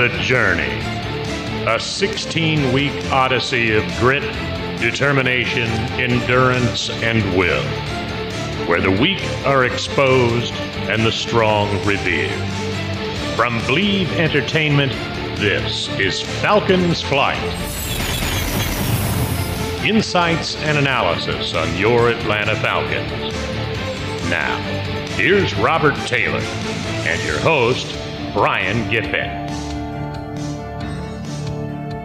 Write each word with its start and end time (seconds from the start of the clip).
The 0.00 0.08
Journey. 0.22 0.80
A 1.68 1.78
16 1.78 2.72
week 2.72 3.12
odyssey 3.12 3.74
of 3.74 3.84
grit, 3.98 4.22
determination, 4.80 5.68
endurance, 6.00 6.88
and 7.02 7.22
will. 7.36 7.62
Where 8.66 8.80
the 8.80 8.90
weak 8.90 9.22
are 9.44 9.66
exposed 9.66 10.54
and 10.88 11.04
the 11.04 11.12
strong 11.12 11.68
revered. 11.84 12.30
From 13.36 13.58
Believe 13.66 14.10
Entertainment, 14.12 14.92
this 15.38 15.90
is 15.98 16.22
Falcon's 16.40 17.02
Flight. 17.02 17.36
Insights 19.84 20.56
and 20.62 20.78
analysis 20.78 21.52
on 21.52 21.76
your 21.76 22.08
Atlanta 22.08 22.56
Falcons. 22.56 23.34
Now, 24.30 24.56
here's 25.18 25.54
Robert 25.56 25.96
Taylor 26.06 26.40
and 26.40 27.22
your 27.22 27.38
host, 27.40 27.94
Brian 28.32 28.88
Giffen. 28.88 29.39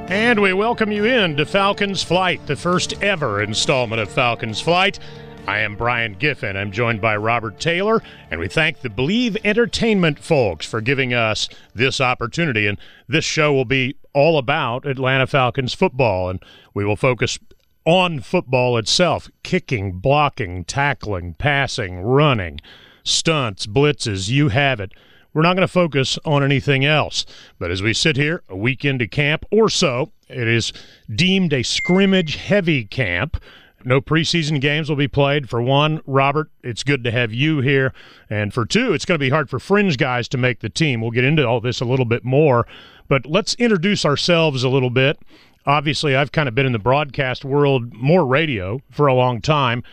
And 0.07 0.39
we 0.39 0.53
welcome 0.53 0.91
you 0.91 1.03
in 1.05 1.35
to 1.37 1.47
Falcon's 1.47 2.03
Flight, 2.03 2.45
the 2.45 2.55
first 2.55 3.01
ever 3.01 3.41
installment 3.41 3.99
of 3.99 4.11
Falcon's 4.11 4.61
Flight. 4.61 4.99
I 5.47 5.59
am 5.59 5.75
Brian 5.75 6.13
Giffen. 6.13 6.55
I'm 6.55 6.71
joined 6.71 7.01
by 7.01 7.17
Robert 7.17 7.59
Taylor, 7.59 8.03
and 8.29 8.39
we 8.39 8.47
thank 8.47 8.81
the 8.81 8.89
Believe 8.91 9.35
Entertainment 9.43 10.19
folks 10.19 10.67
for 10.67 10.79
giving 10.79 11.15
us 11.15 11.49
this 11.73 11.99
opportunity. 11.99 12.67
And 12.67 12.77
this 13.07 13.25
show 13.25 13.51
will 13.51 13.65
be 13.65 13.95
all 14.13 14.37
about 14.37 14.85
Atlanta 14.85 15.25
Falcons 15.25 15.73
football, 15.73 16.29
and 16.29 16.39
we 16.75 16.85
will 16.85 16.95
focus 16.95 17.39
on 17.83 18.19
football 18.19 18.77
itself 18.77 19.31
kicking, 19.41 19.93
blocking, 19.93 20.65
tackling, 20.65 21.33
passing, 21.33 21.99
running, 21.99 22.61
stunts, 23.03 23.65
blitzes, 23.65 24.29
you 24.29 24.49
have 24.49 24.79
it. 24.79 24.91
We're 25.35 25.41
not 25.41 25.55
going 25.55 25.67
to 25.67 25.71
focus 25.71 26.17
on 26.23 26.43
anything 26.43 26.85
else. 26.85 27.25
But 27.59 27.69
as 27.69 27.83
we 27.83 27.93
sit 27.93 28.15
here 28.15 28.41
a 28.47 28.55
week 28.55 28.85
into 28.85 29.05
camp 29.05 29.45
or 29.51 29.69
so, 29.69 30.13
it 30.29 30.47
is 30.47 30.71
deemed 31.13 31.51
a 31.51 31.61
scrimmage 31.61 32.37
heavy 32.37 32.85
camp. 32.85 33.35
No 33.83 33.99
preseason 33.99 34.61
games 34.61 34.87
will 34.87 34.95
be 34.95 35.09
played. 35.09 35.49
For 35.49 35.61
one, 35.61 35.99
Robert, 36.07 36.49
it's 36.63 36.83
good 36.83 37.03
to 37.03 37.11
have 37.11 37.33
you 37.33 37.59
here. 37.59 37.93
And 38.29 38.53
for 38.53 38.65
two, 38.65 38.93
it's 38.93 39.03
going 39.03 39.15
to 39.15 39.23
be 39.23 39.29
hard 39.29 39.49
for 39.49 39.59
fringe 39.59 39.97
guys 39.97 40.29
to 40.29 40.37
make 40.37 40.61
the 40.61 40.69
team. 40.69 41.01
We'll 41.01 41.11
get 41.11 41.25
into 41.25 41.45
all 41.45 41.59
this 41.59 41.81
a 41.81 41.85
little 41.85 42.05
bit 42.05 42.23
more. 42.23 42.65
But 43.09 43.25
let's 43.25 43.55
introduce 43.55 44.05
ourselves 44.05 44.63
a 44.63 44.69
little 44.69 44.89
bit. 44.89 45.19
Obviously, 45.65 46.15
I've 46.15 46.31
kind 46.31 46.47
of 46.47 46.55
been 46.55 46.65
in 46.65 46.71
the 46.71 46.79
broadcast 46.79 47.43
world, 47.43 47.93
more 47.93 48.25
radio, 48.25 48.79
for 48.89 49.07
a 49.07 49.13
long 49.13 49.41
time 49.41 49.83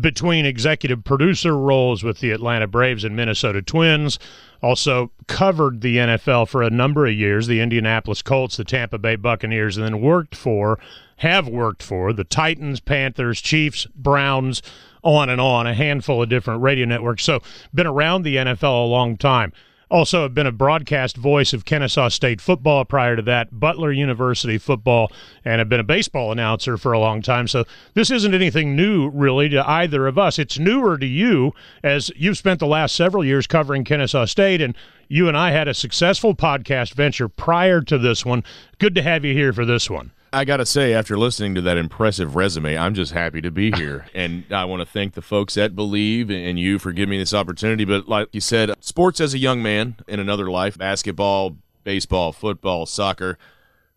between 0.00 0.46
executive 0.46 1.04
producer 1.04 1.58
roles 1.58 2.02
with 2.02 2.20
the 2.20 2.30
Atlanta 2.30 2.66
Braves 2.66 3.04
and 3.04 3.16
Minnesota 3.16 3.60
Twins. 3.60 4.18
Also 4.62 5.10
covered 5.26 5.80
the 5.80 5.96
NFL 5.96 6.48
for 6.48 6.62
a 6.62 6.70
number 6.70 7.06
of 7.06 7.14
years, 7.14 7.48
the 7.48 7.60
Indianapolis 7.60 8.22
Colts, 8.22 8.56
the 8.56 8.64
Tampa 8.64 8.96
Bay 8.96 9.16
Buccaneers, 9.16 9.76
and 9.76 9.84
then 9.84 10.00
worked 10.00 10.36
for, 10.36 10.78
have 11.16 11.48
worked 11.48 11.82
for 11.82 12.12
the 12.12 12.24
Titans, 12.24 12.78
Panthers, 12.78 13.40
Chiefs, 13.40 13.86
Browns, 13.94 14.62
on 15.02 15.28
and 15.28 15.40
on, 15.40 15.66
a 15.66 15.74
handful 15.74 16.22
of 16.22 16.28
different 16.28 16.62
radio 16.62 16.86
networks. 16.86 17.24
So 17.24 17.40
been 17.74 17.86
around 17.86 18.22
the 18.22 18.36
NFL 18.36 18.84
a 18.84 18.86
long 18.86 19.16
time. 19.16 19.52
Also, 19.92 20.22
have 20.22 20.32
been 20.32 20.46
a 20.46 20.52
broadcast 20.52 21.18
voice 21.18 21.52
of 21.52 21.66
Kennesaw 21.66 22.08
State 22.08 22.40
football 22.40 22.82
prior 22.86 23.14
to 23.14 23.20
that, 23.20 23.60
Butler 23.60 23.92
University 23.92 24.56
football, 24.56 25.12
and 25.44 25.58
have 25.58 25.68
been 25.68 25.80
a 25.80 25.84
baseball 25.84 26.32
announcer 26.32 26.78
for 26.78 26.92
a 26.92 26.98
long 26.98 27.20
time. 27.20 27.46
So, 27.46 27.66
this 27.92 28.10
isn't 28.10 28.32
anything 28.32 28.74
new, 28.74 29.10
really, 29.10 29.50
to 29.50 29.68
either 29.68 30.06
of 30.06 30.16
us. 30.16 30.38
It's 30.38 30.58
newer 30.58 30.96
to 30.96 31.04
you, 31.04 31.52
as 31.82 32.10
you've 32.16 32.38
spent 32.38 32.58
the 32.58 32.66
last 32.66 32.96
several 32.96 33.22
years 33.22 33.46
covering 33.46 33.84
Kennesaw 33.84 34.24
State, 34.24 34.62
and 34.62 34.74
you 35.08 35.28
and 35.28 35.36
I 35.36 35.50
had 35.50 35.68
a 35.68 35.74
successful 35.74 36.34
podcast 36.34 36.94
venture 36.94 37.28
prior 37.28 37.82
to 37.82 37.98
this 37.98 38.24
one. 38.24 38.44
Good 38.78 38.94
to 38.94 39.02
have 39.02 39.26
you 39.26 39.34
here 39.34 39.52
for 39.52 39.66
this 39.66 39.90
one. 39.90 40.10
I 40.34 40.46
got 40.46 40.56
to 40.58 40.66
say, 40.66 40.94
after 40.94 41.18
listening 41.18 41.54
to 41.56 41.60
that 41.62 41.76
impressive 41.76 42.36
resume, 42.36 42.78
I'm 42.78 42.94
just 42.94 43.12
happy 43.12 43.42
to 43.42 43.50
be 43.50 43.70
here. 43.70 44.06
and 44.14 44.44
I 44.50 44.64
want 44.64 44.80
to 44.80 44.86
thank 44.86 45.12
the 45.12 45.22
folks 45.22 45.58
at 45.58 45.76
Believe 45.76 46.30
and 46.30 46.58
you 46.58 46.78
for 46.78 46.92
giving 46.92 47.10
me 47.10 47.18
this 47.18 47.34
opportunity. 47.34 47.84
But 47.84 48.08
like 48.08 48.28
you 48.32 48.40
said, 48.40 48.72
sports 48.80 49.20
as 49.20 49.34
a 49.34 49.38
young 49.38 49.62
man 49.62 49.96
in 50.08 50.20
another 50.20 50.50
life 50.50 50.78
basketball, 50.78 51.58
baseball, 51.84 52.32
football, 52.32 52.86
soccer. 52.86 53.38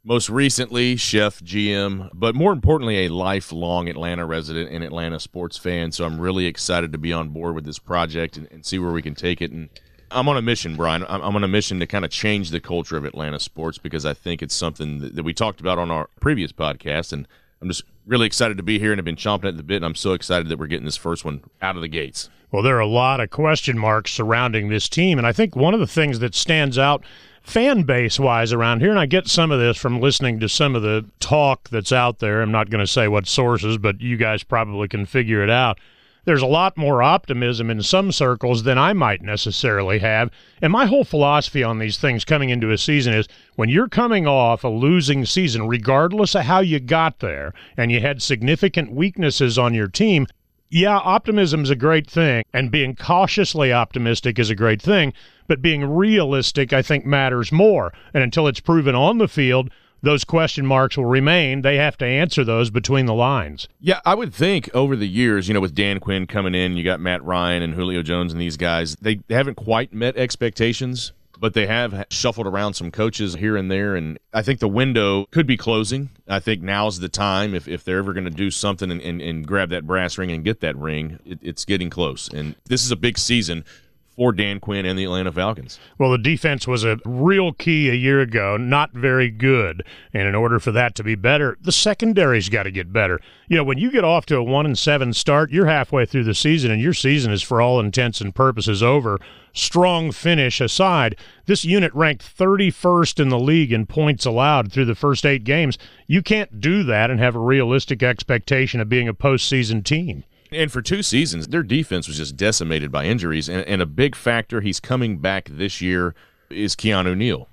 Most 0.03 0.29
recently, 0.29 0.97
chef, 0.97 1.40
GM, 1.40 2.09
but 2.13 2.35
more 2.35 2.52
importantly, 2.52 3.06
a 3.06 3.09
lifelong 3.09 3.90
Atlanta 3.90 4.23
resident 4.25 4.69
and 4.69 4.84
Atlanta 4.84 5.19
sports 5.19 5.57
fan. 5.57 5.91
So 5.91 6.06
I'm 6.06 6.22
really 6.22 6.46
excited 6.46 6.91
to 6.91 7.00
be 7.00 7.12
on 7.12 7.29
board 7.29 7.56
with 7.56 7.66
this 7.66 7.79
project 7.79 8.38
and, 8.38 8.47
and 8.52 8.63
see 8.63 8.78
where 8.78 8.91
we 8.91 9.02
can 9.02 9.16
take 9.16 9.41
it. 9.41 9.52
And 9.52 9.69
I'm 10.11 10.29
on 10.29 10.38
a 10.38 10.41
mission, 10.41 10.75
Brian. 10.75 11.03
I'm, 11.07 11.21
I'm 11.21 11.35
on 11.35 11.43
a 11.43 11.47
mission 11.47 11.79
to 11.79 11.88
kind 11.88 12.05
of 12.05 12.11
change 12.11 12.51
the 12.51 12.59
culture 12.59 12.97
of 12.97 13.05
Atlanta 13.05 13.39
sports 13.39 13.77
because 13.77 14.05
I 14.05 14.13
think 14.13 14.41
it's 14.41 14.55
something 14.55 14.99
that, 14.99 15.16
that 15.16 15.23
we 15.23 15.33
talked 15.33 15.59
about 15.59 15.77
on 15.77 15.91
our 15.91 16.09
previous 16.19 16.51
podcast, 16.51 17.11
and 17.11 17.27
I'm 17.61 17.67
just 17.67 17.83
really 18.05 18.27
excited 18.27 18.57
to 18.57 18.63
be 18.63 18.79
here 18.79 18.91
and 18.91 18.99
have 18.99 19.05
been 19.05 19.16
chomping 19.16 19.47
at 19.47 19.57
the 19.57 19.63
bit. 19.63 19.77
And 19.77 19.85
I'm 19.85 19.95
so 19.95 20.13
excited 20.13 20.49
that 20.49 20.59
we're 20.59 20.67
getting 20.67 20.85
this 20.85 20.97
first 20.97 21.25
one 21.25 21.43
out 21.61 21.75
of 21.75 21.81
the 21.81 21.88
gates. 21.88 22.29
Well, 22.51 22.63
there 22.63 22.77
are 22.77 22.81
a 22.81 22.88
lot 22.88 23.19
of 23.19 23.31
question 23.31 23.77
marks 23.77 24.11
surrounding 24.11 24.69
this 24.69 24.88
team, 24.88 25.17
and 25.17 25.27
I 25.27 25.33
think 25.33 25.55
one 25.55 25.73
of 25.73 25.79
the 25.79 25.88
things 25.88 26.19
that 26.19 26.35
stands 26.35 26.77
out 26.77 27.03
fan 27.41 27.83
base 27.83 28.19
wise 28.19 28.53
around 28.53 28.79
here, 28.79 28.89
and 28.89 28.99
I 28.99 29.05
get 29.05 29.27
some 29.27 29.51
of 29.51 29.59
this 29.59 29.77
from 29.77 29.99
listening 29.99 30.39
to 30.39 30.49
some 30.49 30.75
of 30.75 30.81
the 30.81 31.05
talk 31.19 31.69
that's 31.69 31.91
out 31.91 32.19
there. 32.19 32.41
I'm 32.41 32.51
not 32.51 32.69
going 32.69 32.83
to 32.83 32.91
say 32.91 33.07
what 33.07 33.27
sources, 33.27 33.77
but 33.77 34.01
you 34.01 34.17
guys 34.17 34.43
probably 34.43 34.87
can 34.87 35.05
figure 35.05 35.43
it 35.43 35.49
out 35.49 35.79
there's 36.25 36.41
a 36.41 36.47
lot 36.47 36.77
more 36.77 37.01
optimism 37.01 37.69
in 37.69 37.81
some 37.81 38.11
circles 38.11 38.63
than 38.63 38.77
I 38.77 38.93
might 38.93 39.21
necessarily 39.21 39.99
have. 39.99 40.29
And 40.61 40.71
my 40.71 40.85
whole 40.85 41.03
philosophy 41.03 41.63
on 41.63 41.79
these 41.79 41.97
things 41.97 42.25
coming 42.25 42.49
into 42.49 42.71
a 42.71 42.77
season 42.77 43.13
is 43.13 43.27
when 43.55 43.69
you're 43.69 43.87
coming 43.87 44.27
off 44.27 44.63
a 44.63 44.67
losing 44.67 45.25
season, 45.25 45.67
regardless 45.67 46.35
of 46.35 46.43
how 46.43 46.59
you 46.59 46.79
got 46.79 47.19
there, 47.19 47.53
and 47.77 47.91
you 47.91 48.01
had 48.01 48.21
significant 48.21 48.91
weaknesses 48.91 49.57
on 49.57 49.73
your 49.73 49.87
team, 49.87 50.27
yeah, 50.69 50.97
optimism 50.97 51.63
is 51.63 51.69
a 51.69 51.75
great 51.75 52.09
thing, 52.09 52.43
and 52.51 52.71
being 52.71 52.95
cautiously 52.95 53.71
optimistic 53.71 54.39
is 54.39 54.49
a 54.49 54.55
great 54.55 54.81
thing, 54.81 55.13
but 55.47 55.61
being 55.61 55.85
realistic, 55.85 56.73
I 56.73 56.81
think, 56.81 57.05
matters 57.05 57.51
more. 57.51 57.93
And 58.13 58.23
until 58.23 58.47
it's 58.47 58.59
proven 58.59 58.95
on 58.95 59.19
the 59.19 59.27
field, 59.27 59.69
those 60.05 60.23
question 60.23 60.66
marks 60.66 60.97
will 60.97 61.05
remain. 61.05 61.61
They 61.61 61.77
have 61.77 61.97
to 61.97 62.05
answer 62.05 62.43
those 62.43 62.69
between 62.69 63.05
the 63.05 63.13
lines. 63.13 63.67
Yeah, 63.79 63.99
I 64.05 64.16
would 64.16 64.33
think 64.33 64.69
over 64.73 64.95
the 64.95 65.07
years, 65.07 65.47
you 65.47 65.53
know, 65.53 65.59
with 65.59 65.75
Dan 65.75 65.99
Quinn 65.99 66.27
coming 66.27 66.55
in, 66.55 66.77
you 66.77 66.83
got 66.83 66.99
Matt 66.99 67.23
Ryan 67.23 67.63
and 67.63 67.73
Julio 67.73 68.01
Jones 68.01 68.31
and 68.31 68.39
these 68.39 68.57
guys, 68.57 68.95
they 69.01 69.19
haven't 69.29 69.55
quite 69.55 69.93
met 69.93 70.16
expectations. 70.16 71.11
But 71.38 71.53
they 71.53 71.67
have 71.67 72.05
shuffled 72.11 72.47
around 72.47 72.75
some 72.75 72.91
coaches 72.91 73.35
here 73.35 73.57
and 73.57 73.69
there, 73.69 73.93
and 73.93 74.17
I 74.33 74.41
think 74.41 74.61
the 74.61 74.69
window 74.69 75.25
could 75.31 75.45
be 75.45 75.57
closing. 75.57 76.09
I 76.29 76.39
think 76.39 76.61
now's 76.61 77.01
the 77.01 77.09
time 77.09 77.53
if, 77.53 77.67
if 77.67 77.83
they're 77.83 77.97
ever 77.97 78.13
going 78.13 78.23
to 78.23 78.29
do 78.29 78.49
something 78.49 78.89
and, 78.89 79.01
and, 79.01 79.22
and, 79.22 79.45
grab 79.45 79.67
that 79.72 79.85
brass 79.85 80.17
ring 80.17 80.31
and 80.31 80.45
get 80.45 80.61
that 80.61 80.77
ring, 80.77 81.19
it, 81.25 81.39
it's 81.41 81.66
getting 81.66 81.89
close. 81.89 82.29
And 82.29 82.55
this 82.69 82.85
is 82.85 82.91
a 82.91 82.95
big 82.95 83.17
season 83.17 83.66
for 84.15 84.31
Dan 84.31 84.59
Quinn 84.59 84.85
and 84.85 84.97
the 84.97 85.03
Atlanta 85.03 85.31
Falcons. 85.31 85.79
Well, 85.97 86.11
the 86.11 86.17
defense 86.17 86.67
was 86.67 86.83
a 86.83 86.99
real 87.05 87.51
key 87.53 87.90
a 87.90 87.93
year 87.93 88.22
ago, 88.22 88.57
not 88.57 88.91
very 88.93 89.29
good. 89.29 89.84
And 90.13 90.28
in 90.28 90.35
order 90.35 90.59
for 90.59 90.72
that 90.72 90.95
to 90.95 91.03
be 91.03 91.16
better, 91.16 91.57
the 91.61 91.72
secondary's 91.72 92.49
got 92.49 92.63
to 92.63 92.72
get 92.72 92.93
better. 92.93 93.19
You 93.47 93.57
know, 93.57 93.63
when 93.63 93.78
you 93.78 93.91
get 93.91 94.03
off 94.03 94.25
to 94.28 94.37
a 94.37 94.43
1 94.43 94.66
and 94.66 94.78
7 94.78 95.13
start, 95.13 95.51
you're 95.51 95.66
halfway 95.66 96.05
through 96.05 96.23
the 96.23 96.34
season 96.34 96.72
and 96.72 96.81
your 96.81 96.93
season 96.93 97.31
is 97.31 97.41
for 97.41 97.61
all 97.61 97.79
intents 97.79 98.22
and 98.22 98.34
purposes 98.34 98.81
over. 98.81 99.19
Strong 99.53 100.11
finish 100.11 100.59
aside, 100.59 101.16
this 101.45 101.63
unit 101.63 101.93
ranked 101.93 102.37
31st 102.37 103.22
in 103.22 103.29
the 103.29 103.40
league 103.40 103.72
in 103.72 103.85
points 103.85 104.25
allowed 104.25 104.72
through 104.72 104.85
the 104.85 104.95
first 104.95 105.25
8 105.25 105.43
games. 105.43 105.78
You 106.07 106.22
can't 106.22 106.59
do 106.59 106.84
that 106.84 107.09
and 107.09 107.19
have 107.19 107.35
a 107.35 107.40
realistic 107.40 108.03
expectation 108.03 108.79
of 108.79 108.90
being 108.90 109.07
a 109.07 109.13
postseason 109.13 109.84
team. 109.84 110.23
And 110.55 110.72
for 110.72 110.81
two 110.81 111.03
seasons, 111.03 111.47
their 111.47 111.63
defense 111.63 112.07
was 112.07 112.17
just 112.17 112.37
decimated 112.37 112.91
by 112.91 113.05
injuries. 113.05 113.49
And, 113.49 113.66
and 113.67 113.81
a 113.81 113.85
big 113.85 114.16
factor, 114.16 114.61
he's 114.61 114.79
coming 114.79 115.17
back 115.17 115.49
this 115.52 115.81
year, 115.81 116.16
is 116.49 116.75
Keanu 116.75 117.16
Neal. 117.16 117.49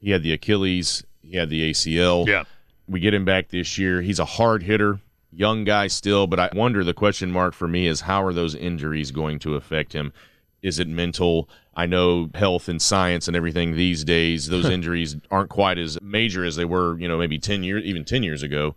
He 0.00 0.10
had 0.10 0.22
the 0.22 0.32
Achilles, 0.32 1.04
he 1.22 1.36
had 1.36 1.50
the 1.50 1.70
ACL. 1.70 2.26
Yeah. 2.26 2.44
We 2.88 3.00
get 3.00 3.12
him 3.12 3.24
back 3.24 3.48
this 3.48 3.76
year. 3.76 4.00
He's 4.00 4.18
a 4.18 4.24
hard 4.24 4.62
hitter, 4.62 5.00
young 5.32 5.64
guy 5.64 5.88
still, 5.88 6.26
but 6.26 6.40
I 6.40 6.50
wonder 6.54 6.82
the 6.82 6.94
question 6.94 7.30
mark 7.30 7.54
for 7.54 7.68
me 7.68 7.86
is 7.86 8.02
how 8.02 8.24
are 8.24 8.32
those 8.32 8.54
injuries 8.54 9.10
going 9.10 9.38
to 9.40 9.56
affect 9.56 9.92
him? 9.92 10.12
Is 10.62 10.78
it 10.78 10.88
mental? 10.88 11.48
I 11.76 11.86
know 11.86 12.30
health 12.34 12.68
and 12.68 12.80
science 12.80 13.28
and 13.28 13.36
everything 13.36 13.76
these 13.76 14.04
days, 14.04 14.48
those 14.48 14.64
injuries 14.70 15.16
aren't 15.30 15.50
quite 15.50 15.78
as 15.78 16.00
major 16.00 16.44
as 16.44 16.56
they 16.56 16.64
were, 16.64 16.98
you 16.98 17.08
know, 17.08 17.18
maybe 17.18 17.38
10 17.38 17.62
years, 17.62 17.84
even 17.84 18.04
10 18.04 18.22
years 18.22 18.42
ago. 18.42 18.74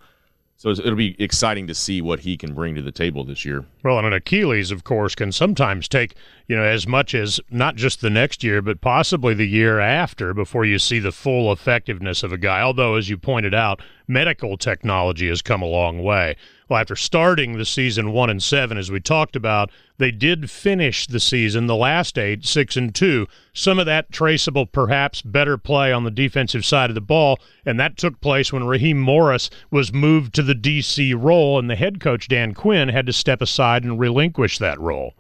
So 0.62 0.70
it'll 0.70 0.94
be 0.94 1.16
exciting 1.18 1.66
to 1.66 1.74
see 1.74 2.04
what 2.04 2.20
he 2.20 2.38
can 2.38 2.54
bring 2.54 2.76
to 2.76 2.84
the 2.84 2.92
table 2.92 3.24
this 3.24 3.44
year. 3.44 3.66
Well, 3.84 3.98
and 3.98 4.06
an 4.06 4.14
Achilles, 4.14 4.70
of 4.70 4.84
course, 4.84 5.16
can 5.16 5.32
sometimes 5.32 5.88
take, 5.88 6.14
you 6.48 6.56
know, 6.56 6.62
as 6.62 6.86
much 6.86 7.16
as 7.16 7.40
not 7.50 7.78
just 7.78 8.02
the 8.02 8.12
next 8.12 8.44
year, 8.44 8.62
but 8.62 8.80
possibly 8.80 9.34
the 9.34 9.48
year 9.48 9.80
after 9.80 10.36
before 10.36 10.64
you 10.64 10.78
see 10.78 11.00
the 11.00 11.12
full 11.12 11.52
effectiveness 11.52 12.22
of 12.22 12.32
a 12.32 12.38
guy. 12.38 12.62
Although, 12.62 12.94
as 12.94 13.10
you 13.10 13.18
pointed 13.18 13.56
out, 13.56 13.82
medical 14.08 14.56
technology 14.56 15.30
has 15.30 15.42
come 15.42 15.64
a 15.64 15.66
long 15.66 16.04
way. 16.04 16.36
Well, 16.72 16.80
after 16.80 16.96
starting 16.96 17.58
the 17.58 17.66
season 17.66 18.14
one 18.14 18.30
and 18.30 18.42
seven, 18.42 18.78
as 18.78 18.90
we 18.90 19.02
talked 19.02 19.36
about, 19.36 19.72
they 19.98 20.10
did 20.10 20.50
finish 20.50 21.06
the 21.06 21.20
season, 21.20 21.68
the 21.68 21.76
last 21.76 22.18
eight, 22.18 22.46
six 22.46 22.78
and 22.78 22.96
two. 22.96 23.28
Some 23.52 23.78
of 23.78 23.86
that 23.88 24.10
traceable, 24.14 24.66
perhaps, 24.66 25.22
better 25.22 25.58
play 25.58 25.92
on 25.92 26.06
the 26.06 26.12
defensive 26.12 26.64
side 26.64 26.90
of 26.90 26.96
the 26.96 27.02
ball, 27.02 27.40
and 27.66 27.78
that 27.78 27.98
took 27.98 28.22
place 28.22 28.54
when 28.54 28.64
Raheem 28.64 29.02
Morris 29.02 29.50
was 29.70 29.92
moved 29.92 30.34
to 30.36 30.44
the 30.44 30.56
DC 30.56 31.14
role, 31.22 31.60
and 31.60 31.70
the 31.70 31.76
head 31.76 32.00
coach 32.00 32.30
Dan 32.30 32.54
Quinn 32.54 32.88
had 32.88 33.06
to 33.06 33.12
step 33.12 33.42
aside 33.42 33.84
and 33.84 34.00
relinquish 34.00 34.58
that 34.60 34.80
role. 34.80 35.14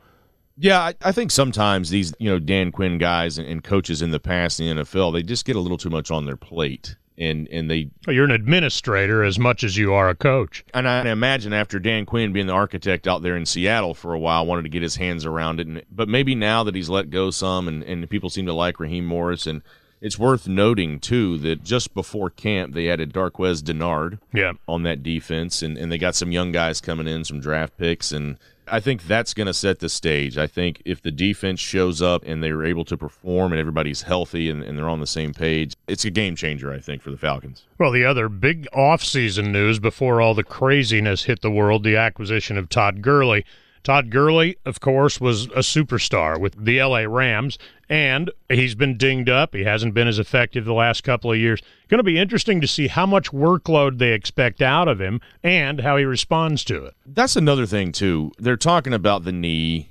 Yeah, 0.55 0.79
I, 0.79 0.93
I, 1.01 1.11
think 1.11 1.31
sometimes 1.31 1.89
these, 1.89 2.13
you 2.17 2.29
know, 2.29 2.39
Dan 2.39 2.71
Quinn 2.71 2.97
guys 2.97 3.37
and, 3.37 3.45
and, 3.45 3.61
coaches 3.61 4.01
in 4.01 4.11
the 4.11 4.21
past 4.21 4.61
in 4.61 4.77
the 4.77 4.83
NFL, 4.83 5.11
they 5.11 5.21
just 5.21 5.43
get 5.43 5.57
a 5.57 5.59
little 5.59 5.77
too 5.77 5.89
much 5.89 6.11
on 6.11 6.25
their 6.25 6.37
plate 6.37 6.95
and 7.21 7.47
and 7.49 7.69
they 7.69 7.89
you're 8.07 8.25
an 8.25 8.31
administrator 8.31 9.23
as 9.23 9.37
much 9.37 9.63
as 9.63 9.77
you 9.77 9.93
are 9.93 10.09
a 10.09 10.15
coach. 10.15 10.65
And 10.73 10.87
i 10.87 11.07
imagine 11.07 11.53
after 11.53 11.79
dan 11.79 12.05
quinn 12.05 12.33
being 12.33 12.47
the 12.47 12.53
architect 12.53 13.07
out 13.07 13.21
there 13.21 13.37
in 13.37 13.45
seattle 13.45 13.93
for 13.93 14.13
a 14.13 14.19
while 14.19 14.45
wanted 14.45 14.63
to 14.63 14.69
get 14.69 14.81
his 14.81 14.95
hands 14.95 15.25
around 15.25 15.59
it 15.59 15.67
and, 15.67 15.83
but 15.91 16.09
maybe 16.09 16.35
now 16.35 16.63
that 16.63 16.75
he's 16.75 16.89
let 16.89 17.09
go 17.09 17.29
some 17.29 17.67
and, 17.67 17.83
and 17.83 18.09
people 18.09 18.29
seem 18.29 18.47
to 18.47 18.53
like 18.53 18.79
raheem 18.79 19.05
morris 19.05 19.45
and 19.45 19.61
it's 20.01 20.17
worth 20.17 20.47
noting 20.47 20.99
too 20.99 21.37
that 21.37 21.63
just 21.63 21.93
before 21.93 22.29
camp 22.29 22.73
they 22.73 22.89
added 22.89 23.13
darqueze 23.13 23.61
dennard 23.61 24.19
yeah. 24.33 24.53
on 24.67 24.83
that 24.83 25.03
defense 25.03 25.61
and, 25.61 25.77
and 25.77 25.91
they 25.91 25.97
got 25.97 26.15
some 26.15 26.31
young 26.31 26.51
guys 26.51 26.81
coming 26.81 27.07
in 27.07 27.23
some 27.23 27.39
draft 27.39 27.77
picks 27.77 28.11
and 28.11 28.37
I 28.67 28.79
think 28.79 29.03
that's 29.05 29.33
going 29.33 29.47
to 29.47 29.53
set 29.53 29.79
the 29.79 29.89
stage. 29.89 30.37
I 30.37 30.47
think 30.47 30.81
if 30.85 31.01
the 31.01 31.11
defense 31.11 31.59
shows 31.59 32.01
up 32.01 32.23
and 32.25 32.41
they're 32.41 32.63
able 32.63 32.85
to 32.85 32.95
perform 32.95 33.51
and 33.51 33.59
everybody's 33.59 34.03
healthy 34.03 34.49
and, 34.49 34.63
and, 34.63 34.77
they're 34.77 34.87
on 34.87 35.01
the 35.01 35.07
same 35.07 35.33
page, 35.33 35.75
it's 35.87 36.05
a 36.05 36.09
game 36.09 36.37
changer, 36.37 36.71
I 36.71 36.79
think, 36.79 37.01
for 37.01 37.11
the 37.11 37.17
Falcons. 37.17 37.65
Well, 37.77 37.91
the 37.91 38.05
other 38.05 38.29
big 38.29 38.69
offseason 38.71 39.51
news 39.51 39.79
before 39.79 40.21
all 40.21 40.33
the 40.33 40.45
craziness 40.45 41.25
hit 41.25 41.41
the 41.41 41.51
world 41.51 41.83
the 41.83 41.97
acquisition 41.97 42.57
of 42.57 42.69
Todd 42.69 43.01
Gurley. 43.01 43.45
Todd 43.83 44.09
Gurley, 44.11 44.57
of 44.65 44.79
course, 44.79 45.19
was 45.19 45.45
a 45.45 45.59
superstar 45.59 46.39
with 46.39 46.63
the 46.63 46.81
LA 46.83 46.99
Rams, 46.99 47.57
and 47.89 48.29
he's 48.49 48.75
been 48.75 48.97
dinged 48.97 49.29
up. 49.29 49.55
He 49.55 49.63
hasn't 49.63 49.93
been 49.93 50.07
as 50.07 50.19
effective 50.19 50.65
the 50.65 50.73
last 50.73 51.03
couple 51.03 51.31
of 51.31 51.37
years. 51.37 51.61
Going 51.87 51.97
to 51.99 52.03
be 52.03 52.19
interesting 52.19 52.61
to 52.61 52.67
see 52.67 52.87
how 52.87 53.05
much 53.05 53.31
workload 53.31 53.97
they 53.97 54.13
expect 54.13 54.61
out 54.61 54.87
of 54.87 55.01
him 55.01 55.19
and 55.43 55.81
how 55.81 55.97
he 55.97 56.05
responds 56.05 56.63
to 56.65 56.85
it. 56.85 56.93
That's 57.05 57.35
another 57.35 57.65
thing, 57.65 57.91
too. 57.91 58.31
They're 58.37 58.55
talking 58.55 58.93
about 58.93 59.23
the 59.23 59.31
knee. 59.31 59.89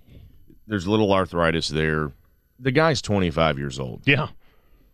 There's 0.66 0.86
little 0.86 1.12
arthritis 1.12 1.68
there. 1.68 2.12
The 2.58 2.70
guy's 2.72 3.02
25 3.02 3.58
years 3.58 3.80
old. 3.80 4.02
Yeah. 4.04 4.28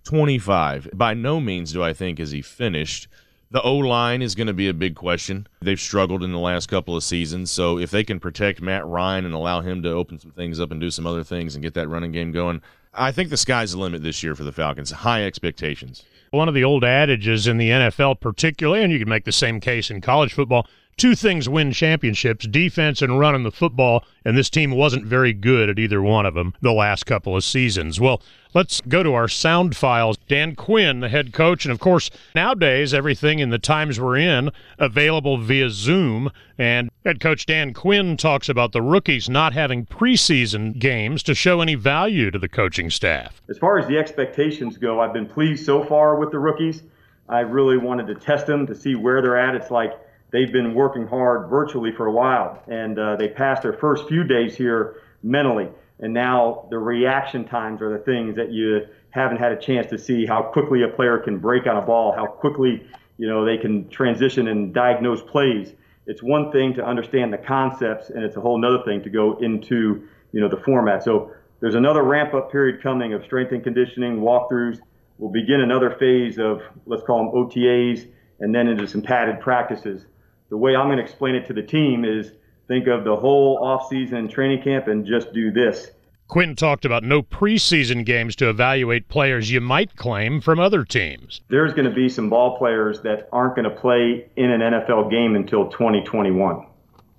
25. 0.04 0.90
By 0.94 1.14
no 1.14 1.40
means 1.40 1.72
do 1.72 1.82
I 1.82 1.92
think 1.92 2.18
is 2.18 2.30
he 2.30 2.40
finished. 2.40 3.08
The 3.50 3.62
O 3.62 3.76
line 3.76 4.22
is 4.22 4.34
going 4.34 4.48
to 4.48 4.52
be 4.52 4.68
a 4.68 4.74
big 4.74 4.96
question. 4.96 5.46
They've 5.60 5.78
struggled 5.78 6.24
in 6.24 6.32
the 6.32 6.38
last 6.38 6.68
couple 6.68 6.96
of 6.96 7.04
seasons. 7.04 7.50
So 7.50 7.78
if 7.78 7.92
they 7.92 8.02
can 8.02 8.18
protect 8.18 8.60
Matt 8.60 8.84
Ryan 8.84 9.24
and 9.24 9.34
allow 9.34 9.60
him 9.60 9.82
to 9.84 9.90
open 9.90 10.18
some 10.18 10.32
things 10.32 10.58
up 10.58 10.72
and 10.72 10.80
do 10.80 10.90
some 10.90 11.06
other 11.06 11.22
things 11.22 11.54
and 11.54 11.62
get 11.62 11.74
that 11.74 11.88
running 11.88 12.10
game 12.10 12.32
going, 12.32 12.60
I 12.92 13.12
think 13.12 13.30
the 13.30 13.36
sky's 13.36 13.72
the 13.72 13.78
limit 13.78 14.02
this 14.02 14.22
year 14.22 14.34
for 14.34 14.42
the 14.42 14.52
Falcons. 14.52 14.90
High 14.90 15.24
expectations. 15.24 16.02
One 16.30 16.48
of 16.48 16.54
the 16.54 16.64
old 16.64 16.82
adages 16.82 17.46
in 17.46 17.56
the 17.56 17.70
NFL, 17.70 18.20
particularly, 18.20 18.82
and 18.82 18.92
you 18.92 18.98
can 18.98 19.08
make 19.08 19.24
the 19.24 19.32
same 19.32 19.60
case 19.60 19.90
in 19.90 20.00
college 20.00 20.32
football 20.32 20.66
two 20.96 21.14
things 21.14 21.46
win 21.46 21.72
championships 21.72 22.46
defense 22.46 23.02
and 23.02 23.18
running 23.18 23.42
the 23.42 23.50
football, 23.50 24.02
and 24.24 24.36
this 24.36 24.48
team 24.48 24.70
wasn't 24.70 25.04
very 25.04 25.32
good 25.32 25.68
at 25.68 25.78
either 25.78 26.00
one 26.00 26.24
of 26.24 26.34
them 26.34 26.54
the 26.62 26.72
last 26.72 27.04
couple 27.04 27.36
of 27.36 27.44
seasons. 27.44 28.00
Well, 28.00 28.22
let's 28.54 28.80
go 28.80 29.02
to 29.02 29.12
our 29.12 29.28
sound 29.28 29.76
files. 29.76 30.16
Dan 30.28 30.54
Quinn, 30.56 31.00
the 31.00 31.10
head 31.10 31.34
coach, 31.34 31.66
and 31.66 31.72
of 31.72 31.80
course, 31.80 32.10
nowadays, 32.34 32.94
everything 32.94 33.40
in 33.40 33.50
the 33.50 33.58
times 33.58 34.00
we're 34.00 34.16
in 34.16 34.50
available 34.78 35.36
via 35.36 35.68
Zoom. 35.68 36.30
And 36.56 36.90
head 37.04 37.20
coach 37.20 37.44
Dan 37.44 37.74
Quinn 37.74 38.16
talks 38.16 38.48
about 38.48 38.72
the 38.72 38.80
rookies 38.80 39.28
not 39.28 39.52
having 39.52 39.84
preseason 39.84 40.78
games 40.78 41.22
to 41.24 41.34
show 41.34 41.60
any 41.60 41.74
value 41.74 42.30
to 42.30 42.38
the 42.38 42.48
coaching 42.48 42.88
staff. 42.88 43.42
As 43.50 43.58
far 43.58 43.78
as 43.78 43.86
the 43.86 43.98
expectations 43.98 44.78
go, 44.78 45.00
I've 45.00 45.12
been 45.12 45.26
pleased 45.26 45.66
so 45.66 45.84
far 45.84 46.16
with 46.16 46.30
the 46.30 46.38
rookies. 46.38 46.84
I 47.28 47.40
really 47.40 47.76
wanted 47.76 48.06
to 48.06 48.14
test 48.14 48.46
them 48.46 48.66
to 48.66 48.74
see 48.74 48.94
where 48.94 49.20
they're 49.20 49.36
at. 49.36 49.54
It's 49.54 49.70
like 49.70 49.92
they've 50.36 50.52
been 50.52 50.74
working 50.74 51.06
hard 51.06 51.48
virtually 51.48 51.92
for 51.96 52.06
a 52.06 52.12
while, 52.12 52.62
and 52.68 52.98
uh, 52.98 53.16
they 53.16 53.28
passed 53.28 53.62
their 53.62 53.72
first 53.72 54.06
few 54.06 54.22
days 54.22 54.54
here 54.54 55.00
mentally. 55.22 55.68
And 55.98 56.12
now 56.12 56.66
the 56.68 56.76
reaction 56.76 57.46
times 57.46 57.80
are 57.80 57.90
the 57.96 58.04
things 58.04 58.36
that 58.36 58.52
you 58.52 58.82
haven't 59.08 59.38
had 59.38 59.52
a 59.52 59.56
chance 59.56 59.86
to 59.86 59.98
see 59.98 60.26
how 60.26 60.42
quickly 60.42 60.82
a 60.82 60.88
player 60.88 61.18
can 61.18 61.38
break 61.38 61.66
on 61.66 61.78
a 61.78 61.80
ball, 61.80 62.12
how 62.12 62.26
quickly 62.26 62.86
you 63.16 63.26
know 63.26 63.46
they 63.46 63.56
can 63.56 63.88
transition 63.88 64.48
and 64.48 64.74
diagnose 64.74 65.22
plays. 65.22 65.72
It's 66.06 66.22
one 66.22 66.52
thing 66.52 66.74
to 66.74 66.84
understand 66.84 67.32
the 67.32 67.38
concepts, 67.38 68.10
and 68.10 68.22
it's 68.22 68.36
a 68.36 68.40
whole 68.40 68.62
other 68.62 68.84
thing 68.84 69.02
to 69.04 69.10
go 69.10 69.38
into 69.38 70.06
you 70.32 70.40
know 70.42 70.50
the 70.50 70.58
format. 70.66 71.02
So 71.02 71.32
there's 71.60 71.76
another 71.76 72.02
ramp 72.02 72.34
up 72.34 72.52
period 72.52 72.82
coming 72.82 73.14
of 73.14 73.24
strength 73.24 73.52
and 73.52 73.64
conditioning 73.64 74.20
walkthroughs. 74.20 74.80
We'll 75.16 75.32
begin 75.32 75.62
another 75.62 75.96
phase 75.98 76.38
of 76.38 76.60
let's 76.84 77.04
call 77.04 77.24
them 77.24 77.32
OTAs, 77.32 78.06
and 78.40 78.54
then 78.54 78.68
into 78.68 78.86
some 78.86 79.00
padded 79.00 79.40
practices 79.40 80.04
the 80.48 80.56
way 80.56 80.76
I'm 80.76 80.86
going 80.86 80.98
to 80.98 81.04
explain 81.04 81.34
it 81.34 81.46
to 81.46 81.52
the 81.52 81.62
team 81.62 82.04
is 82.04 82.32
think 82.68 82.86
of 82.86 83.04
the 83.04 83.16
whole 83.16 83.60
offseason 83.60 84.30
training 84.30 84.62
camp 84.62 84.88
and 84.88 85.06
just 85.06 85.32
do 85.32 85.50
this. 85.50 85.90
Quinn 86.28 86.56
talked 86.56 86.84
about 86.84 87.04
no 87.04 87.22
preseason 87.22 88.04
games 88.04 88.34
to 88.36 88.48
evaluate 88.48 89.08
players 89.08 89.50
you 89.50 89.60
might 89.60 89.94
claim 89.94 90.40
from 90.40 90.58
other 90.58 90.84
teams. 90.84 91.40
There's 91.48 91.72
going 91.72 91.88
to 91.88 91.94
be 91.94 92.08
some 92.08 92.28
ball 92.28 92.58
players 92.58 93.00
that 93.02 93.28
aren't 93.32 93.54
going 93.54 93.70
to 93.70 93.76
play 93.76 94.28
in 94.36 94.50
an 94.50 94.60
NFL 94.60 95.08
game 95.10 95.36
until 95.36 95.68
2021 95.68 96.66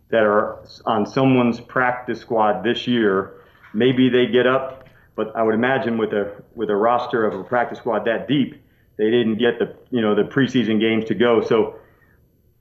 that 0.10 0.24
are 0.24 0.60
on 0.86 1.06
someone's 1.06 1.60
practice 1.60 2.20
squad 2.20 2.64
this 2.64 2.86
year. 2.88 3.34
Maybe 3.74 4.10
they 4.10 4.28
get 4.28 4.46
up, 4.46 4.88
but 5.16 5.34
I 5.36 5.44
would 5.44 5.56
imagine 5.56 5.98
with 5.98 6.12
a 6.12 6.44
with 6.56 6.70
a 6.70 6.76
roster 6.76 7.26
of 7.26 7.40
a 7.40 7.44
practice 7.44 7.80
squad 7.80 8.06
that 8.06 8.28
deep, 8.28 8.62
they 8.98 9.06
didn't 9.06 9.38
get 9.38 9.60
the 9.60 9.76
you 9.90 10.02
know 10.02 10.16
the 10.16 10.24
preseason 10.24 10.80
games 10.80 11.06
to 11.06 11.16
go. 11.16 11.42
So 11.42 11.80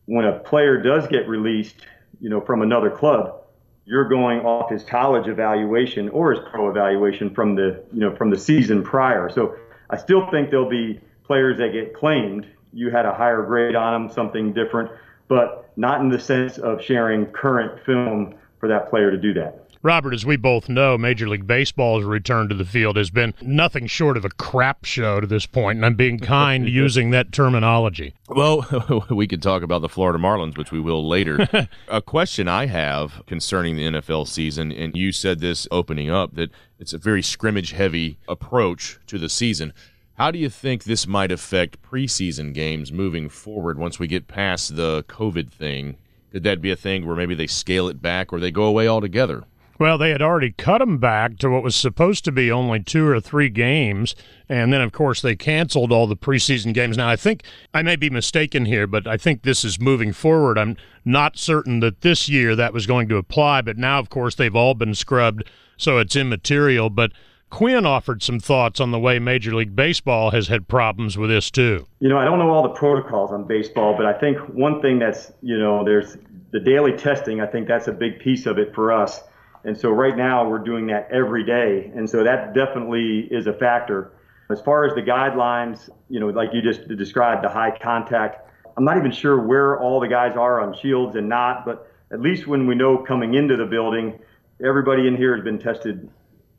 when 0.07 0.25
a 0.25 0.39
player 0.39 0.81
does 0.81 1.07
get 1.09 1.29
released, 1.29 1.77
you 2.21 2.31
know, 2.31 2.41
from 2.41 2.63
another 2.63 2.91
club, 2.91 3.43
you're 3.85 4.09
going 4.09 4.41
off 4.41 4.71
his 4.71 4.83
college 4.83 5.29
evaluation 5.29 6.09
or 6.09 6.33
his 6.33 6.41
pro 6.51 6.71
evaluation 6.71 7.33
from 7.33 7.55
the, 7.55 7.85
you 7.93 8.01
know, 8.01 8.15
from 8.17 8.31
the 8.31 8.39
season 8.39 8.83
prior. 8.83 9.31
So 9.31 9.57
I 9.91 9.97
still 9.97 10.29
think 10.31 10.51
there'll 10.51 10.69
be 10.69 11.01
players 11.25 11.59
that 11.59 11.73
get 11.73 11.95
claimed. 11.95 12.47
You 12.73 12.91
had 12.91 13.07
a 13.07 13.15
higher 13.15 13.43
grade 13.45 13.77
on 13.77 13.93
them, 13.93 14.13
something 14.13 14.53
different, 14.53 14.91
but 15.29 15.71
not 15.77 16.01
in 16.01 16.09
the 16.09 16.19
sense 16.19 16.59
of 16.59 16.83
sharing 16.83 17.27
current 17.27 17.85
film 17.85 18.35
for 18.59 18.69
that 18.69 18.91
player 18.91 19.11
to 19.11 19.17
do 19.17 19.35
that. 19.35 19.66
Robert, 19.87 20.15
as 20.15 20.27
we 20.27 20.37
both 20.37 20.69
know, 20.69 20.99
Major 20.99 21.29
League 21.29 21.47
Baseball's 21.47 22.03
return 22.03 22.49
to 22.49 22.57
the 22.57 22.65
field 22.65 22.97
has 22.97 23.09
been 23.09 23.35
nothing 23.41 23.87
short 23.87 24.17
of 24.17 24.25
a 24.25 24.31
crap 24.31 24.85
show 24.85 25.21
to 25.21 25.29
this 25.29 25.47
point, 25.47 25.77
and 25.77 25.87
I'm 25.87 25.95
being 25.95 26.19
kind 26.19 26.69
using 26.69 27.11
that 27.11 27.31
terminology. 27.31 28.13
Well, 28.29 29.05
we 29.11 29.29
could 29.29 29.41
talk 29.41 29.63
about 29.63 29.83
the 29.83 29.89
Florida 29.89 30.19
Marlins, 30.19 30.59
which 30.59 30.73
we 30.73 30.81
will 30.81 31.07
later. 31.07 31.69
a 31.89 32.03
question 32.03 32.49
I 32.49 32.67
have 32.67 33.23
concerning 33.29 33.77
the 33.77 33.85
NFL 33.85 34.27
season, 34.27 34.73
and 34.73 34.97
you 34.97 35.13
said 35.13 35.39
this 35.39 35.69
opening 35.71 36.11
up, 36.11 36.35
that 36.35 36.51
it's 36.81 36.93
a 36.93 36.99
very 36.99 37.23
scrimmage 37.23 37.71
heavy 37.71 38.19
approach 38.29 38.99
to 39.07 39.19
the 39.19 39.29
season. 39.29 39.73
How 40.15 40.33
do 40.33 40.41
you 40.41 40.51
think 40.51 40.83
this 40.83 41.07
might 41.07 41.31
affect 41.31 41.81
preseason 41.81 42.53
games 42.53 42.91
moving 42.91 43.29
forward 43.29 43.79
once 43.79 44.01
we 44.01 44.09
get 44.09 44.27
past 44.27 44.75
the 44.75 45.05
COVID 45.05 45.53
thing? 45.53 45.97
Could 46.33 46.43
that 46.43 46.61
be 46.61 46.73
a 46.73 46.77
thing 46.77 47.07
where 47.07 47.15
maybe 47.15 47.37
they 47.37 47.47
scale 47.47 47.87
it 47.87 48.03
back 48.03 48.33
or 48.33 48.41
they 48.41 48.51
go 48.51 48.65
away 48.65 48.89
altogether? 48.89 49.45
Well, 49.79 49.99
they 49.99 50.11
had 50.11 50.23
already 50.23 50.53
cut 50.53 50.79
them 50.79 50.99
back 50.99 51.37
to 51.39 51.51
what 51.51 51.63
was 51.63 51.77
supposed 51.77 52.25
to 52.25 52.33
be 52.33 52.51
only 52.51 52.83
two 52.83 53.07
or 53.07 53.21
three 53.21 53.51
games. 53.51 54.15
And 54.49 54.73
then, 54.73 54.81
of 54.81 54.93
course, 54.93 55.21
they 55.21 55.37
canceled 55.37 55.93
all 55.93 56.07
the 56.07 56.17
preseason 56.17 56.73
games. 56.73 56.97
Now, 56.97 57.09
I 57.09 57.17
think 57.17 57.43
I 57.75 57.83
may 57.83 57.97
be 57.97 58.09
mistaken 58.09 58.65
here, 58.65 58.87
but 58.87 59.07
I 59.07 59.17
think 59.17 59.43
this 59.43 59.65
is 59.65 59.79
moving 59.79 60.13
forward. 60.13 60.57
I'm 60.57 60.77
not 61.05 61.37
certain 61.37 61.81
that 61.81 62.01
this 62.01 62.29
year 62.29 62.57
that 62.57 62.73
was 62.73 62.87
going 62.87 63.09
to 63.09 63.17
apply, 63.17 63.63
but 63.63 63.77
now, 63.77 63.99
of 63.99 64.09
course, 64.09 64.35
they've 64.35 64.57
all 64.57 64.75
been 64.75 64.95
scrubbed, 64.95 65.45
so 65.77 65.99
it's 65.99 66.17
immaterial. 66.17 66.89
But 66.89 67.13
Quinn 67.51 67.85
offered 67.85 68.23
some 68.23 68.41
thoughts 68.41 68.81
on 68.81 68.93
the 68.93 68.99
way 68.99 69.19
Major 69.19 69.55
League 69.55 69.77
Baseball 69.77 70.31
has 70.31 70.49
had 70.49 70.69
problems 70.69 71.19
with 71.19 71.29
this, 71.29 71.51
too. 71.51 71.87
You 72.01 72.09
know, 72.09 72.19
I 72.19 72.25
don't 72.25 72.39
know 72.39 72.51
all 72.51 72.63
the 72.63 72.71
protocols 72.71 73.31
on 73.31 73.47
baseball, 73.47 73.95
but 73.95 74.07
I 74.07 74.15
think 74.15 74.39
one 74.55 74.81
thing 74.81 74.99
that's, 74.99 75.33
you 75.43 75.59
know, 75.59 75.85
there's 75.85 76.17
the 76.53 76.61
daily 76.61 76.93
testing, 76.93 77.43
I 77.43 77.47
think 77.47 77.69
that's 77.69 77.89
a 77.89 77.93
big 77.93 78.21
piece 78.21 78.47
of 78.47 78.59
it 78.59 78.75
for 78.75 78.91
us 78.91 79.23
And 79.67 79.77
so 79.77 79.91
right 79.91 80.17
now 80.17 80.49
we're 80.49 80.61
doing 80.61 80.87
that 80.87 81.09
every 81.11 81.45
day. 81.45 81.91
And 81.97 82.09
so 82.09 82.23
that 82.23 82.55
definitely 82.55 83.27
is 83.33 83.49
a 83.49 83.53
factor. 83.53 84.13
As 84.49 84.61
far 84.61 84.87
as 84.87 84.95
the 84.95 85.03
guidelines, 85.03 85.91
you 86.09 86.21
know, 86.21 86.29
like 86.29 86.51
you 86.53 86.63
just 86.63 86.87
described, 86.87 87.43
the 87.43 87.49
high 87.49 87.77
contact, 87.77 88.49
I'm 88.77 88.85
not 88.85 88.97
even 88.97 89.11
sure 89.11 89.45
where 89.45 89.81
all 89.81 89.99
the 89.99 90.07
guys 90.07 90.37
are 90.37 90.61
on 90.61 90.73
shields 90.73 91.17
and 91.17 91.29
not, 91.29 91.67
but 91.67 91.91
at 92.13 92.21
least 92.21 92.47
when 92.47 92.69
we 92.69 92.77
know 92.77 92.99
coming 92.99 93.35
into 93.35 93.57
the 93.57 93.65
building, 93.65 94.21
everybody 94.65 95.09
in 95.09 95.17
here 95.17 95.35
has 95.35 95.43
been 95.43 95.59
tested 95.59 96.09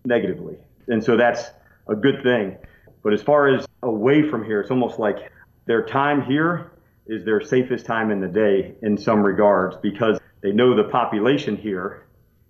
negatively. 0.04 0.58
And 0.90 1.02
so 1.02 1.16
that's 1.16 1.52
a 1.88 1.96
good 1.96 2.22
thing. 2.24 2.58
But 3.04 3.14
as 3.14 3.22
far 3.22 3.48
as 3.48 3.66
away 3.84 4.30
from 4.30 4.44
here, 4.44 4.60
it's 4.60 4.72
almost 4.72 5.00
like 5.00 5.32
their 5.66 5.86
time 5.86 6.24
here 6.24 6.74
is 7.06 7.24
their 7.24 7.40
safest 7.40 7.86
time 7.86 8.12
in 8.12 8.20
the 8.20 8.28
day 8.28 8.76
in 8.82 8.98
some 8.98 9.24
regards 9.24 9.78
because 9.78 10.20
they 10.42 10.52
know 10.52 10.76
the 10.76 10.90
population 10.90 11.56
here 11.56 12.07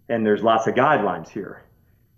and 0.09 0.25
there's 0.25 0.41
lots 0.41 0.67
of 0.67 0.75
guidelines 0.75 1.29
here. 1.29 1.63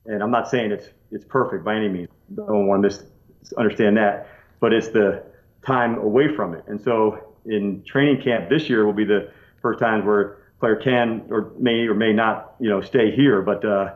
And 0.06 0.24
I'm 0.24 0.32
not 0.32 0.50
saying 0.50 0.72
it's 0.72 0.90
it's 1.12 1.26
perfect 1.26 1.64
by 1.64 1.76
any 1.76 1.90
means. 1.90 2.10
I 2.32 2.46
don't 2.48 2.68
want 2.68 2.84
to 2.90 3.04
misunderstand 3.42 3.98
that, 3.98 4.28
but 4.60 4.74
it's 4.74 4.90
the 4.90 5.24
time 5.66 5.98
away 5.98 6.34
from 6.36 6.54
it. 6.54 6.64
And 6.68 6.80
so 6.80 7.36
in 7.46 7.84
training 7.84 8.22
camp 8.22 8.50
this 8.50 8.70
year 8.70 8.86
will 8.86 8.94
be 8.94 9.06
the 9.06 9.32
first 9.62 9.80
times 9.80 10.06
where 10.06 10.38
player 10.60 10.76
can 10.76 11.26
or 11.30 11.52
may 11.58 11.88
or 11.88 11.96
may 11.96 12.14
not, 12.14 12.56
you 12.60 12.70
know, 12.70 12.82
stay 12.82 13.12
here. 13.12 13.42
But 13.42 13.66
uh, 13.66 13.96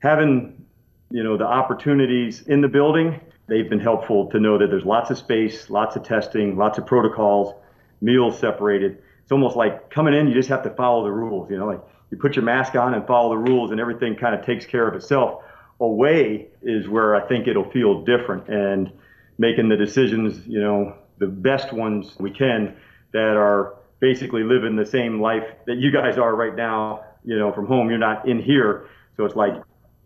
having, 0.00 0.64
you 1.10 1.22
know, 1.22 1.36
the 1.36 1.46
opportunities 1.46 2.42
in 2.42 2.60
the 2.60 2.68
building, 2.68 3.20
they've 3.48 3.68
been 3.68 3.80
helpful 3.80 4.30
to 4.30 4.38
know 4.38 4.58
that 4.58 4.68
there's 4.68 4.84
lots 4.84 5.10
of 5.10 5.18
space, 5.18 5.70
lots 5.70 5.96
of 5.96 6.02
testing, 6.04 6.56
lots 6.56 6.78
of 6.78 6.86
protocols, 6.86 7.54
meals 8.00 8.38
separated. 8.38 9.02
It's 9.24 9.32
almost 9.32 9.56
like 9.56 9.90
coming 9.90 10.14
in, 10.14 10.28
you 10.28 10.34
just 10.34 10.50
have 10.50 10.62
to 10.62 10.70
follow 10.70 11.02
the 11.02 11.10
rules. 11.10 11.50
You 11.50 11.56
know, 11.56 11.66
like 11.66 11.80
you 12.10 12.18
put 12.18 12.36
your 12.36 12.44
mask 12.44 12.76
on 12.76 12.94
and 12.94 13.04
follow 13.06 13.30
the 13.30 13.38
rules, 13.38 13.72
and 13.72 13.80
everything 13.80 14.14
kind 14.14 14.38
of 14.38 14.46
takes 14.46 14.64
care 14.64 14.86
of 14.86 14.94
itself. 14.94 15.42
Away 15.80 16.48
is 16.62 16.88
where 16.88 17.16
I 17.16 17.26
think 17.26 17.48
it'll 17.48 17.70
feel 17.70 18.04
different, 18.04 18.48
and 18.48 18.92
making 19.38 19.68
the 19.68 19.76
decisions, 19.76 20.46
you 20.46 20.60
know, 20.60 20.94
the 21.18 21.26
best 21.26 21.72
ones 21.72 22.14
we 22.20 22.30
can 22.30 22.76
that 23.12 23.36
are 23.36 23.74
basically 23.98 24.44
living 24.44 24.76
the 24.76 24.86
same 24.86 25.20
life 25.20 25.44
that 25.66 25.78
you 25.78 25.90
guys 25.90 26.18
are 26.18 26.36
right 26.36 26.54
now, 26.54 27.04
you 27.24 27.38
know, 27.38 27.52
from 27.52 27.66
home. 27.66 27.88
You're 27.88 27.98
not 27.98 28.28
in 28.28 28.40
here. 28.40 28.86
So 29.16 29.24
it's 29.24 29.36
like 29.36 29.54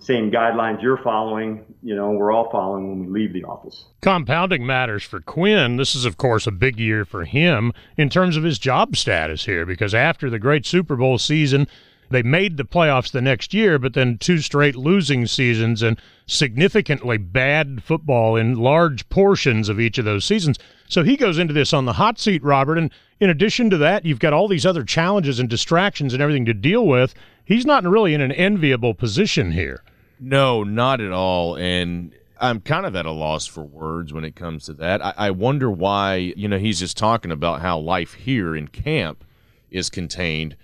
same 0.00 0.30
guidelines 0.30 0.80
you're 0.80 1.02
following, 1.02 1.64
you 1.82 1.94
know, 1.94 2.12
we're 2.12 2.32
all 2.32 2.50
following 2.50 2.88
when 2.88 3.12
we 3.12 3.20
leave 3.20 3.32
the 3.32 3.44
office. 3.44 3.86
Compounding 4.00 4.64
matters 4.64 5.02
for 5.02 5.20
Quinn. 5.20 5.76
This 5.76 5.94
is, 5.94 6.04
of 6.04 6.16
course, 6.16 6.46
a 6.46 6.52
big 6.52 6.78
year 6.78 7.04
for 7.04 7.24
him 7.24 7.72
in 7.96 8.08
terms 8.08 8.36
of 8.36 8.44
his 8.44 8.58
job 8.58 8.96
status 8.96 9.44
here 9.44 9.66
because 9.66 9.94
after 9.94 10.30
the 10.30 10.38
great 10.38 10.64
Super 10.64 10.94
Bowl 10.94 11.18
season, 11.18 11.66
they 12.10 12.22
made 12.22 12.56
the 12.56 12.64
playoffs 12.64 13.10
the 13.10 13.20
next 13.20 13.52
year, 13.52 13.78
but 13.78 13.92
then 13.92 14.18
two 14.18 14.38
straight 14.38 14.76
losing 14.76 15.26
seasons 15.26 15.82
and 15.82 16.00
significantly 16.26 17.18
bad 17.18 17.82
football 17.82 18.36
in 18.36 18.54
large 18.54 19.08
portions 19.08 19.68
of 19.68 19.80
each 19.80 19.98
of 19.98 20.04
those 20.04 20.24
seasons. 20.24 20.58
So 20.88 21.02
he 21.02 21.16
goes 21.16 21.38
into 21.38 21.52
this 21.52 21.74
on 21.74 21.84
the 21.84 21.94
hot 21.94 22.18
seat, 22.18 22.42
Robert. 22.42 22.78
And 22.78 22.90
in 23.20 23.28
addition 23.28 23.68
to 23.70 23.76
that, 23.78 24.06
you've 24.06 24.20
got 24.20 24.32
all 24.32 24.48
these 24.48 24.64
other 24.64 24.84
challenges 24.84 25.38
and 25.38 25.50
distractions 25.50 26.14
and 26.14 26.22
everything 26.22 26.46
to 26.46 26.54
deal 26.54 26.86
with. 26.86 27.14
He's 27.44 27.66
not 27.66 27.84
really 27.84 28.14
in 28.14 28.20
an 28.20 28.32
enviable 28.32 28.94
position 28.94 29.52
here. 29.52 29.82
No, 30.20 30.64
not 30.64 31.00
at 31.00 31.12
all. 31.12 31.56
And 31.56 32.12
I'm 32.40 32.60
kind 32.60 32.86
of 32.86 32.96
at 32.96 33.06
a 33.06 33.10
loss 33.10 33.46
for 33.46 33.62
words 33.62 34.12
when 34.12 34.24
it 34.24 34.36
comes 34.36 34.66
to 34.66 34.74
that. 34.74 35.04
I, 35.04 35.14
I 35.16 35.30
wonder 35.30 35.70
why, 35.70 36.16
you 36.36 36.48
know, 36.48 36.58
he's 36.58 36.78
just 36.78 36.96
talking 36.96 37.30
about 37.30 37.60
how 37.60 37.78
life 37.78 38.14
here 38.14 38.56
in 38.56 38.68
camp 38.68 39.24
is 39.70 39.90
contained 39.90 40.56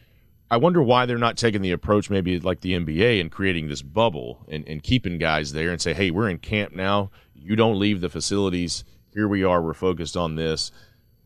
I 0.55 0.57
wonder 0.57 0.83
why 0.83 1.07
they're 1.07 1.19
not 1.19 1.37
taking 1.37 1.63
the 1.63 1.73
approach 1.73 2.11
maybe 2.11 2.39
like 2.39 2.61
the 2.61 2.75
NBA 2.75 3.21
and 3.21 3.29
creating 3.29 3.67
this 3.67 3.83
bubble 3.83 4.45
and, 4.49 4.67
and 4.69 4.83
keeping 4.83 5.19
guys 5.19 5.53
there 5.53 5.71
and 5.71 5.81
say, 5.83 5.95
hey, 5.95 6.13
we're 6.13 6.29
in 6.29 6.39
camp 6.39 6.73
now. 6.73 7.11
You 7.35 7.57
don't 7.57 7.81
leave 7.81 8.01
the 8.01 8.09
facilities. 8.09 8.85
Here 9.13 9.27
we 9.27 9.43
are. 9.43 9.61
We're 9.61 9.75
focused 9.75 10.17
on 10.17 10.37
this. 10.37 10.71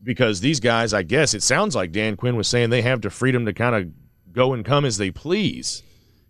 Because 0.01 0.39
these 0.39 0.59
guys, 0.59 0.95
I 0.95 1.03
guess 1.03 1.35
it 1.35 1.43
sounds 1.43 1.75
like 1.75 1.91
Dan 1.91 2.15
Quinn 2.15 2.37
was 2.37 2.47
saying 2.47 2.71
they 2.71 2.81
have 2.81 3.01
the 3.01 3.11
freedom 3.11 3.45
to 3.45 3.53
kind 3.53 3.75
of 3.75 4.33
go 4.33 4.53
and 4.53 4.65
come 4.65 4.83
as 4.83 4.97
they 4.97 5.11
please. 5.11 5.83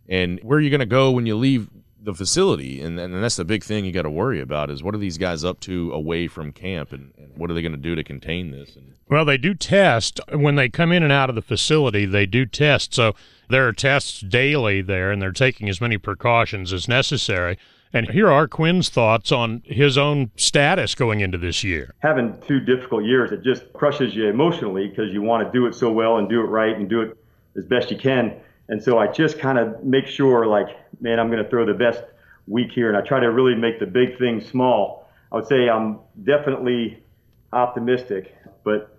And 0.10 0.39
where 0.41 0.58
are 0.58 0.62
you 0.62 0.72
going 0.72 0.79
to 0.79 0.86
go 0.86 1.12
when 1.12 1.25
you 1.25 1.38
leave 1.38 1.70
the 2.01 2.13
facility, 2.13 2.82
and, 2.82 3.00
and 3.00 3.24
that's 3.24 3.36
the 3.36 3.46
big 3.46 3.63
thing 3.63 3.86
you 3.86 3.91
got 3.91 4.03
to 4.03 4.10
worry 4.10 4.39
about 4.39 4.70
is 4.70 4.82
what 4.82 4.96
are 4.96 5.00
these 5.00 5.18
guys 5.18 5.44
up 5.44 5.60
to 5.62 5.91
away 5.91 6.27
from 6.27 6.51
camp, 6.51 6.94
and, 6.94 7.13
and 7.18 7.38
what 7.38 7.51
are 7.51 7.53
they 7.53 7.62
going 7.62 7.74
to 7.74 7.77
do 7.77 7.96
to 7.96 8.03
contain 8.03 8.51
this? 8.51 8.75
And, 8.75 8.94
well, 9.10 9.25
they 9.25 9.38
do 9.38 9.53
test 9.53 10.20
when 10.32 10.56
they 10.56 10.70
come 10.70 10.91
in 10.91 11.03
and 11.03 11.12
out 11.12 11.29
of 11.29 11.36
the 11.36 11.41
facility. 11.41 12.06
They 12.06 12.25
do 12.25 12.46
test, 12.46 12.94
so 12.94 13.15
there 13.50 13.68
are 13.68 13.74
tests 13.74 14.22
daily 14.22 14.82
there, 14.82 15.12
and 15.12 15.22
they're 15.22 15.32
taking 15.32 15.68
as 15.68 15.82
many 15.82 15.98
precautions 15.98 16.72
as 16.72 16.88
necessary. 16.88 17.58
And 17.91 18.08
here 18.10 18.29
are 18.29 18.48
Quinn's 18.48 18.89
thoughts 18.89 19.32
on 19.32 19.63
his 19.65 19.98
own 19.98 20.29
status 20.36 20.94
going 20.94 21.22
into 21.22 21.39
this 21.39 21.63
year. 21.63 21.96
Having 22.00 22.39
two 22.48 22.60
difficult 22.60 23.03
years, 23.03 23.32
it 23.32 23.44
just 23.44 23.74
crushes 23.74 24.13
you 24.15 24.27
emotionally 24.27 24.88
because 24.88 25.12
you 25.12 25.24
want 25.24 25.46
to 25.46 25.51
do 25.51 25.65
it 25.65 25.74
so 25.74 25.91
well 25.91 26.18
and 26.18 26.29
do 26.29 26.39
it 26.41 26.46
right 26.46 26.75
and 26.75 26.88
do 26.88 27.01
it 27.01 27.18
as 27.58 27.65
best 27.65 27.89
you 27.89 27.98
can. 27.98 28.39
And 28.69 28.81
so 28.81 28.99
I 28.99 29.07
just 29.07 29.39
kind 29.39 29.57
of 29.57 29.83
make 29.83 30.05
sure, 30.05 30.45
like, 30.45 30.67
man, 31.01 31.19
I'm 31.19 31.29
going 31.31 31.43
to 31.43 31.49
throw 31.49 31.65
the 31.65 31.73
best 31.73 32.03
week 32.47 32.71
here. 32.71 32.88
And 32.88 32.97
I 32.97 33.01
try 33.01 33.19
to 33.19 33.31
really 33.31 33.55
make 33.55 33.79
the 33.79 33.88
big 33.88 34.17
things 34.19 34.45
small. 34.45 35.09
I 35.31 35.35
would 35.35 35.47
say 35.47 35.67
I'm 35.67 35.99
definitely 36.23 37.03
optimistic, 37.51 38.35
but 38.63 38.95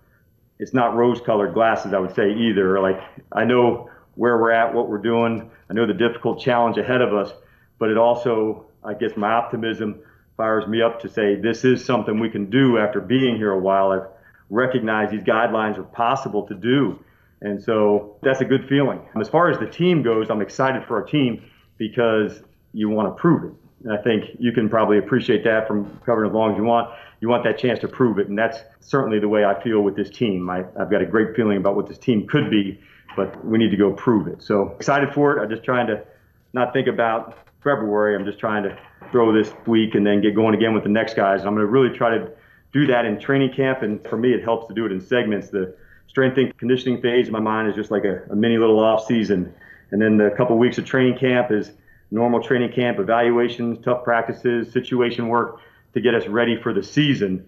it's 0.58 0.74
not 0.74 0.96
rose 0.96 1.20
colored 1.20 1.54
glasses, 1.54 1.94
I 1.94 2.00
would 2.00 2.14
say 2.16 2.32
either. 2.32 2.80
Like, 2.80 3.00
I 3.32 3.44
know 3.44 3.90
where 4.16 4.38
we're 4.38 4.50
at, 4.50 4.74
what 4.74 4.88
we're 4.88 4.98
doing. 4.98 5.50
I 5.70 5.72
know 5.72 5.86
the 5.86 5.94
difficult 5.94 6.40
challenge 6.40 6.76
ahead 6.76 7.00
of 7.00 7.14
us, 7.14 7.32
but 7.78 7.90
it 7.90 7.96
also, 7.96 8.66
I 8.84 8.94
guess, 8.94 9.12
my 9.16 9.32
optimism 9.32 10.00
fires 10.36 10.66
me 10.66 10.82
up 10.82 11.00
to 11.02 11.08
say 11.08 11.36
this 11.36 11.64
is 11.64 11.84
something 11.84 12.18
we 12.18 12.30
can 12.30 12.50
do 12.50 12.76
after 12.76 13.00
being 13.00 13.36
here 13.36 13.52
a 13.52 13.58
while. 13.58 13.92
I've 13.92 14.08
recognized 14.48 15.12
these 15.12 15.20
guidelines 15.20 15.78
are 15.78 15.84
possible 15.84 16.46
to 16.48 16.54
do 16.54 16.98
and 17.42 17.62
so 17.62 18.16
that's 18.22 18.40
a 18.40 18.44
good 18.44 18.68
feeling. 18.68 19.00
As 19.18 19.28
far 19.28 19.50
as 19.50 19.58
the 19.58 19.66
team 19.66 20.02
goes, 20.02 20.30
I'm 20.30 20.42
excited 20.42 20.84
for 20.86 20.96
our 20.96 21.06
team 21.06 21.42
because 21.78 22.42
you 22.72 22.88
want 22.88 23.14
to 23.14 23.20
prove 23.20 23.44
it. 23.44 23.52
And 23.84 23.92
I 23.92 24.02
think 24.02 24.36
you 24.38 24.52
can 24.52 24.68
probably 24.68 24.98
appreciate 24.98 25.42
that 25.44 25.66
from 25.66 25.98
covering 26.04 26.30
as 26.30 26.34
long 26.34 26.52
as 26.52 26.58
you 26.58 26.64
want. 26.64 26.90
You 27.20 27.28
want 27.28 27.44
that 27.44 27.58
chance 27.58 27.78
to 27.80 27.88
prove 27.88 28.18
it. 28.18 28.28
And 28.28 28.38
that's 28.38 28.58
certainly 28.80 29.18
the 29.18 29.28
way 29.28 29.44
I 29.44 29.60
feel 29.62 29.80
with 29.80 29.96
this 29.96 30.10
team. 30.10 30.48
I, 30.50 30.64
I've 30.78 30.90
got 30.90 31.00
a 31.00 31.06
great 31.06 31.34
feeling 31.34 31.56
about 31.56 31.76
what 31.76 31.88
this 31.88 31.98
team 31.98 32.26
could 32.26 32.50
be, 32.50 32.78
but 33.16 33.42
we 33.44 33.56
need 33.56 33.70
to 33.70 33.76
go 33.76 33.92
prove 33.92 34.26
it. 34.26 34.42
So 34.42 34.68
excited 34.76 35.14
for 35.14 35.36
it. 35.36 35.42
I'm 35.42 35.48
just 35.48 35.64
trying 35.64 35.86
to 35.86 36.04
not 36.52 36.74
think 36.74 36.88
about 36.88 37.38
February. 37.62 38.16
I'm 38.16 38.24
just 38.26 38.38
trying 38.38 38.62
to 38.64 38.78
throw 39.10 39.32
this 39.32 39.52
week 39.66 39.94
and 39.94 40.06
then 40.06 40.20
get 40.20 40.34
going 40.34 40.54
again 40.54 40.74
with 40.74 40.82
the 40.82 40.90
next 40.90 41.14
guys. 41.14 41.40
I'm 41.40 41.54
going 41.54 41.66
to 41.66 41.66
really 41.66 41.96
try 41.96 42.16
to 42.16 42.30
do 42.72 42.86
that 42.86 43.06
in 43.06 43.18
training 43.18 43.52
camp. 43.54 43.82
And 43.82 44.06
for 44.06 44.16
me, 44.16 44.32
it 44.32 44.42
helps 44.44 44.68
to 44.68 44.74
do 44.74 44.84
it 44.84 44.92
in 44.92 45.00
segments. 45.00 45.48
The 45.48 45.74
strength 46.10 46.36
and 46.38 46.56
conditioning 46.58 47.00
phase 47.00 47.28
in 47.28 47.32
my 47.32 47.40
mind 47.40 47.68
is 47.68 47.76
just 47.76 47.92
like 47.92 48.04
a, 48.04 48.24
a 48.32 48.34
mini 48.34 48.58
little 48.58 48.80
off 48.80 49.06
season. 49.06 49.54
And 49.92 50.02
then 50.02 50.16
the 50.16 50.30
couple 50.36 50.56
of 50.56 50.58
weeks 50.58 50.76
of 50.76 50.84
training 50.84 51.16
camp 51.18 51.52
is 51.52 51.70
normal 52.10 52.42
training 52.42 52.72
camp 52.72 52.98
evaluations, 52.98 53.78
tough 53.84 54.02
practices, 54.02 54.72
situation 54.72 55.28
work 55.28 55.60
to 55.94 56.00
get 56.00 56.16
us 56.16 56.26
ready 56.26 56.60
for 56.60 56.74
the 56.74 56.82
season. 56.82 57.46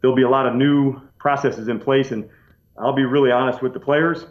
There'll 0.00 0.16
be 0.16 0.22
a 0.22 0.30
lot 0.30 0.46
of 0.46 0.54
new 0.54 0.98
processes 1.18 1.68
in 1.68 1.78
place, 1.78 2.10
and 2.10 2.26
I'll 2.78 2.94
be 2.94 3.04
really 3.04 3.30
honest 3.32 3.62
with 3.62 3.74
the 3.74 3.80
players 3.80 4.24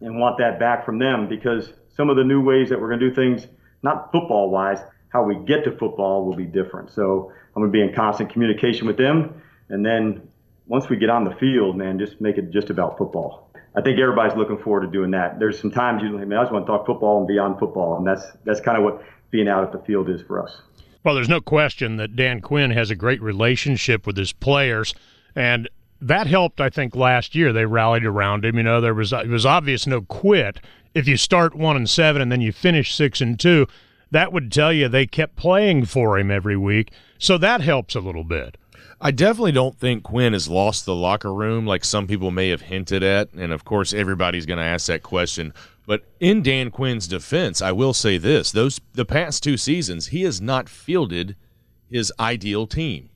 and 0.00 0.18
want 0.18 0.38
that 0.38 0.58
back 0.58 0.84
from 0.84 0.98
them 0.98 1.28
because 1.28 1.72
some 1.96 2.10
of 2.10 2.16
the 2.16 2.24
new 2.24 2.42
ways 2.42 2.68
that 2.70 2.80
we're 2.80 2.88
going 2.88 2.98
to 2.98 3.10
do 3.10 3.14
things, 3.14 3.46
not 3.84 4.10
football 4.10 4.50
wise, 4.50 4.80
how 5.10 5.22
we 5.22 5.36
get 5.36 5.62
to 5.64 5.70
football 5.70 6.24
will 6.24 6.34
be 6.34 6.46
different. 6.46 6.90
So 6.90 7.30
I'm 7.54 7.62
going 7.62 7.72
to 7.72 7.72
be 7.72 7.80
in 7.80 7.94
constant 7.94 8.32
communication 8.32 8.88
with 8.88 8.96
them. 8.96 9.40
And 9.68 9.86
then 9.86 10.28
once 10.66 10.88
we 10.88 10.96
get 10.96 11.10
on 11.10 11.24
the 11.24 11.34
field, 11.36 11.76
man, 11.76 11.98
just 11.98 12.20
make 12.20 12.38
it 12.38 12.50
just 12.50 12.70
about 12.70 12.96
football. 12.98 13.50
I 13.76 13.82
think 13.82 13.98
everybody's 13.98 14.36
looking 14.36 14.58
forward 14.58 14.82
to 14.82 14.86
doing 14.86 15.10
that. 15.10 15.38
There's 15.38 15.60
some 15.60 15.70
times 15.70 16.02
you, 16.02 16.16
I, 16.18 16.22
I 16.22 16.42
just 16.42 16.52
want 16.52 16.66
to 16.66 16.70
talk 16.72 16.86
football 16.86 17.18
and 17.18 17.26
beyond 17.26 17.58
football, 17.58 17.96
and 17.96 18.06
that's 18.06 18.24
that's 18.44 18.60
kind 18.60 18.78
of 18.78 18.84
what 18.84 19.02
being 19.30 19.48
out 19.48 19.64
at 19.64 19.72
the 19.72 19.84
field 19.84 20.08
is 20.08 20.22
for 20.22 20.42
us. 20.42 20.56
Well, 21.02 21.14
there's 21.14 21.28
no 21.28 21.40
question 21.40 21.96
that 21.96 22.16
Dan 22.16 22.40
Quinn 22.40 22.70
has 22.70 22.90
a 22.90 22.94
great 22.94 23.20
relationship 23.20 24.06
with 24.06 24.16
his 24.16 24.32
players, 24.32 24.94
and 25.34 25.68
that 26.00 26.26
helped. 26.26 26.60
I 26.60 26.70
think 26.70 26.94
last 26.94 27.34
year 27.34 27.52
they 27.52 27.66
rallied 27.66 28.04
around 28.04 28.44
him. 28.44 28.56
You 28.56 28.62
know, 28.62 28.80
there 28.80 28.94
was 28.94 29.12
it 29.12 29.28
was 29.28 29.44
obvious 29.44 29.86
no 29.86 30.02
quit. 30.02 30.60
If 30.94 31.08
you 31.08 31.16
start 31.16 31.56
one 31.56 31.76
and 31.76 31.90
seven 31.90 32.22
and 32.22 32.30
then 32.30 32.40
you 32.40 32.52
finish 32.52 32.94
six 32.94 33.20
and 33.20 33.38
two, 33.38 33.66
that 34.12 34.32
would 34.32 34.52
tell 34.52 34.72
you 34.72 34.88
they 34.88 35.06
kept 35.06 35.34
playing 35.34 35.86
for 35.86 36.16
him 36.16 36.30
every 36.30 36.56
week. 36.56 36.92
So 37.18 37.36
that 37.38 37.60
helps 37.60 37.96
a 37.96 38.00
little 38.00 38.22
bit. 38.22 38.56
I 39.00 39.10
definitely 39.10 39.52
don't 39.52 39.76
think 39.78 40.02
Quinn 40.02 40.32
has 40.32 40.48
lost 40.48 40.86
the 40.86 40.94
locker 40.94 41.32
room 41.32 41.66
like 41.66 41.84
some 41.84 42.06
people 42.06 42.30
may 42.30 42.48
have 42.48 42.62
hinted 42.62 43.02
at. 43.02 43.32
And 43.32 43.52
of 43.52 43.64
course, 43.64 43.92
everybody's 43.92 44.46
going 44.46 44.58
to 44.58 44.64
ask 44.64 44.86
that 44.86 45.02
question. 45.02 45.52
But 45.86 46.04
in 46.20 46.42
Dan 46.42 46.70
Quinn's 46.70 47.06
defense, 47.06 47.60
I 47.60 47.72
will 47.72 47.92
say 47.92 48.16
this: 48.16 48.50
those 48.52 48.80
the 48.94 49.04
past 49.04 49.42
two 49.42 49.56
seasons, 49.56 50.06
he 50.08 50.22
has 50.22 50.40
not 50.40 50.68
fielded 50.68 51.36
his 51.90 52.12
ideal 52.18 52.66
team. 52.66 53.10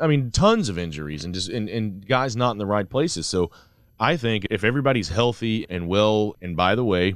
I 0.00 0.06
mean, 0.08 0.30
tons 0.32 0.68
of 0.68 0.78
injuries 0.78 1.24
and 1.24 1.32
just 1.32 1.48
and, 1.48 1.68
and 1.68 2.04
guys 2.06 2.34
not 2.34 2.50
in 2.52 2.58
the 2.58 2.66
right 2.66 2.88
places. 2.88 3.26
So 3.26 3.52
I 4.00 4.16
think 4.16 4.46
if 4.50 4.64
everybody's 4.64 5.10
healthy 5.10 5.64
and 5.70 5.86
well, 5.86 6.34
and 6.42 6.56
by 6.56 6.74
the 6.74 6.84
way, 6.84 7.14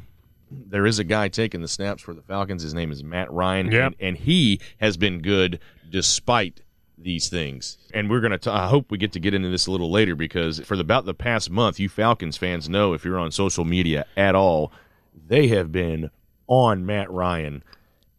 there 0.50 0.86
is 0.86 1.00
a 1.00 1.04
guy 1.04 1.26
taking 1.26 1.62
the 1.62 1.66
snaps 1.68 2.02
for 2.02 2.14
the 2.14 2.22
Falcons. 2.22 2.62
His 2.62 2.74
name 2.74 2.92
is 2.92 3.02
Matt 3.02 3.32
Ryan, 3.32 3.72
Yep. 3.72 3.84
and, 3.84 3.94
and 3.98 4.16
he 4.16 4.60
has 4.78 4.96
been 4.96 5.20
good 5.20 5.58
despite 5.90 6.60
these 6.98 7.28
things. 7.28 7.78
And 7.92 8.10
we're 8.10 8.20
gonna. 8.20 8.38
I 8.46 8.68
hope 8.68 8.90
we 8.90 8.98
get 8.98 9.12
to 9.12 9.20
get 9.20 9.34
into 9.34 9.48
this 9.48 9.66
a 9.66 9.70
little 9.70 9.90
later 9.90 10.14
because 10.14 10.60
for 10.60 10.76
the, 10.76 10.82
about 10.82 11.04
the 11.04 11.14
past 11.14 11.50
month, 11.50 11.78
you 11.78 11.88
Falcons 11.88 12.36
fans 12.36 12.68
know 12.68 12.92
if 12.92 13.04
you're 13.04 13.18
on 13.18 13.32
social 13.32 13.64
media 13.64 14.06
at 14.16 14.34
all, 14.34 14.72
they 15.28 15.48
have 15.48 15.72
been 15.72 16.10
on 16.46 16.86
Matt 16.86 17.10
Ryan 17.10 17.62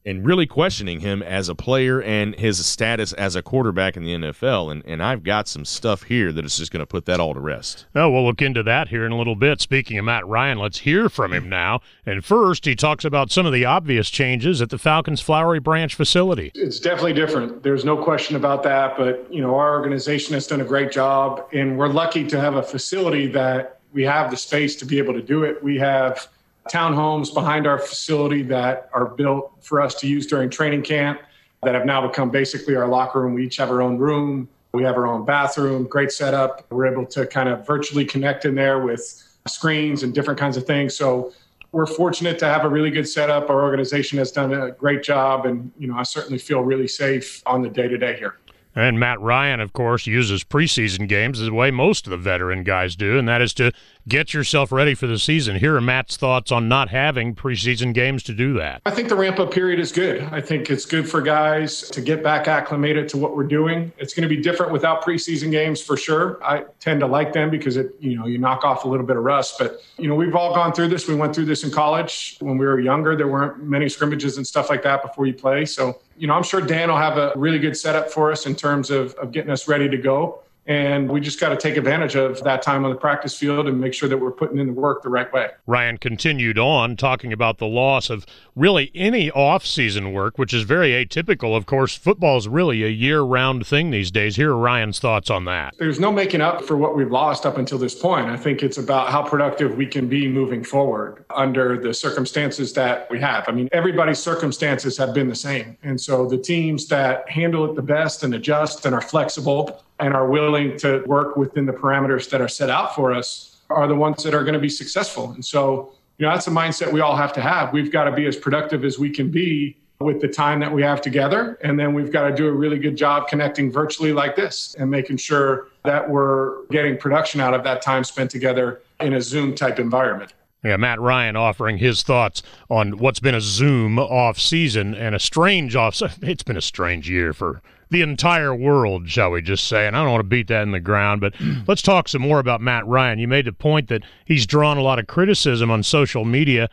and 0.07 0.25
really 0.25 0.47
questioning 0.47 1.01
him 1.01 1.21
as 1.21 1.49
a 1.49 1.55
player 1.55 2.01
and 2.01 2.33
his 2.35 2.65
status 2.65 3.11
as 3.13 3.35
a 3.35 3.41
quarterback 3.41 3.97
in 3.97 4.05
the 4.05 4.13
NFL. 4.13 4.71
And, 4.71 4.81
and 4.85 5.03
I've 5.03 5.21
got 5.21 5.49
some 5.49 5.65
stuff 5.65 6.03
here 6.03 6.31
that 6.31 6.45
is 6.45 6.57
just 6.57 6.71
going 6.71 6.79
to 6.79 6.87
put 6.87 7.05
that 7.07 7.19
all 7.19 7.33
to 7.33 7.41
rest. 7.41 7.85
Oh, 7.93 8.09
we'll 8.09 8.25
look 8.25 8.41
into 8.41 8.63
that 8.63 8.87
here 8.87 9.05
in 9.05 9.11
a 9.11 9.17
little 9.17 9.35
bit. 9.35 9.59
Speaking 9.59 9.97
of 9.97 10.05
Matt 10.05 10.25
Ryan, 10.25 10.59
let's 10.59 10.79
hear 10.79 11.09
from 11.09 11.33
him 11.33 11.49
now. 11.49 11.81
And 12.05 12.23
first, 12.23 12.63
he 12.63 12.73
talks 12.73 13.03
about 13.03 13.31
some 13.31 13.45
of 13.45 13.51
the 13.51 13.65
obvious 13.65 14.09
changes 14.09 14.61
at 14.61 14.69
the 14.69 14.77
Falcons 14.77 15.19
Flowery 15.19 15.59
Branch 15.59 15.93
facility. 15.93 16.53
It's 16.55 16.79
definitely 16.79 17.13
different. 17.13 17.61
There's 17.61 17.83
no 17.83 17.97
question 18.01 18.37
about 18.37 18.63
that. 18.63 18.95
But, 18.95 19.27
you 19.29 19.41
know, 19.41 19.55
our 19.55 19.73
organization 19.77 20.33
has 20.35 20.47
done 20.47 20.61
a 20.61 20.65
great 20.65 20.89
job, 20.89 21.45
and 21.51 21.77
we're 21.77 21.89
lucky 21.89 22.25
to 22.29 22.39
have 22.39 22.55
a 22.55 22.63
facility 22.63 23.27
that 23.27 23.81
we 23.91 24.03
have 24.03 24.31
the 24.31 24.37
space 24.37 24.77
to 24.77 24.85
be 24.85 24.99
able 24.99 25.13
to 25.15 25.21
do 25.21 25.43
it. 25.43 25.61
We 25.61 25.77
have 25.79 26.29
townhomes 26.69 27.33
behind 27.33 27.67
our 27.67 27.79
facility 27.79 28.41
that 28.43 28.89
are 28.93 29.05
built 29.05 29.53
for 29.62 29.81
us 29.81 29.95
to 29.95 30.07
use 30.07 30.27
during 30.27 30.50
training 30.50 30.83
camp 30.83 31.21
that 31.63 31.75
have 31.75 31.86
now 31.86 32.05
become 32.07 32.29
basically 32.29 32.75
our 32.75 32.88
locker 32.88 33.21
room. 33.21 33.33
We 33.33 33.45
each 33.45 33.57
have 33.57 33.69
our 33.69 33.81
own 33.81 33.97
room. 33.97 34.47
We 34.74 34.83
have 34.83 34.95
our 34.95 35.07
own 35.07 35.25
bathroom, 35.25 35.86
great 35.86 36.12
setup. 36.12 36.65
We're 36.69 36.86
able 36.86 37.05
to 37.07 37.25
kind 37.25 37.50
of 37.50 37.65
virtually 37.65 38.05
connect 38.05 38.45
in 38.45 38.55
there 38.55 38.79
with 38.83 39.24
screens 39.47 40.03
and 40.03 40.13
different 40.13 40.39
kinds 40.39 40.57
of 40.57 40.65
things. 40.65 40.95
So 40.95 41.33
we're 41.71 41.86
fortunate 41.86 42.39
to 42.39 42.45
have 42.45 42.63
a 42.63 42.69
really 42.69 42.91
good 42.91 43.07
setup. 43.07 43.50
Our 43.50 43.62
organization 43.62 44.17
has 44.19 44.31
done 44.31 44.53
a 44.53 44.71
great 44.71 45.03
job, 45.03 45.45
and 45.45 45.71
you 45.77 45.88
know 45.88 45.97
I 45.97 46.03
certainly 46.03 46.38
feel 46.38 46.62
really 46.62 46.88
safe 46.88 47.41
on 47.45 47.62
the 47.62 47.69
day 47.69 47.88
to 47.88 47.97
day 47.97 48.17
here. 48.17 48.38
And 48.75 49.00
Matt 49.00 49.19
Ryan, 49.19 49.59
of 49.59 49.74
course, 49.74 50.05
uses 50.05 50.43
preseason 50.43 51.07
games 51.07 51.39
the 51.39 51.51
way 51.51 51.71
most 51.71 52.05
of 52.05 52.12
the 52.12 52.17
veteran 52.17 52.63
guys 52.63 52.95
do, 52.95 53.17
and 53.17 53.27
that 53.27 53.41
is 53.41 53.53
to 53.55 53.71
get 54.07 54.33
yourself 54.33 54.71
ready 54.71 54.93
for 54.93 55.07
the 55.07 55.19
season. 55.19 55.57
Here 55.57 55.75
are 55.75 55.81
Matt's 55.81 56.17
thoughts 56.17 56.51
on 56.51 56.67
not 56.69 56.89
having 56.89 57.35
preseason 57.35 57.93
games 57.93 58.23
to 58.23 58.33
do 58.33 58.53
that. 58.53 58.81
I 58.85 58.91
think 58.91 59.09
the 59.09 59.15
ramp 59.15 59.39
up 59.39 59.51
period 59.51 59.79
is 59.79 59.91
good. 59.91 60.21
I 60.31 60.39
think 60.39 60.69
it's 60.69 60.85
good 60.85 61.09
for 61.09 61.21
guys 61.21 61.89
to 61.89 62.01
get 62.01 62.23
back 62.23 62.47
acclimated 62.47 63.09
to 63.09 63.17
what 63.17 63.35
we're 63.35 63.43
doing. 63.43 63.91
It's 63.97 64.13
going 64.13 64.27
to 64.27 64.33
be 64.33 64.41
different 64.41 64.71
without 64.71 65.03
preseason 65.03 65.51
games 65.51 65.81
for 65.81 65.97
sure. 65.97 66.43
I 66.43 66.65
tend 66.79 67.01
to 67.01 67.07
like 67.07 67.33
them 67.33 67.49
because 67.49 67.75
it, 67.75 67.95
you 67.99 68.17
know, 68.17 68.27
you 68.27 68.37
knock 68.37 68.63
off 68.63 68.85
a 68.85 68.87
little 68.87 69.05
bit 69.05 69.17
of 69.17 69.23
rust. 69.23 69.55
But 69.59 69.81
you 69.97 70.07
know, 70.07 70.15
we've 70.15 70.35
all 70.35 70.53
gone 70.53 70.73
through 70.73 70.89
this. 70.89 71.07
We 71.07 71.15
went 71.15 71.35
through 71.35 71.45
this 71.45 71.63
in 71.63 71.71
college 71.71 72.37
when 72.39 72.57
we 72.57 72.65
were 72.65 72.79
younger. 72.79 73.15
There 73.15 73.27
weren't 73.27 73.63
many 73.63 73.89
scrimmages 73.89 74.37
and 74.37 74.47
stuff 74.47 74.69
like 74.69 74.83
that 74.83 75.01
before 75.01 75.25
you 75.25 75.33
play. 75.33 75.65
So 75.65 75.99
you 76.17 76.27
know, 76.27 76.33
I'm 76.33 76.43
sure 76.43 76.61
Dan 76.61 76.89
will 76.89 76.97
have 76.97 77.17
a 77.17 77.31
really 77.35 77.59
good 77.59 77.77
setup 77.77 78.09
for 78.09 78.31
us 78.31 78.45
in 78.45 78.55
terms 78.55 78.89
of, 78.89 79.13
of 79.15 79.31
getting 79.31 79.51
us 79.51 79.67
ready 79.67 79.87
to 79.87 79.97
go. 79.97 80.41
And 80.67 81.09
we 81.09 81.21
just 81.21 81.39
got 81.39 81.50
to 81.50 81.57
take 81.57 81.77
advantage 81.77 82.15
of 82.15 82.43
that 82.43 82.62
time 82.62 82.83
on 82.83 82.91
the 82.91 82.97
practice 82.97 83.38
field 83.38 83.67
and 83.67 83.79
make 83.79 83.93
sure 83.93 84.09
that 84.09 84.17
we're 84.17 84.31
putting 84.31 84.57
in 84.57 84.67
the 84.67 84.74
work 84.74 85.01
the 85.01 85.09
right 85.09 85.31
way. 85.31 85.51
Ryan 85.65 85.97
continued 85.97 86.59
on 86.59 86.97
talking 86.97 87.31
about 87.31 87.57
the 87.57 87.67
loss 87.67 88.09
of 88.09 88.25
really 88.53 88.91
any 88.93 89.31
off-season 89.31 90.12
work, 90.12 90.38
which 90.38 90.53
is 90.53 90.63
very 90.63 90.89
atypical. 90.91 91.55
Of 91.55 91.65
course, 91.65 91.95
football 91.95 92.38
is 92.38 92.50
really 92.50 92.83
a 92.83 92.89
year-round 92.89 93.65
thing 93.65 93.91
these 93.91 94.12
days. 94.12 94.36
Here 94.36 94.51
are 94.51 94.57
Ryan's 94.57 95.00
thoughts 95.00 95.29
on 95.29 95.45
that. 95.45 95.74
There's 95.79 96.00
no 96.00 96.12
making 96.12 96.41
up 96.41 96.65
for 96.65 96.75
what 96.75 96.97
we've 96.97 97.12
lost 97.12 97.45
up 97.45 97.57
until 97.57 97.77
this 97.77 97.95
point. 97.95 98.27
I 98.27 98.36
think 98.36 98.62
it's 98.62 98.77
about 98.77 99.09
how 99.09 99.24
productive 99.24 99.77
we 99.77 99.88
can 99.88 100.09
be 100.09 100.27
moving 100.27 100.65
forward 100.65 101.24
under 101.33 101.79
the 101.79 101.93
circumstances 101.93 102.74
that 102.74 103.09
we 103.09 103.21
have. 103.21 103.45
I 103.47 103.53
mean, 103.53 103.69
everybody's 103.71 104.19
circumstances 104.19 104.97
have 104.97 105.13
been 105.13 105.29
the 105.29 105.36
same. 105.36 105.77
And 105.83 106.00
so 106.00 106.27
the 106.27 106.38
teams 106.38 106.88
that 106.88 107.29
handle 107.29 107.63
it 107.69 107.75
the 107.75 107.81
best 107.81 108.24
and 108.24 108.33
adjust 108.33 108.86
and 108.86 108.93
are 108.93 109.01
flexible 109.01 109.81
and 109.99 110.13
are 110.13 110.27
willing 110.27 110.77
to 110.77 111.03
work 111.05 111.37
within 111.37 111.65
the 111.65 111.73
parameters 111.73 112.29
that 112.29 112.41
are 112.41 112.47
set 112.47 112.69
out 112.69 112.95
for 112.95 113.13
us 113.13 113.57
are 113.69 113.88
the 113.88 113.95
ones 113.95 114.23
that 114.23 114.33
are 114.33 114.43
going 114.43 114.53
to 114.53 114.60
be 114.60 114.69
successful. 114.69 115.31
And 115.31 115.43
so, 115.43 115.93
you 116.17 116.25
know, 116.25 116.31
that's 116.31 116.47
a 116.47 116.51
mindset 116.51 116.91
we 116.91 117.01
all 117.01 117.15
have 117.15 117.33
to 117.33 117.41
have. 117.41 117.73
We've 117.73 117.91
got 117.91 118.05
to 118.05 118.12
be 118.12 118.25
as 118.25 118.36
productive 118.36 118.86
as 118.86 118.97
we 118.97 119.10
can 119.10 119.29
be 119.29 119.77
with 119.99 120.21
the 120.21 120.27
time 120.27 120.60
that 120.60 120.71
we 120.71 120.83
have 120.83 121.01
together. 121.01 121.57
And 121.63 121.79
then 121.79 121.93
we've 121.93 122.12
got 122.12 122.29
to 122.29 122.36
do 122.36 122.47
a 122.47 122.51
really 122.51 122.77
good 122.77 122.95
job 122.95 123.27
connecting 123.27 123.71
virtually 123.71 124.13
like 124.13 124.36
this 124.36 124.75
and 124.77 124.91
making 124.91 125.17
sure 125.17 125.69
that 125.83 126.07
we're 126.07 126.65
getting 126.67 126.97
production 126.97 127.41
out 127.41 127.53
of 127.53 127.63
that 127.63 127.81
time 127.81 128.03
spent 128.03 128.29
together 128.29 128.81
in 128.99 129.13
a 129.13 129.21
Zoom 129.21 129.55
type 129.55 129.79
environment. 129.79 130.33
Yeah, 130.63 130.77
Matt 130.77 130.99
Ryan 130.99 131.36
offering 131.36 131.77
his 131.77 132.03
thoughts 132.03 132.43
on 132.69 132.97
what's 132.97 133.19
been 133.19 133.36
a 133.36 133.41
Zoom 133.41 133.99
off 133.99 134.39
season 134.39 134.93
and 134.93 135.15
a 135.15 135.19
strange 135.19 135.75
off. 135.75 136.01
It's 136.21 136.43
been 136.43 136.57
a 136.57 136.62
strange 136.62 137.10
year 137.10 137.33
for 137.33 137.62
the 137.89 138.02
entire 138.02 138.54
world, 138.54 139.10
shall 139.10 139.32
we 139.32 139.41
just 139.41 139.67
say? 139.67 139.88
And 139.88 139.95
I 139.95 140.04
don't 140.04 140.12
want 140.12 140.19
to 140.23 140.28
beat 140.28 140.47
that 140.47 140.63
in 140.63 140.71
the 140.71 140.80
ground, 140.80 141.21
but 141.21 141.34
let's 141.67 141.82
talk 141.82 142.08
some 142.08 142.21
more 142.21 142.39
about 142.39 142.62
Matt 142.62 142.86
Ryan. 142.86 143.19
You 143.19 143.28
made 143.28 143.45
the 143.45 143.54
point 143.54 143.88
that 143.89 144.04
he's 144.26 144.45
drawn 144.45 144.78
a 144.78 144.82
lot 144.82 145.00
of 145.00 145.08
criticism 145.08 145.71
on 145.71 145.84
social 145.84 146.26
media. 146.26 146.69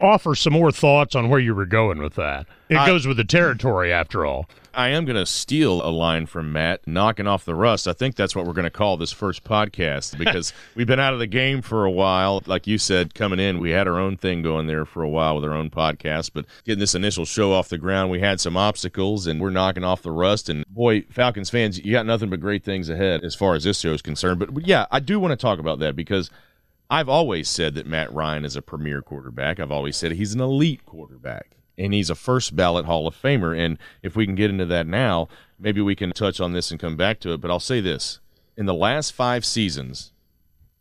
Offer 0.00 0.34
some 0.34 0.52
more 0.52 0.70
thoughts 0.72 1.14
on 1.14 1.28
where 1.30 1.40
you 1.40 1.54
were 1.54 1.64
going 1.66 1.98
with 1.98 2.14
that. 2.16 2.46
It 2.68 2.76
I- 2.76 2.86
goes 2.86 3.06
with 3.06 3.16
the 3.16 3.24
territory, 3.24 3.92
after 3.92 4.26
all. 4.26 4.46
I 4.76 4.88
am 4.88 5.06
going 5.06 5.16
to 5.16 5.24
steal 5.24 5.80
a 5.82 5.88
line 5.88 6.26
from 6.26 6.52
Matt, 6.52 6.86
knocking 6.86 7.26
off 7.26 7.46
the 7.46 7.54
rust. 7.54 7.88
I 7.88 7.94
think 7.94 8.14
that's 8.14 8.36
what 8.36 8.44
we're 8.44 8.52
going 8.52 8.64
to 8.64 8.70
call 8.70 8.98
this 8.98 9.10
first 9.10 9.42
podcast 9.42 10.18
because 10.24 10.52
we've 10.74 10.86
been 10.86 11.00
out 11.00 11.14
of 11.14 11.18
the 11.18 11.26
game 11.26 11.62
for 11.62 11.86
a 11.86 11.90
while. 11.90 12.42
Like 12.44 12.66
you 12.66 12.76
said, 12.76 13.14
coming 13.14 13.40
in, 13.40 13.58
we 13.58 13.70
had 13.70 13.88
our 13.88 13.98
own 13.98 14.18
thing 14.18 14.42
going 14.42 14.66
there 14.66 14.84
for 14.84 15.02
a 15.02 15.08
while 15.08 15.34
with 15.34 15.44
our 15.44 15.54
own 15.54 15.70
podcast, 15.70 16.32
but 16.34 16.44
getting 16.64 16.78
this 16.78 16.94
initial 16.94 17.24
show 17.24 17.54
off 17.54 17.70
the 17.70 17.78
ground, 17.78 18.10
we 18.10 18.20
had 18.20 18.38
some 18.38 18.54
obstacles 18.54 19.26
and 19.26 19.40
we're 19.40 19.48
knocking 19.48 19.82
off 19.82 20.02
the 20.02 20.12
rust. 20.12 20.50
And 20.50 20.66
boy, 20.68 21.02
Falcons 21.10 21.48
fans, 21.48 21.82
you 21.82 21.92
got 21.92 22.04
nothing 22.04 22.28
but 22.28 22.40
great 22.40 22.62
things 22.62 22.90
ahead 22.90 23.24
as 23.24 23.34
far 23.34 23.54
as 23.54 23.64
this 23.64 23.80
show 23.80 23.94
is 23.94 24.02
concerned. 24.02 24.38
But 24.40 24.66
yeah, 24.66 24.84
I 24.90 25.00
do 25.00 25.18
want 25.18 25.32
to 25.32 25.36
talk 25.36 25.58
about 25.58 25.78
that 25.78 25.96
because 25.96 26.30
I've 26.90 27.08
always 27.08 27.48
said 27.48 27.74
that 27.76 27.86
Matt 27.86 28.12
Ryan 28.12 28.44
is 28.44 28.56
a 28.56 28.62
premier 28.62 29.00
quarterback. 29.00 29.58
I've 29.58 29.72
always 29.72 29.96
said 29.96 30.12
he's 30.12 30.34
an 30.34 30.40
elite 30.42 30.84
quarterback. 30.84 31.56
And 31.78 31.92
he's 31.92 32.10
a 32.10 32.14
first 32.14 32.56
ballot 32.56 32.86
Hall 32.86 33.06
of 33.06 33.14
Famer. 33.14 33.58
And 33.58 33.78
if 34.02 34.16
we 34.16 34.24
can 34.24 34.34
get 34.34 34.50
into 34.50 34.66
that 34.66 34.86
now, 34.86 35.28
maybe 35.58 35.80
we 35.80 35.94
can 35.94 36.12
touch 36.12 36.40
on 36.40 36.52
this 36.52 36.70
and 36.70 36.80
come 36.80 36.96
back 36.96 37.20
to 37.20 37.32
it. 37.32 37.40
But 37.40 37.50
I'll 37.50 37.60
say 37.60 37.80
this 37.80 38.20
in 38.56 38.66
the 38.66 38.74
last 38.74 39.12
five 39.12 39.44
seasons, 39.44 40.12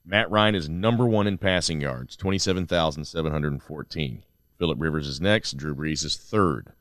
Matt 0.06 0.32
Ryan 0.32 0.56
is 0.56 0.70
number 0.70 1.06
one 1.06 1.28
in 1.28 1.38
passing 1.38 1.82
yards, 1.82 2.16
27,714. 2.16 4.24
Philip 4.58 4.78
Rivers 4.80 5.08
is 5.08 5.20
next. 5.20 5.58
Drew 5.58 5.76
Brees 5.76 6.06
is 6.06 6.16
third. 6.16 6.72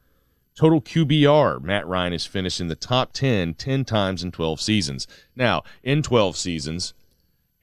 Total 0.54 0.80
QBR, 0.80 1.60
Matt 1.60 1.86
Ryan 1.86 2.12
has 2.12 2.26
finished 2.26 2.60
in 2.60 2.68
the 2.68 2.76
top 2.76 3.12
10 3.12 3.54
10 3.54 3.84
times 3.84 4.22
in 4.22 4.30
12 4.30 4.60
seasons. 4.60 5.08
Now, 5.34 5.64
in 5.82 6.00
12 6.00 6.36
seasons, 6.36 6.94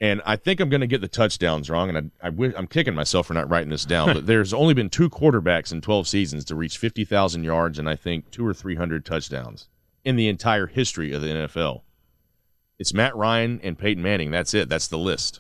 and 0.02 0.22
I 0.26 0.36
think 0.36 0.60
I'm 0.60 0.68
going 0.70 0.82
to 0.82 0.88
get 0.88 1.00
the 1.00 1.08
touchdowns 1.08 1.70
wrong, 1.70 1.88
and 1.96 2.12
I, 2.22 2.28
I 2.28 2.30
wi- 2.32 2.54
I'm 2.58 2.68
kicking 2.68 2.94
myself 2.96 3.28
for 3.28 3.34
not 3.36 3.50
writing 3.50 3.70
this 3.70 3.86
down. 3.86 4.14
but 4.14 4.26
there's 4.26 4.52
only 4.54 4.74
been 4.74 4.90
two 4.90 5.10
quarterbacks 5.10 5.72
in 5.72 5.80
12 5.80 6.08
seasons 6.08 6.44
to 6.46 6.56
reach 6.56 6.78
50,000 6.78 7.44
yards 7.44 7.78
and 7.80 7.88
I 7.88 7.96
think 7.96 8.30
two 8.32 8.46
or 8.46 8.54
300 8.54 9.06
touchdowns 9.06 9.68
in 10.04 10.16
the 10.18 10.28
entire 10.28 10.66
history 10.68 11.14
of 11.14 11.22
the 11.22 11.28
NFL. 11.28 11.84
It's 12.80 12.94
Matt 12.94 13.16
Ryan 13.16 13.60
and 13.64 13.78
Peyton 13.78 14.02
Manning. 14.02 14.32
That's 14.32 14.54
it. 14.56 14.68
That's 14.68 14.88
the 14.88 14.98
list. 14.98 15.40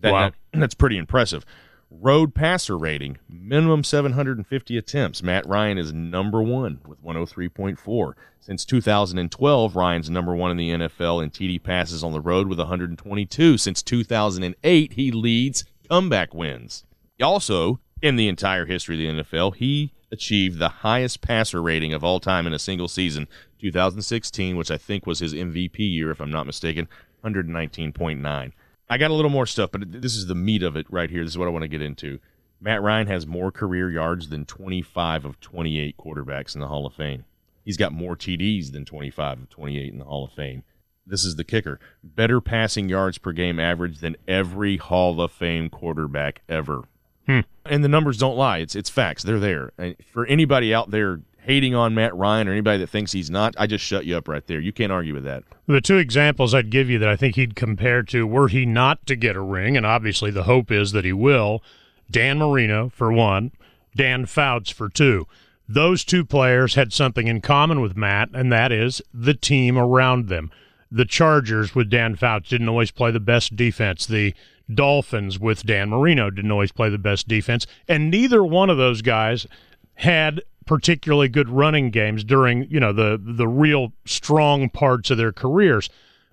That, 0.00 0.12
Wow. 0.12 0.30
that- 0.30 0.34
that's 0.60 0.74
pretty 0.74 0.96
impressive. 0.96 1.44
Road 1.90 2.34
passer 2.34 2.76
rating, 2.76 3.16
minimum 3.30 3.82
750 3.82 4.76
attempts. 4.76 5.22
Matt 5.22 5.46
Ryan 5.48 5.78
is 5.78 5.90
number 5.90 6.42
one 6.42 6.80
with 6.86 7.02
103.4. 7.02 8.12
Since 8.40 8.66
2012, 8.66 9.74
Ryan's 9.74 10.10
number 10.10 10.36
one 10.36 10.50
in 10.50 10.58
the 10.58 10.70
NFL 10.70 11.22
in 11.22 11.30
TD 11.30 11.62
passes 11.62 12.04
on 12.04 12.12
the 12.12 12.20
road 12.20 12.46
with 12.46 12.58
122. 12.58 13.56
Since 13.56 13.82
2008, 13.82 14.92
he 14.92 15.10
leads 15.10 15.64
comeback 15.88 16.34
wins. 16.34 16.84
Also, 17.22 17.80
in 18.02 18.16
the 18.16 18.28
entire 18.28 18.66
history 18.66 18.94
of 18.96 19.16
the 19.16 19.22
NFL, 19.22 19.56
he 19.56 19.94
achieved 20.12 20.58
the 20.58 20.68
highest 20.68 21.22
passer 21.22 21.62
rating 21.62 21.94
of 21.94 22.04
all 22.04 22.20
time 22.20 22.46
in 22.46 22.52
a 22.52 22.58
single 22.58 22.88
season, 22.88 23.26
2016, 23.60 24.56
which 24.56 24.70
I 24.70 24.76
think 24.76 25.06
was 25.06 25.20
his 25.20 25.32
MVP 25.32 25.78
year, 25.78 26.10
if 26.10 26.20
I'm 26.20 26.30
not 26.30 26.46
mistaken, 26.46 26.86
119.9. 27.24 28.52
I 28.90 28.98
got 28.98 29.10
a 29.10 29.14
little 29.14 29.30
more 29.30 29.46
stuff, 29.46 29.70
but 29.70 30.00
this 30.00 30.16
is 30.16 30.26
the 30.26 30.34
meat 30.34 30.62
of 30.62 30.76
it 30.76 30.86
right 30.90 31.10
here. 31.10 31.22
This 31.22 31.32
is 31.32 31.38
what 31.38 31.48
I 31.48 31.50
want 31.50 31.62
to 31.62 31.68
get 31.68 31.82
into. 31.82 32.18
Matt 32.60 32.82
Ryan 32.82 33.06
has 33.06 33.26
more 33.26 33.52
career 33.52 33.90
yards 33.90 34.30
than 34.30 34.44
25 34.44 35.24
of 35.24 35.40
28 35.40 35.96
quarterbacks 35.96 36.54
in 36.54 36.60
the 36.60 36.68
Hall 36.68 36.86
of 36.86 36.94
Fame. 36.94 37.24
He's 37.64 37.76
got 37.76 37.92
more 37.92 38.16
TDs 38.16 38.72
than 38.72 38.84
25 38.84 39.42
of 39.42 39.50
28 39.50 39.92
in 39.92 39.98
the 39.98 40.04
Hall 40.04 40.24
of 40.24 40.32
Fame. 40.32 40.64
This 41.06 41.24
is 41.24 41.36
the 41.36 41.44
kicker. 41.44 41.78
Better 42.02 42.40
passing 42.40 42.88
yards 42.88 43.18
per 43.18 43.32
game 43.32 43.60
average 43.60 44.00
than 44.00 44.16
every 44.26 44.76
Hall 44.76 45.20
of 45.20 45.32
Fame 45.32 45.70
quarterback 45.70 46.42
ever. 46.48 46.84
Hmm. 47.26 47.40
And 47.64 47.84
the 47.84 47.88
numbers 47.88 48.18
don't 48.18 48.36
lie. 48.36 48.58
It's 48.58 48.74
it's 48.74 48.90
facts. 48.90 49.22
They're 49.22 49.38
there. 49.38 49.72
And 49.78 49.96
for 50.12 50.26
anybody 50.26 50.72
out 50.72 50.90
there 50.90 51.20
hating 51.48 51.74
on 51.74 51.94
Matt 51.94 52.14
Ryan 52.14 52.46
or 52.46 52.52
anybody 52.52 52.78
that 52.78 52.90
thinks 52.90 53.12
he's 53.12 53.30
not, 53.30 53.54
I 53.56 53.66
just 53.66 53.82
shut 53.82 54.04
you 54.04 54.18
up 54.18 54.28
right 54.28 54.46
there. 54.46 54.60
You 54.60 54.70
can't 54.70 54.92
argue 54.92 55.14
with 55.14 55.24
that. 55.24 55.44
The 55.66 55.80
two 55.80 55.96
examples 55.96 56.52
I'd 56.52 56.68
give 56.68 56.90
you 56.90 56.98
that 56.98 57.08
I 57.08 57.16
think 57.16 57.36
he'd 57.36 57.56
compare 57.56 58.02
to 58.02 58.26
were 58.26 58.48
he 58.48 58.66
not 58.66 59.06
to 59.06 59.16
get 59.16 59.34
a 59.34 59.40
ring, 59.40 59.74
and 59.74 59.86
obviously 59.86 60.30
the 60.30 60.42
hope 60.42 60.70
is 60.70 60.92
that 60.92 61.06
he 61.06 61.12
will. 61.14 61.62
Dan 62.10 62.38
Marino, 62.38 62.90
for 62.90 63.10
one, 63.10 63.52
Dan 63.96 64.26
Fouts 64.26 64.70
for 64.70 64.90
two. 64.90 65.26
Those 65.66 66.04
two 66.04 66.22
players 66.22 66.74
had 66.74 66.92
something 66.92 67.26
in 67.26 67.40
common 67.40 67.80
with 67.80 67.96
Matt, 67.96 68.28
and 68.34 68.52
that 68.52 68.70
is 68.70 69.00
the 69.14 69.34
team 69.34 69.78
around 69.78 70.28
them. 70.28 70.50
The 70.90 71.06
Chargers 71.06 71.74
with 71.74 71.88
Dan 71.88 72.14
Fouts 72.14 72.50
didn't 72.50 72.68
always 72.68 72.90
play 72.90 73.10
the 73.10 73.20
best 73.20 73.56
defense. 73.56 74.04
The 74.04 74.34
Dolphins 74.72 75.38
with 75.38 75.64
Dan 75.64 75.88
Marino 75.88 76.28
didn't 76.28 76.52
always 76.52 76.72
play 76.72 76.90
the 76.90 76.98
best 76.98 77.26
defense, 77.26 77.66
and 77.88 78.10
neither 78.10 78.44
one 78.44 78.68
of 78.68 78.76
those 78.76 79.00
guys 79.00 79.46
had 79.94 80.42
particularly 80.68 81.28
good 81.28 81.48
running 81.48 81.90
games 81.90 82.22
during, 82.22 82.70
you 82.70 82.78
know, 82.78 82.92
the 82.92 83.20
the 83.20 83.48
real 83.48 83.92
strong 84.04 84.68
parts 84.68 85.10
of 85.10 85.16
their 85.16 85.32
careers. 85.32 85.88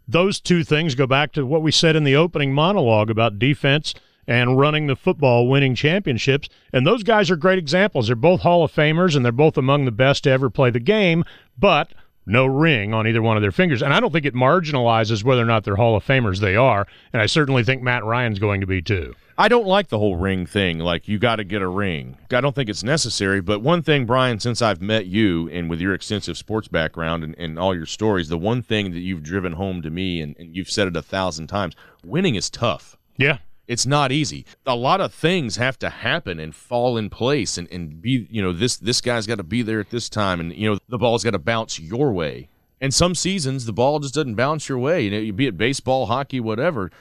Those 0.07 0.39
two 0.39 0.63
things 0.63 0.93
go 0.93 1.07
back 1.07 1.31
to 1.31 1.45
what 1.45 1.63
we 1.63 1.71
said 1.71 1.95
in 1.95 2.03
the 2.03 2.17
opening 2.17 2.53
monologue 2.53 3.09
about 3.09 3.39
defense 3.39 3.95
and 4.27 4.59
running 4.59 4.87
the 4.87 4.95
football, 4.95 5.47
winning 5.47 5.73
championships. 5.73 6.49
And 6.73 6.85
those 6.85 7.01
guys 7.01 7.31
are 7.31 7.35
great 7.35 7.57
examples. 7.57 8.07
They're 8.07 8.15
both 8.15 8.41
Hall 8.41 8.63
of 8.63 8.73
Famers 8.73 9.15
and 9.15 9.23
they're 9.23 9.31
both 9.31 9.57
among 9.57 9.85
the 9.85 9.91
best 9.91 10.25
to 10.25 10.31
ever 10.31 10.49
play 10.49 10.69
the 10.69 10.79
game, 10.79 11.23
but 11.57 11.93
no 12.25 12.45
ring 12.45 12.93
on 12.93 13.07
either 13.07 13.21
one 13.21 13.37
of 13.37 13.41
their 13.41 13.51
fingers. 13.51 13.81
And 13.81 13.93
I 13.93 13.99
don't 13.99 14.11
think 14.11 14.25
it 14.25 14.33
marginalizes 14.33 15.23
whether 15.23 15.41
or 15.41 15.45
not 15.45 15.63
they're 15.63 15.75
Hall 15.75 15.95
of 15.95 16.05
Famers. 16.05 16.39
They 16.39 16.55
are. 16.55 16.87
And 17.13 17.21
I 17.21 17.25
certainly 17.25 17.63
think 17.63 17.81
Matt 17.81 18.03
Ryan's 18.03 18.39
going 18.39 18.61
to 18.61 18.67
be 18.67 18.81
too. 18.81 19.15
I 19.37 19.49
don't 19.49 19.67
like 19.67 19.89
the 19.89 19.99
whole 19.99 20.15
ring 20.15 20.45
thing. 20.45 20.79
Like, 20.79 21.09
you 21.09 21.19
got 21.19 21.35
to 21.37 21.43
get 21.43 21.61
a 21.61 21.67
ring. 21.67 22.17
I 22.31 22.39
don't 22.39 22.55
think 22.55 22.69
it's 22.69 22.83
necessary. 22.83 23.41
But 23.41 23.61
one 23.61 23.83
thing, 23.83 24.05
Brian, 24.05 24.39
since 24.39 24.61
I've 24.61 24.81
met 24.81 25.07
you 25.07 25.49
and 25.49 25.69
with 25.69 25.81
your 25.81 25.93
extensive 25.93 26.37
sports 26.37 26.69
background 26.69 27.23
and, 27.23 27.35
and 27.37 27.59
all 27.59 27.75
your 27.75 27.85
stories, 27.85 28.29
the 28.29 28.37
one 28.37 28.61
thing 28.61 28.91
that 28.91 28.99
you've 28.99 29.23
driven 29.23 29.53
home 29.53 29.81
to 29.81 29.89
me, 29.89 30.21
and, 30.21 30.37
and 30.39 30.55
you've 30.55 30.71
said 30.71 30.87
it 30.87 30.95
a 30.95 31.01
thousand 31.01 31.47
times 31.47 31.75
winning 32.03 32.35
is 32.35 32.49
tough. 32.49 32.97
Yeah. 33.17 33.39
It's 33.67 33.85
not 33.85 34.11
easy. 34.11 34.45
A 34.65 34.75
lot 34.75 35.01
of 35.01 35.13
things 35.13 35.55
have 35.55 35.79
to 35.79 35.89
happen 35.89 36.39
and 36.39 36.53
fall 36.53 36.97
in 36.97 37.09
place 37.09 37.57
and, 37.57 37.67
and 37.71 38.01
be, 38.01 38.27
you 38.29 38.41
know, 38.41 38.53
this 38.53 38.77
this 38.77 39.01
guy's 39.01 39.25
got 39.25 39.37
to 39.37 39.43
be 39.43 39.61
there 39.61 39.79
at 39.79 39.89
this 39.89 40.09
time 40.09 40.39
and 40.39 40.53
you 40.53 40.69
know, 40.69 40.79
the 40.87 40.97
ball's 40.97 41.23
got 41.23 41.31
to 41.31 41.39
bounce 41.39 41.79
your 41.79 42.11
way. 42.11 42.49
And 42.79 42.93
some 42.93 43.15
seasons 43.15 43.65
the 43.65 43.73
ball 43.73 43.99
just 43.99 44.13
doesn't 44.13 44.35
bounce 44.35 44.69
your 44.69 44.77
way. 44.77 45.01
You 45.01 45.11
know, 45.11 45.17
you 45.17 45.33
be 45.33 45.47
it 45.47 45.57
baseball, 45.57 46.05
hockey, 46.05 46.39
whatever. 46.39 46.91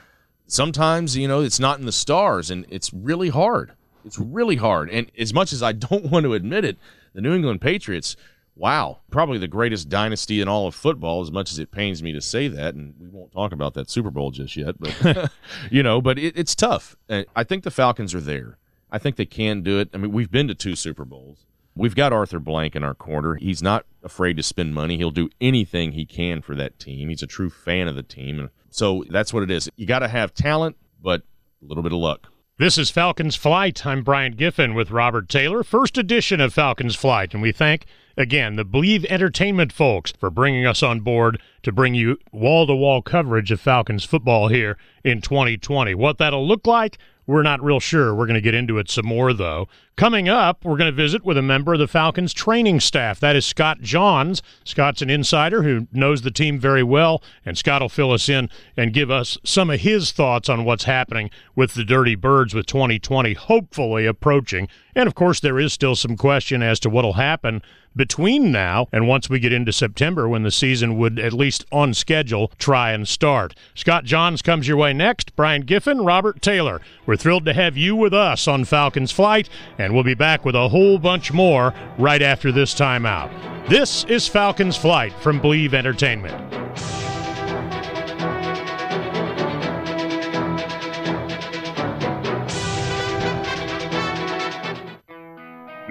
Sometimes, 0.47 1.15
you 1.17 1.27
know, 1.27 1.41
it's 1.41 1.59
not 1.59 1.79
in 1.79 1.85
the 1.85 1.91
stars 1.91 2.49
and 2.49 2.65
it's 2.69 2.91
really 2.93 3.29
hard. 3.29 3.73
It's 4.03 4.19
really 4.19 4.55
hard. 4.55 4.89
And 4.89 5.11
as 5.17 5.33
much 5.33 5.53
as 5.53 5.61
I 5.61 5.71
don't 5.71 6.05
want 6.11 6.23
to 6.23 6.33
admit 6.33 6.65
it, 6.65 6.77
the 7.13 7.21
New 7.21 7.33
England 7.33 7.61
Patriots 7.61 8.15
wow, 8.55 8.99
probably 9.11 9.37
the 9.37 9.47
greatest 9.47 9.89
dynasty 9.89 10.41
in 10.41 10.47
all 10.47 10.67
of 10.67 10.75
football, 10.75 11.21
as 11.21 11.31
much 11.31 11.51
as 11.51 11.59
it 11.59 11.71
pains 11.71 12.01
me 12.01 12.13
to 12.13 12.21
say 12.21 12.47
that. 12.47 12.73
And 12.73 12.93
we 12.99 13.07
won't 13.09 13.31
talk 13.31 13.51
about 13.51 13.73
that 13.73 13.89
Super 13.89 14.11
Bowl 14.11 14.31
just 14.31 14.55
yet, 14.55 14.75
but, 14.79 15.31
you 15.71 15.83
know, 15.83 16.01
but 16.01 16.17
it, 16.17 16.37
it's 16.37 16.55
tough. 16.55 16.95
I 17.09 17.43
think 17.43 17.63
the 17.63 17.71
Falcons 17.71 18.13
are 18.13 18.21
there. 18.21 18.57
I 18.91 18.97
think 18.97 19.17
they 19.17 19.25
can 19.25 19.61
do 19.61 19.79
it. 19.79 19.89
I 19.93 19.97
mean, 19.97 20.11
we've 20.11 20.31
been 20.31 20.47
to 20.47 20.55
two 20.55 20.75
Super 20.75 21.03
Bowls. 21.03 21.45
We've 21.75 21.95
got 21.95 22.13
Arthur 22.13 22.39
Blank 22.39 22.75
in 22.75 22.83
our 22.83 22.93
corner. 22.93 23.35
He's 23.35 23.61
not 23.61 23.85
afraid 24.01 24.37
to 24.37 24.43
spend 24.43 24.73
money. 24.73 24.95
He'll 24.95 25.11
do 25.11 25.29
anything 25.41 25.91
he 25.91 26.05
can 26.05 26.41
for 26.41 26.55
that 26.55 26.79
team. 26.79 27.09
He's 27.09 27.21
a 27.21 27.27
true 27.27 27.49
fan 27.49 27.89
of 27.89 27.95
the 27.95 28.03
team. 28.03 28.39
And 28.39 28.49
so 28.69 29.03
that's 29.09 29.33
what 29.33 29.43
it 29.43 29.51
is. 29.51 29.69
You 29.75 29.85
got 29.85 29.99
to 29.99 30.07
have 30.07 30.33
talent, 30.33 30.77
but 31.01 31.23
a 31.61 31.65
little 31.65 31.83
bit 31.83 31.91
of 31.91 31.99
luck. 31.99 32.31
This 32.57 32.77
is 32.77 32.89
Falcons 32.89 33.35
Flight. 33.35 33.85
I'm 33.85 34.01
Brian 34.01 34.31
Giffen 34.31 34.73
with 34.73 34.89
Robert 34.89 35.27
Taylor, 35.27 35.61
first 35.61 35.97
edition 35.97 36.39
of 36.39 36.53
Falcons 36.53 36.95
Flight, 36.95 37.33
and 37.33 37.41
we 37.41 37.51
thank 37.51 37.85
again 38.17 38.55
the 38.55 38.65
Believe 38.65 39.05
Entertainment 39.05 39.71
folks 39.71 40.11
for 40.11 40.29
bringing 40.29 40.65
us 40.65 40.81
on 40.81 41.01
board 41.01 41.41
to 41.63 41.71
bring 41.71 41.95
you 41.95 42.17
wall-to-wall 42.31 43.01
coverage 43.01 43.51
of 43.51 43.59
Falcons 43.59 44.03
football 44.03 44.47
here 44.47 44.77
in 45.03 45.21
2020. 45.21 45.95
What 45.95 46.17
that'll 46.17 46.47
look 46.47 46.67
like, 46.67 46.97
we're 47.27 47.41
not 47.41 47.63
real 47.63 47.79
sure. 47.79 48.13
We're 48.13 48.27
going 48.27 48.35
to 48.35 48.41
get 48.41 48.53
into 48.53 48.77
it 48.77 48.89
some 48.89 49.07
more, 49.07 49.33
though. 49.33 49.67
Coming 49.95 50.29
up, 50.29 50.63
we're 50.63 50.77
going 50.77 50.91
to 50.91 50.95
visit 50.95 51.25
with 51.25 51.37
a 51.37 51.41
member 51.41 51.73
of 51.73 51.79
the 51.79 51.87
Falcons 51.87 52.33
training 52.33 52.81
staff. 52.81 53.19
That 53.19 53.35
is 53.35 53.45
Scott 53.45 53.81
Johns. 53.81 54.43
Scott's 54.63 55.01
an 55.01 55.09
insider 55.09 55.63
who 55.63 55.87
knows 55.91 56.21
the 56.21 56.29
team 56.29 56.59
very 56.59 56.83
well, 56.83 57.23
and 57.43 57.57
Scott 57.57 57.81
will 57.81 57.89
fill 57.89 58.11
us 58.11 58.29
in 58.29 58.49
and 58.77 58.93
give 58.93 59.09
us 59.09 59.39
some 59.43 59.71
of 59.71 59.79
his 59.79 60.11
thoughts 60.11 60.49
on 60.49 60.65
what's 60.65 60.83
happening 60.83 61.31
with 61.55 61.73
the 61.73 61.83
Dirty 61.83 62.13
Birds 62.13 62.53
with 62.53 62.67
2020 62.67 63.33
hopefully 63.33 64.05
approaching. 64.05 64.67
And 64.93 65.07
of 65.07 65.15
course, 65.15 65.39
there 65.39 65.59
is 65.59 65.73
still 65.73 65.95
some 65.95 66.17
question 66.17 66.61
as 66.61 66.79
to 66.81 66.89
what'll 66.91 67.13
happen 67.13 67.63
between 67.95 68.51
now 68.51 68.87
and 68.91 69.07
once 69.07 69.29
we 69.29 69.39
get 69.39 69.53
into 69.53 69.71
September 69.71 70.27
when 70.27 70.43
the 70.43 70.51
season 70.51 70.97
would, 70.97 71.19
at 71.19 71.33
least 71.33 71.65
on 71.71 71.93
schedule, 71.93 72.51
try 72.57 72.91
and 72.91 73.07
start. 73.07 73.55
Scott 73.73 74.05
Johns 74.05 74.41
comes 74.41 74.67
your 74.67 74.77
way 74.77 74.93
next. 74.93 75.35
Brian 75.35 75.61
Giffen, 75.61 76.01
Robert 76.01 76.41
Taylor. 76.41 76.81
We're 77.05 77.15
thrilled 77.15 77.45
to 77.45 77.53
have 77.53 77.77
you 77.77 77.95
with 77.95 78.13
us 78.13 78.47
on 78.47 78.65
Falcons 78.65 79.11
Flight, 79.11 79.49
and 79.77 79.93
we'll 79.93 80.03
be 80.03 80.13
back 80.13 80.45
with 80.45 80.55
a 80.55 80.69
whole 80.69 80.99
bunch 80.99 81.31
more 81.31 81.73
right 81.97 82.21
after 82.21 82.51
this 82.51 82.73
timeout. 82.73 83.29
This 83.69 84.03
is 84.05 84.27
Falcons 84.27 84.77
Flight 84.77 85.13
from 85.21 85.39
Believe 85.39 85.73
Entertainment. 85.73 86.35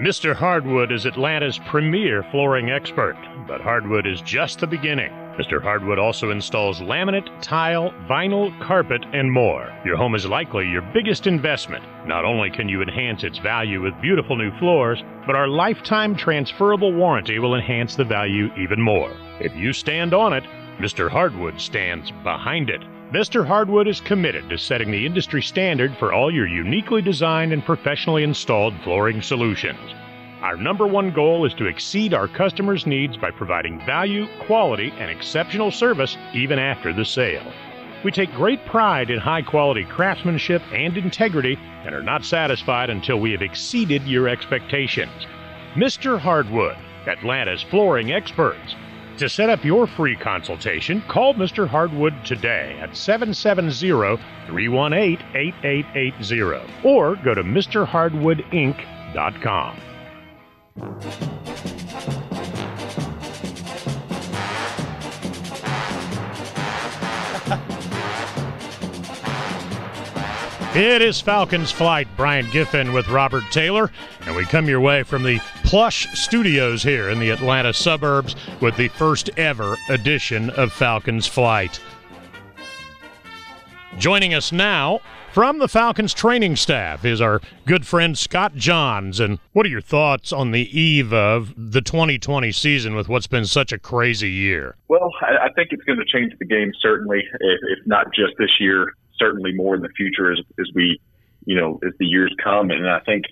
Mr. 0.04 0.34
Hardwood 0.34 0.92
is 0.92 1.06
Atlanta's 1.06 1.58
premier 1.64 2.22
flooring 2.30 2.70
expert, 2.70 3.16
but 3.48 3.62
hardwood 3.62 4.06
is 4.06 4.20
just 4.20 4.58
the 4.60 4.66
beginning. 4.66 5.10
Mr. 5.38 5.62
Hardwood 5.62 5.98
also 5.98 6.30
installs 6.30 6.78
laminate, 6.80 7.26
tile, 7.40 7.90
vinyl, 8.06 8.52
carpet, 8.60 9.02
and 9.14 9.32
more. 9.32 9.72
Your 9.82 9.96
home 9.96 10.14
is 10.14 10.26
likely 10.26 10.68
your 10.68 10.82
biggest 10.92 11.26
investment. 11.26 11.82
Not 12.06 12.26
only 12.26 12.50
can 12.50 12.68
you 12.68 12.82
enhance 12.82 13.24
its 13.24 13.38
value 13.38 13.80
with 13.80 13.98
beautiful 14.02 14.36
new 14.36 14.50
floors, 14.58 15.02
but 15.26 15.36
our 15.36 15.48
lifetime 15.48 16.14
transferable 16.14 16.92
warranty 16.92 17.38
will 17.38 17.54
enhance 17.54 17.96
the 17.96 18.04
value 18.04 18.50
even 18.58 18.82
more. 18.82 19.10
If 19.40 19.56
you 19.56 19.72
stand 19.72 20.12
on 20.12 20.34
it, 20.34 20.44
Mr. 20.78 21.08
Hardwood 21.08 21.58
stands 21.58 22.10
behind 22.22 22.68
it. 22.68 22.82
Mr. 23.14 23.46
Hardwood 23.46 23.87
is 23.87 24.00
committed 24.00 24.50
to 24.50 24.59
setting 24.59 24.90
the 24.90 25.07
industry 25.07 25.40
standard 25.40 25.96
for 25.98 26.12
all 26.12 26.35
your 26.35 26.48
uniquely 26.48 27.00
designed 27.00 27.53
and 27.53 27.64
professionally 27.64 28.24
installed 28.24 28.74
flooring 28.83 29.22
solutions. 29.22 29.79
Our 30.42 30.57
number 30.57 30.85
one 30.85 31.12
goal 31.12 31.46
is 31.46 31.55
to 31.55 31.66
exceed 31.66 32.12
our 32.12 32.27
customers' 32.27 32.88
needs 32.88 33.16
by 33.16 33.31
providing 33.31 33.79
value, 33.87 34.27
quality, 34.40 34.92
and 34.98 35.12
exceptional 35.12 35.70
service 35.70 36.16
even 36.33 36.59
after 36.59 36.92
the 36.92 37.05
sale. 37.05 37.53
We 38.03 38.11
take 38.11 38.35
great 38.35 38.66
pride 38.66 39.11
in 39.11 39.20
high 39.20 39.42
quality 39.42 39.85
craftsmanship 39.85 40.62
and 40.72 40.96
integrity 40.96 41.57
and 41.85 41.94
are 41.94 42.03
not 42.03 42.24
satisfied 42.24 42.90
until 42.90 43.20
we 43.20 43.31
have 43.31 43.42
exceeded 43.42 44.03
your 44.09 44.29
expectations. 44.29 45.24
Mr. 45.77 46.18
Hardwood, 46.18 46.77
Atlanta's 47.07 47.62
flooring 47.62 48.11
experts. 48.11 48.74
To 49.18 49.29
set 49.29 49.48
up 49.48 49.64
your 49.64 49.87
free 49.87 50.16
consultation, 50.16 51.00
call 51.03 51.35
Mr. 51.35 51.68
Hardwood 51.68 52.14
today 52.24 52.77
at 52.81 52.96
770 52.96 53.70
318 54.48 55.24
8880 55.35 56.42
or 56.83 57.14
go 57.16 57.33
to 57.33 57.44
MrHardwoodInc.com. 57.44 59.77
It 70.74 71.03
is 71.03 71.20
Falcons 71.20 71.70
Flight. 71.70 72.09
Brian 72.16 72.50
Giffen 72.50 72.92
with 72.92 73.09
Robert 73.09 73.44
Taylor, 73.53 73.92
and 74.27 74.35
we 74.35 74.44
come 74.44 74.68
your 74.68 74.81
way 74.81 75.05
from 75.05 75.22
the 75.22 75.40
plush 75.64 76.07
studios 76.12 76.83
here 76.83 77.11
in 77.11 77.18
the 77.18 77.31
Atlanta 77.31 77.72
suburbs 77.72 78.37
with 78.61 78.77
the 78.77 78.88
first 78.88 79.31
ever 79.37 79.77
edition 79.88 80.50
of 80.50 80.72
Falcons 80.72 81.27
Flight. 81.27 81.81
Joining 83.98 84.35
us 84.35 84.53
now 84.53 85.00
from 85.33 85.59
the 85.59 85.68
Falcons 85.68 86.14
training 86.14 86.55
staff 86.55 87.05
is 87.05 87.20
our 87.20 87.40
good 87.66 87.87
friend 87.87 88.16
Scott 88.16 88.55
Johns. 88.55 89.18
And 89.18 89.40
what 89.53 89.66
are 89.66 89.70
your 89.70 89.81
thoughts 89.81 90.33
on 90.33 90.53
the 90.53 90.79
eve 90.79 91.12
of 91.12 91.53
the 91.57 91.81
2020 91.81 92.53
season 92.53 92.94
with 92.94 93.09
what's 93.09 93.27
been 93.27 93.46
such 93.46 93.72
a 93.72 93.79
crazy 93.79 94.31
year? 94.31 94.77
Well, 94.87 95.11
I 95.22 95.48
think 95.57 95.70
it's 95.72 95.83
going 95.83 95.98
to 95.98 96.05
change 96.05 96.33
the 96.38 96.44
game, 96.44 96.72
certainly, 96.81 97.18
if 97.40 97.87
not 97.87 98.07
just 98.14 98.35
this 98.38 98.61
year 98.61 98.94
certainly 99.18 99.53
more 99.53 99.74
in 99.74 99.83
the 99.83 99.88
future 99.90 100.33
as, 100.33 100.38
as 100.59 100.66
we, 100.74 101.00
you 101.46 101.57
know, 101.57 101.79
as 101.87 101.92
the 101.98 102.07
years 102.07 102.35
come. 102.42 102.70
And 102.70 102.88
I 102.88 103.00
think, 103.00 103.24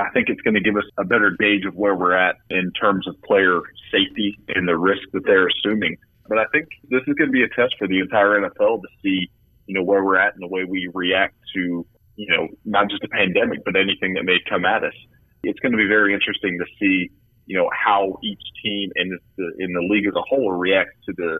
I 0.00 0.10
think 0.10 0.28
it's 0.28 0.40
going 0.40 0.54
to 0.54 0.60
give 0.60 0.76
us 0.76 0.84
a 0.98 1.04
better 1.04 1.36
gauge 1.38 1.64
of 1.66 1.74
where 1.74 1.94
we're 1.94 2.16
at 2.16 2.36
in 2.48 2.72
terms 2.72 3.06
of 3.06 3.20
player 3.22 3.60
safety 3.92 4.38
and 4.48 4.66
the 4.66 4.76
risk 4.76 5.02
that 5.12 5.24
they're 5.24 5.48
assuming. 5.48 5.96
But 6.28 6.38
I 6.38 6.44
think 6.52 6.68
this 6.88 7.02
is 7.06 7.14
going 7.14 7.28
to 7.28 7.32
be 7.32 7.42
a 7.42 7.48
test 7.48 7.74
for 7.78 7.86
the 7.88 7.98
entire 8.00 8.40
NFL 8.40 8.82
to 8.82 8.88
see, 9.02 9.30
you 9.66 9.74
know, 9.74 9.82
where 9.82 10.04
we're 10.04 10.18
at 10.18 10.34
and 10.34 10.42
the 10.42 10.48
way 10.48 10.64
we 10.64 10.88
react 10.94 11.34
to, 11.54 11.84
you 12.16 12.26
know, 12.28 12.48
not 12.64 12.88
just 12.88 13.04
a 13.04 13.08
pandemic, 13.08 13.64
but 13.64 13.76
anything 13.76 14.14
that 14.14 14.24
may 14.24 14.38
come 14.48 14.64
at 14.64 14.84
us. 14.84 14.94
It's 15.42 15.58
going 15.60 15.72
to 15.72 15.78
be 15.78 15.88
very 15.88 16.14
interesting 16.14 16.58
to 16.58 16.66
see, 16.78 17.10
you 17.46 17.56
know, 17.58 17.68
how 17.72 18.18
each 18.22 18.42
team 18.62 18.90
in 18.96 19.18
the 19.36 19.52
in 19.58 19.72
the 19.72 19.86
league 19.90 20.06
as 20.06 20.14
a 20.14 20.22
whole 20.22 20.52
reacts 20.52 20.96
to 21.06 21.12
the 21.16 21.38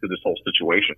to 0.00 0.08
this 0.08 0.18
whole 0.22 0.38
situation. 0.44 0.96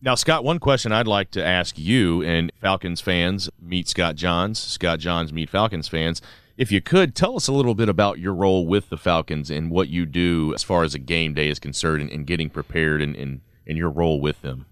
Now, 0.00 0.14
Scott, 0.14 0.44
one 0.44 0.60
question 0.60 0.92
I'd 0.92 1.08
like 1.08 1.32
to 1.32 1.44
ask 1.44 1.76
you 1.76 2.22
and 2.22 2.52
Falcons 2.60 3.00
fans 3.00 3.50
meet 3.60 3.88
Scott 3.88 4.14
Johns, 4.14 4.56
Scott 4.58 5.00
Johns 5.00 5.32
meet 5.32 5.50
Falcons 5.50 5.88
fans, 5.88 6.22
If 6.56 6.70
you 6.70 6.80
could, 6.80 7.16
tell 7.16 7.34
us 7.34 7.48
a 7.48 7.52
little 7.52 7.74
bit 7.74 7.88
about 7.88 8.20
your 8.20 8.32
role 8.32 8.64
with 8.64 8.90
the 8.90 8.96
Falcons 8.96 9.50
and 9.50 9.70
what 9.72 9.88
you 9.88 10.06
do 10.06 10.54
as 10.54 10.62
far 10.62 10.84
as 10.84 10.94
a 10.94 11.00
game 11.00 11.34
day 11.34 11.48
is 11.48 11.58
concerned 11.58 12.02
and, 12.02 12.10
and 12.12 12.26
getting 12.26 12.48
prepared 12.48 13.02
and, 13.02 13.16
and, 13.16 13.40
and 13.66 13.76
your 13.76 13.90
role 13.90 14.20
with 14.20 14.40
them. 14.42 14.66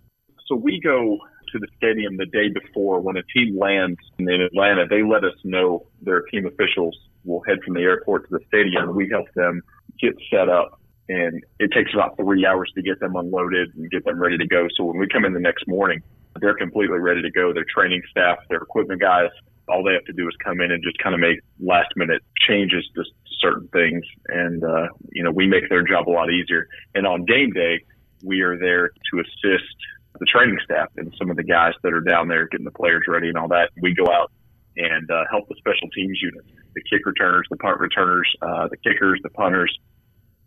So 0.47 0.55
we 0.55 0.81
go 0.81 1.19
to 1.53 1.59
the 1.59 1.67
stadium 1.77 2.17
the 2.17 2.27
day 2.27 2.49
before 2.49 3.01
when 3.01 3.17
a 3.17 3.23
team 3.35 3.59
lands 3.59 3.99
in 4.19 4.29
Atlanta. 4.29 4.87
They 4.89 5.03
let 5.03 5.25
us 5.25 5.35
know 5.43 5.87
their 6.03 6.23
team 6.23 6.47
officials 6.47 6.97
will 7.25 7.43
head 7.49 7.59
from 7.65 7.75
the 7.75 7.83
airport 7.83 8.29
to 8.29 8.39
the 8.39 8.45
stadium. 8.47 8.95
We 8.95 9.09
help 9.11 9.27
them 9.35 9.63
get 10.01 10.15
set 10.31 10.49
up 10.49 10.81
and 11.09 11.45
it 11.59 11.71
takes 11.73 11.93
about 11.95 12.17
three 12.17 12.45
hours 12.45 12.71
to 12.75 12.83
get 12.83 13.01
them 13.01 13.17
unloaded 13.17 13.75
and 13.75 13.91
get 13.91 14.05
them 14.05 14.21
ready 14.21 14.39
to 14.39 14.47
go. 14.47 14.67
So 14.77 14.85
when 14.85 14.99
we 14.99 15.07
come 15.09 15.25
in 15.25 15.33
the 15.33 15.41
next 15.41 15.67
morning, 15.69 16.03
they're 16.41 16.57
completely 16.57 16.99
ready 16.99 17.23
to 17.23 17.31
go. 17.31 17.53
Their 17.53 17.67
training 17.73 18.03
staff, 18.11 18.39
their 18.49 18.59
equipment 18.59 19.01
guys, 19.01 19.31
all 19.69 19.83
they 19.83 19.95
have 19.95 20.05
to 20.05 20.13
do 20.13 20.29
is 20.29 20.35
come 20.43 20.61
in 20.61 20.71
and 20.71 20.83
just 20.83 20.99
kind 20.99 21.15
of 21.15 21.21
make 21.21 21.41
last 21.61 21.89
minute 21.97 22.23
changes 22.47 22.85
to 22.95 23.05
certain 23.41 23.69
things. 23.69 24.05
And, 24.29 24.63
uh, 24.63 24.89
you 25.13 25.23
know, 25.23 25.31
we 25.31 25.47
make 25.47 25.69
their 25.69 25.83
job 25.83 26.09
a 26.09 26.11
lot 26.11 26.31
easier. 26.31 26.69
And 26.95 27.07
on 27.07 27.25
game 27.25 27.53
day, 27.53 27.85
we 28.23 28.41
are 28.41 28.59
there 28.59 28.89
to 28.89 29.21
assist 29.21 29.75
the 30.19 30.27
training 30.27 30.59
staff 30.65 30.89
and 30.97 31.15
some 31.19 31.31
of 31.31 31.37
the 31.37 31.43
guys 31.43 31.75
that 31.83 31.93
are 31.93 32.01
down 32.01 32.29
there 32.29 32.47
getting 32.49 32.65
the 32.65 32.71
players 32.71 33.05
ready 33.09 33.29
and 33.29 33.37
all 33.37 33.49
that. 33.49 33.71
We 33.81 33.95
go 33.95 34.11
out 34.11 34.31
and 34.77 35.11
uh, 35.11 35.25
help 35.31 35.49
the 35.49 35.57
special 35.59 35.89
teams 35.91 36.19
units, 36.21 36.49
the 36.75 36.83
kick 36.91 37.05
returners, 37.05 37.47
the 37.51 37.57
punt 37.57 37.81
returners, 37.81 38.29
uh, 38.43 38.69
the 38.69 38.77
kickers, 38.77 39.21
the 39.23 39.31
punters, 39.31 39.77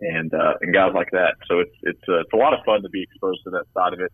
and 0.02 0.34
uh, 0.34 0.54
and 0.62 0.74
guys 0.74 0.92
like 0.94 1.12
that. 1.12 1.36
So 1.48 1.60
it's 1.60 1.76
it's 1.84 2.04
uh, 2.08 2.20
it's 2.22 2.34
a 2.34 2.38
lot 2.38 2.54
of 2.54 2.64
fun 2.66 2.82
to 2.84 2.90
be 2.90 3.04
exposed 3.04 3.44
to 3.44 3.50
that 3.52 3.66
side 3.74 3.94
of 3.94 4.00
it. 4.00 4.12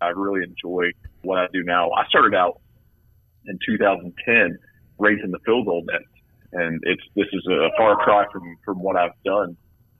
I 0.00 0.08
really 0.08 0.44
enjoy 0.44 0.90
what 1.22 1.38
I 1.38 1.46
do 1.52 1.62
now. 1.62 1.90
I 1.90 2.06
started 2.06 2.34
out 2.34 2.60
in 3.46 3.58
2010 3.64 4.58
raising 4.98 5.30
the 5.30 5.38
field 5.44 5.66
goal 5.66 5.84
net, 5.90 6.02
and 6.52 6.80
it's 6.84 7.02
this 7.14 7.26
is 7.32 7.46
a 7.46 7.70
far 7.76 7.96
cry 7.96 8.24
from 8.32 8.56
from 8.64 8.82
what 8.82 8.96
I've 8.96 9.20
done, 9.24 9.56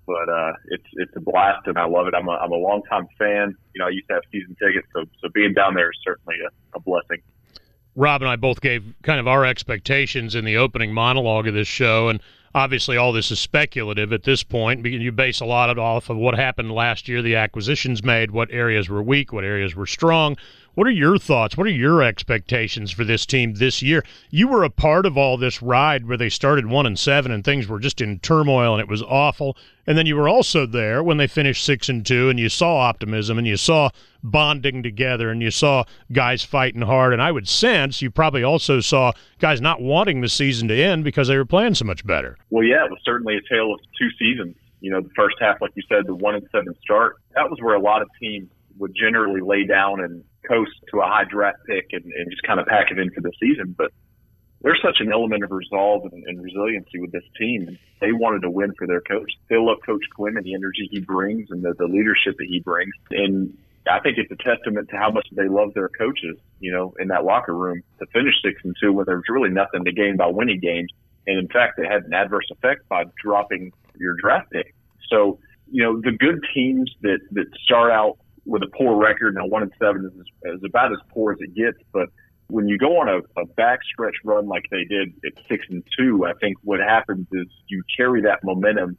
but 0.06 0.28
uh, 0.28 0.52
it's 0.66 0.86
it's 0.94 1.16
a 1.16 1.20
blast 1.20 1.66
and 1.66 1.78
I 1.78 1.86
love 1.86 2.06
it. 2.06 2.14
I'm 2.14 2.28
a 2.28 2.32
I'm 2.32 2.52
a 2.52 2.56
longtime 2.56 3.08
fan. 3.18 3.56
You 3.74 3.80
know, 3.80 3.86
I 3.86 3.90
used 3.90 4.08
to 4.08 4.14
have 4.14 4.22
season 4.32 4.56
tickets, 4.60 4.86
so 4.94 5.04
so 5.20 5.28
being 5.32 5.54
down 5.54 5.74
there 5.74 5.90
is 5.90 5.98
certainly 6.04 6.36
a, 6.46 6.76
a 6.76 6.80
blessing. 6.80 7.22
Rob 7.94 8.22
and 8.22 8.30
I 8.30 8.36
both 8.36 8.60
gave 8.60 8.94
kind 9.02 9.18
of 9.18 9.26
our 9.26 9.44
expectations 9.44 10.36
in 10.36 10.44
the 10.44 10.58
opening 10.58 10.94
monologue 10.94 11.48
of 11.48 11.54
this 11.54 11.66
show, 11.66 12.08
and 12.08 12.20
obviously 12.58 12.96
all 12.96 13.12
this 13.12 13.30
is 13.30 13.38
speculative 13.38 14.12
at 14.12 14.24
this 14.24 14.42
point. 14.42 14.84
You 14.84 15.12
base 15.12 15.40
a 15.40 15.46
lot 15.46 15.70
of 15.70 15.78
off 15.78 16.10
of 16.10 16.16
what 16.16 16.34
happened 16.34 16.72
last 16.72 17.08
year, 17.08 17.22
the 17.22 17.36
acquisitions 17.36 18.02
made, 18.02 18.32
what 18.32 18.50
areas 18.50 18.88
were 18.88 19.02
weak, 19.02 19.32
what 19.32 19.44
areas 19.44 19.74
were 19.74 19.86
strong. 19.86 20.36
What 20.78 20.86
are 20.86 20.90
your 20.90 21.18
thoughts? 21.18 21.56
What 21.56 21.66
are 21.66 21.70
your 21.70 22.04
expectations 22.04 22.92
for 22.92 23.02
this 23.02 23.26
team 23.26 23.54
this 23.54 23.82
year? 23.82 24.04
You 24.30 24.46
were 24.46 24.62
a 24.62 24.70
part 24.70 25.06
of 25.06 25.18
all 25.18 25.36
this 25.36 25.60
ride 25.60 26.06
where 26.06 26.16
they 26.16 26.28
started 26.28 26.66
one 26.66 26.86
and 26.86 26.96
seven 26.96 27.32
and 27.32 27.44
things 27.44 27.66
were 27.66 27.80
just 27.80 28.00
in 28.00 28.20
turmoil 28.20 28.74
and 28.74 28.80
it 28.80 28.86
was 28.86 29.02
awful. 29.02 29.56
And 29.88 29.98
then 29.98 30.06
you 30.06 30.14
were 30.14 30.28
also 30.28 30.66
there 30.66 31.02
when 31.02 31.16
they 31.16 31.26
finished 31.26 31.64
six 31.64 31.88
and 31.88 32.06
two 32.06 32.30
and 32.30 32.38
you 32.38 32.48
saw 32.48 32.76
optimism 32.76 33.38
and 33.38 33.46
you 33.48 33.56
saw 33.56 33.90
bonding 34.22 34.84
together 34.84 35.30
and 35.30 35.42
you 35.42 35.50
saw 35.50 35.82
guys 36.12 36.44
fighting 36.44 36.82
hard. 36.82 37.12
And 37.12 37.20
I 37.20 37.32
would 37.32 37.48
sense 37.48 38.00
you 38.00 38.12
probably 38.12 38.44
also 38.44 38.78
saw 38.78 39.10
guys 39.40 39.60
not 39.60 39.82
wanting 39.82 40.20
the 40.20 40.28
season 40.28 40.68
to 40.68 40.80
end 40.80 41.02
because 41.02 41.26
they 41.26 41.36
were 41.36 41.44
playing 41.44 41.74
so 41.74 41.86
much 41.86 42.06
better. 42.06 42.38
Well, 42.50 42.62
yeah, 42.62 42.84
it 42.84 42.90
was 42.92 43.00
certainly 43.04 43.34
a 43.34 43.52
tale 43.52 43.74
of 43.74 43.80
two 43.98 44.10
seasons. 44.16 44.54
You 44.80 44.92
know, 44.92 45.00
the 45.00 45.10
first 45.16 45.38
half, 45.40 45.60
like 45.60 45.72
you 45.74 45.82
said, 45.88 46.06
the 46.06 46.14
one 46.14 46.36
and 46.36 46.46
seven 46.52 46.72
start, 46.84 47.16
that 47.34 47.50
was 47.50 47.58
where 47.60 47.74
a 47.74 47.80
lot 47.80 48.00
of 48.00 48.08
teams 48.20 48.48
would 48.78 48.94
generally 48.94 49.40
lay 49.40 49.64
down 49.64 49.98
and 50.00 50.22
coast 50.48 50.72
to 50.90 51.00
a 51.00 51.06
high 51.06 51.24
draft 51.28 51.58
pick 51.66 51.88
and, 51.92 52.04
and 52.04 52.30
just 52.30 52.42
kind 52.42 52.58
of 52.58 52.66
pack 52.66 52.90
it 52.90 52.98
in 52.98 53.10
for 53.10 53.20
the 53.20 53.32
season. 53.38 53.74
But 53.76 53.92
there's 54.62 54.80
such 54.82 54.96
an 55.00 55.12
element 55.12 55.44
of 55.44 55.50
resolve 55.52 56.10
and, 56.10 56.24
and 56.26 56.42
resiliency 56.42 56.98
with 56.98 57.12
this 57.12 57.22
team. 57.38 57.78
They 58.00 58.12
wanted 58.12 58.42
to 58.42 58.50
win 58.50 58.74
for 58.76 58.86
their 58.86 59.00
coach. 59.00 59.30
They 59.48 59.56
love 59.56 59.78
Coach 59.86 60.02
Quinn 60.16 60.36
and 60.36 60.44
the 60.44 60.54
energy 60.54 60.88
he 60.90 61.00
brings 61.00 61.50
and 61.50 61.62
the, 61.62 61.74
the 61.78 61.86
leadership 61.86 62.36
that 62.38 62.46
he 62.48 62.60
brings. 62.60 62.92
And 63.10 63.56
I 63.90 64.00
think 64.00 64.18
it's 64.18 64.30
a 64.32 64.42
testament 64.42 64.88
to 64.90 64.96
how 64.96 65.10
much 65.10 65.26
they 65.32 65.48
love 65.48 65.74
their 65.74 65.88
coaches, 65.88 66.36
you 66.60 66.72
know, 66.72 66.94
in 66.98 67.08
that 67.08 67.24
locker 67.24 67.54
room 67.54 67.82
to 68.00 68.06
finish 68.06 68.34
six 68.44 68.60
and 68.64 68.74
two 68.80 68.92
when 68.92 69.06
there 69.06 69.16
was 69.16 69.24
really 69.28 69.50
nothing 69.50 69.84
to 69.84 69.92
gain 69.92 70.16
by 70.16 70.26
winning 70.26 70.60
games. 70.60 70.90
And 71.26 71.38
in 71.38 71.48
fact, 71.48 71.78
it 71.78 71.86
had 71.90 72.04
an 72.04 72.12
adverse 72.12 72.46
effect 72.50 72.88
by 72.88 73.04
dropping 73.22 73.72
your 73.96 74.14
draft 74.20 74.50
pick. 74.50 74.74
So, 75.08 75.38
you 75.70 75.82
know, 75.82 76.00
the 76.00 76.12
good 76.12 76.40
teams 76.54 76.90
that, 77.02 77.20
that 77.32 77.46
start 77.62 77.92
out 77.92 78.18
with 78.48 78.62
a 78.62 78.68
poor 78.76 78.96
record. 78.96 79.34
Now, 79.34 79.46
one 79.46 79.62
and 79.62 79.72
seven 79.78 80.06
is, 80.06 80.54
is 80.54 80.64
about 80.64 80.90
as 80.92 80.98
poor 81.10 81.32
as 81.32 81.38
it 81.40 81.54
gets. 81.54 81.78
But 81.92 82.08
when 82.48 82.66
you 82.66 82.78
go 82.78 82.98
on 82.98 83.08
a, 83.08 83.18
a 83.40 83.46
backstretch 83.46 84.16
run 84.24 84.48
like 84.48 84.64
they 84.70 84.84
did 84.84 85.12
at 85.24 85.32
six 85.48 85.66
and 85.68 85.84
two, 85.96 86.24
I 86.26 86.32
think 86.40 86.56
what 86.64 86.80
happens 86.80 87.26
is 87.32 87.46
you 87.68 87.82
carry 87.96 88.22
that 88.22 88.42
momentum 88.42 88.96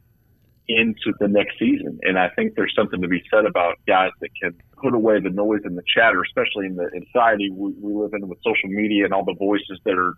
into 0.68 1.12
the 1.18 1.26
next 1.26 1.58
season. 1.58 1.98
And 2.02 2.16
I 2.16 2.28
think 2.28 2.54
there's 2.54 2.72
something 2.76 3.02
to 3.02 3.08
be 3.08 3.22
said 3.28 3.44
about 3.44 3.74
guys 3.88 4.12
that 4.20 4.30
can 4.40 4.54
put 4.80 4.94
away 4.94 5.20
the 5.20 5.30
noise 5.30 5.62
and 5.64 5.76
the 5.76 5.82
chatter, 5.94 6.22
especially 6.22 6.66
in 6.66 6.76
the 6.76 6.88
society 7.06 7.50
we, 7.50 7.72
we 7.80 7.92
live 7.92 8.14
in 8.14 8.28
with 8.28 8.38
social 8.44 8.68
media 8.68 9.04
and 9.04 9.12
all 9.12 9.24
the 9.24 9.34
voices 9.34 9.80
that 9.84 9.98
are, 9.98 10.14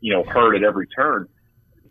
you 0.00 0.14
know, 0.14 0.24
heard 0.24 0.56
at 0.56 0.64
every 0.64 0.86
turn 0.86 1.28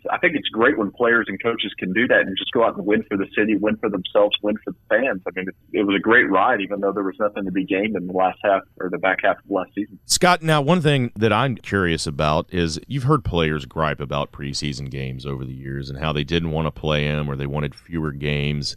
I 0.09 0.17
think 0.17 0.35
it's 0.35 0.49
great 0.49 0.77
when 0.77 0.91
players 0.91 1.25
and 1.27 1.41
coaches 1.41 1.73
can 1.77 1.93
do 1.93 2.07
that 2.07 2.21
and 2.21 2.37
just 2.37 2.51
go 2.51 2.63
out 2.63 2.75
and 2.75 2.85
win 2.85 3.03
for 3.03 3.17
the 3.17 3.27
city, 3.37 3.55
win 3.55 3.77
for 3.77 3.89
themselves, 3.89 4.35
win 4.41 4.55
for 4.63 4.71
the 4.71 4.79
fans. 4.89 5.21
I 5.27 5.31
mean, 5.35 5.49
it, 5.49 5.79
it 5.79 5.83
was 5.83 5.95
a 5.95 5.99
great 5.99 6.29
ride, 6.29 6.61
even 6.61 6.81
though 6.81 6.91
there 6.91 7.03
was 7.03 7.15
nothing 7.19 7.45
to 7.45 7.51
be 7.51 7.65
gained 7.65 7.95
in 7.95 8.07
the 8.07 8.13
last 8.13 8.39
half 8.43 8.61
or 8.79 8.89
the 8.89 8.97
back 8.97 9.19
half 9.23 9.37
of 9.37 9.49
last 9.49 9.71
season. 9.75 9.99
Scott, 10.05 10.41
now 10.41 10.61
one 10.61 10.81
thing 10.81 11.11
that 11.15 11.31
I'm 11.31 11.55
curious 11.55 12.07
about 12.07 12.51
is 12.53 12.79
you've 12.87 13.03
heard 13.03 13.23
players 13.23 13.65
gripe 13.65 13.99
about 13.99 14.31
preseason 14.31 14.89
games 14.89 15.25
over 15.25 15.45
the 15.45 15.53
years 15.53 15.89
and 15.89 15.99
how 15.99 16.13
they 16.13 16.23
didn't 16.23 16.51
want 16.51 16.67
to 16.67 16.71
play 16.71 17.07
them 17.07 17.29
or 17.29 17.35
they 17.35 17.47
wanted 17.47 17.75
fewer 17.75 18.11
games. 18.11 18.75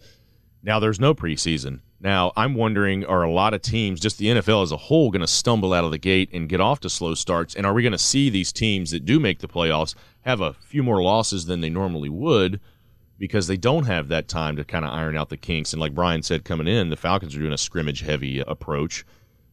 Now 0.64 0.80
there's 0.80 0.98
no 0.98 1.14
preseason. 1.14 1.80
Now, 2.00 2.32
I'm 2.36 2.54
wondering 2.54 3.04
are 3.04 3.22
a 3.22 3.30
lot 3.30 3.52
of 3.52 3.60
teams, 3.60 4.00
just 4.00 4.16
the 4.16 4.26
NFL 4.26 4.62
as 4.62 4.72
a 4.72 4.78
whole, 4.78 5.10
going 5.10 5.20
to 5.20 5.26
stumble 5.26 5.74
out 5.74 5.84
of 5.84 5.90
the 5.90 5.98
gate 5.98 6.30
and 6.32 6.48
get 6.48 6.60
off 6.60 6.80
to 6.80 6.90
slow 6.90 7.14
starts? 7.14 7.54
And 7.54 7.66
are 7.66 7.74
we 7.74 7.82
going 7.82 7.92
to 7.92 7.98
see 7.98 8.30
these 8.30 8.50
teams 8.50 8.90
that 8.90 9.04
do 9.04 9.20
make 9.20 9.40
the 9.40 9.48
playoffs 9.48 9.94
have 10.22 10.40
a 10.40 10.54
few 10.54 10.82
more 10.82 11.02
losses 11.02 11.44
than 11.44 11.60
they 11.60 11.68
normally 11.68 12.08
would 12.08 12.60
because 13.18 13.46
they 13.46 13.58
don't 13.58 13.84
have 13.84 14.08
that 14.08 14.26
time 14.26 14.56
to 14.56 14.64
kind 14.64 14.86
of 14.86 14.90
iron 14.92 15.18
out 15.18 15.28
the 15.28 15.36
kinks? 15.36 15.74
And 15.74 15.80
like 15.80 15.94
Brian 15.94 16.22
said 16.22 16.44
coming 16.44 16.66
in, 16.66 16.88
the 16.88 16.96
Falcons 16.96 17.36
are 17.36 17.40
doing 17.40 17.52
a 17.52 17.58
scrimmage 17.58 18.00
heavy 18.00 18.42
uh, 18.42 18.50
approach. 18.50 19.04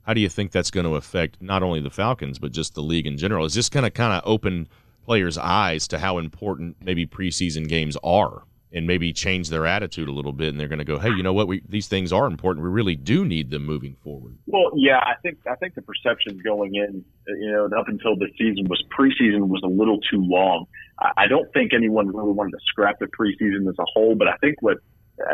How 0.04 0.14
do 0.14 0.22
you 0.22 0.30
think 0.30 0.52
that's 0.52 0.72
going 0.72 0.86
to 0.86 0.96
affect 0.96 1.42
not 1.42 1.62
only 1.62 1.82
the 1.82 1.90
Falcons, 1.90 2.40
but 2.40 2.54
just 2.54 2.74
the 2.74 2.84
league 2.84 3.08
in 3.08 3.18
general? 3.18 3.46
Is 3.46 3.54
this 3.54 3.70
going 3.70 3.84
to 3.84 3.92
kind 3.92 4.14
of 4.14 4.24
open 4.26 4.68
players' 5.06 5.38
eyes 5.38 5.90
to 5.90 6.00
how 6.00 6.20
important 6.20 6.78
maybe 6.82 7.06
preseason 7.06 7.68
games 7.68 7.98
are? 8.02 8.44
And 8.74 8.88
maybe 8.88 9.12
change 9.12 9.50
their 9.50 9.66
attitude 9.66 10.08
a 10.08 10.12
little 10.12 10.32
bit 10.32 10.50
and 10.50 10.60
they're 10.60 10.68
going 10.68 10.80
to 10.80 10.86
go 10.86 10.98
hey 10.98 11.10
you 11.10 11.24
know 11.24 11.34
what? 11.34 11.48
We, 11.48 11.62
these 11.68 11.88
things 11.88 12.14
are 12.14 12.26
important. 12.26 12.64
We 12.64 12.72
really 12.72 12.96
do 12.96 13.26
need 13.26 13.50
them 13.50 13.66
moving 13.66 13.96
forward. 14.04 14.38
Well 14.46 14.72
yeah 14.76 15.00
i 15.00 15.16
think 15.22 15.40
i 15.50 15.56
think 15.56 15.76
the 15.76 15.82
perception 15.82 16.40
going 16.44 16.76
in 16.76 17.04
you 17.28 17.52
know 17.52 17.66
up 17.78 17.88
until 17.88 18.16
the 18.16 18.28
season 18.38 18.68
was 18.70 18.84
preseason 18.98 19.48
was 19.48 19.62
a 19.64 19.68
little 19.68 20.00
too 20.00 20.22
long. 20.22 20.66
I, 21.00 21.12
I 21.18 21.28
don't 21.28 21.52
think 21.54 21.74
anyone 21.74 22.08
really 22.08 22.32
wanted 22.32 22.52
to 22.52 22.60
scrap 22.66 23.00
the 23.00 23.08
preseason 23.08 23.68
as 23.70 23.76
a 23.80 23.86
whole 23.94 24.16
but 24.16 24.28
i 24.28 24.36
think 24.38 24.62
what 24.62 24.78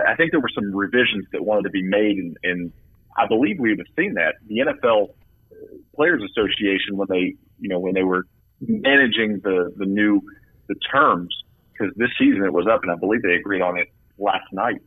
i 0.06 0.16
think 0.16 0.32
there 0.32 0.40
were 0.40 0.52
some 0.54 0.76
revisions 0.76 1.26
that 1.32 1.44
wanted 1.44 1.64
to 1.64 1.70
be 1.70 1.84
made 1.84 2.18
and, 2.18 2.38
and 2.44 2.72
i 3.18 3.28
believe 3.28 3.60
we 3.60 3.70
have 3.70 3.80
seen 3.96 4.16
that. 4.16 4.36
The 4.48 4.60
nfl 4.60 5.10
uh, 5.10 5.56
players 5.96 6.22
association 6.24 6.98
when 6.98 7.08
they 7.10 7.36
you 7.60 7.70
know 7.70 7.80
when 7.80 7.94
they 7.94 8.04
were 8.04 8.26
managing 8.62 9.40
the 9.44 9.72
the 9.78 9.86
new 9.86 10.22
the 10.68 10.76
terms 10.92 11.44
because 11.78 11.94
this 11.96 12.10
season 12.18 12.44
it 12.44 12.54
was 12.54 12.68
up, 12.68 12.82
and 12.84 12.92
I 12.92 12.96
believe 12.96 13.22
they 13.22 13.36
agreed 13.36 13.62
on 13.62 13.78
it 13.78 13.90
last 14.18 14.52
night. 14.52 14.82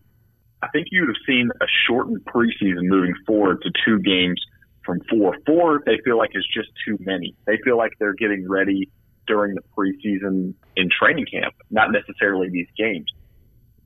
I 0.63 0.69
think 0.69 0.89
you'd 0.91 1.09
have 1.09 1.17
seen 1.27 1.51
a 1.61 1.67
shortened 1.87 2.25
preseason 2.25 2.83
moving 2.83 3.15
forward 3.27 3.63
to 3.63 3.71
two 3.85 3.99
games 4.01 4.41
from 4.85 5.01
four. 5.09 5.37
Four, 5.47 5.83
they 5.87 5.99
feel 6.05 6.19
like 6.19 6.31
is 6.35 6.47
just 6.53 6.69
too 6.87 6.99
many. 7.01 7.35
They 7.47 7.59
feel 7.65 7.77
like 7.77 7.93
they're 7.99 8.15
getting 8.15 8.49
ready 8.49 8.91
during 9.27 9.55
the 9.55 9.63
preseason 9.77 10.55
in 10.77 10.89
training 10.91 11.27
camp, 11.27 11.55
not 11.71 11.93
necessarily 11.93 12.51
these 12.51 12.67
games. 12.77 13.07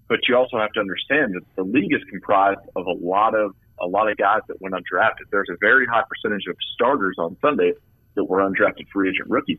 But 0.08 0.20
you 0.28 0.36
also 0.36 0.58
have 0.58 0.72
to 0.72 0.80
understand 0.80 1.34
that 1.34 1.42
the 1.56 1.62
league 1.62 1.92
is 1.92 2.02
comprised 2.10 2.60
of 2.76 2.86
a 2.86 2.92
lot 2.92 3.34
of 3.34 3.54
a 3.80 3.86
lot 3.86 4.08
of 4.08 4.16
guys 4.16 4.40
that 4.46 4.60
went 4.60 4.74
undrafted. 4.74 5.26
There's 5.32 5.48
a 5.50 5.56
very 5.60 5.84
high 5.86 6.04
percentage 6.08 6.46
of 6.48 6.56
starters 6.74 7.16
on 7.18 7.36
Sunday 7.40 7.72
that 8.14 8.24
were 8.24 8.38
undrafted 8.38 8.88
free 8.92 9.08
agent 9.10 9.28
rookies. 9.28 9.58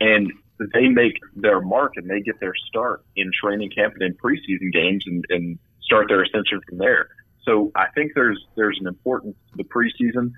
And 0.00 0.32
they 0.74 0.88
make 0.88 1.14
their 1.36 1.60
mark 1.60 1.92
and 1.96 2.08
they 2.08 2.20
get 2.20 2.40
their 2.40 2.54
start 2.68 3.04
in 3.16 3.30
training 3.42 3.70
camp 3.70 3.94
and 3.98 4.02
in 4.02 4.14
preseason 4.14 4.72
games 4.72 5.04
and, 5.06 5.24
and 5.30 5.58
start 5.82 6.06
their 6.08 6.22
ascension 6.22 6.60
from 6.68 6.78
there. 6.78 7.08
So 7.44 7.72
I 7.74 7.86
think 7.94 8.12
there's 8.14 8.38
there's 8.56 8.76
an 8.80 8.86
importance 8.86 9.36
to 9.50 9.56
the 9.56 9.64
preseason. 9.64 10.32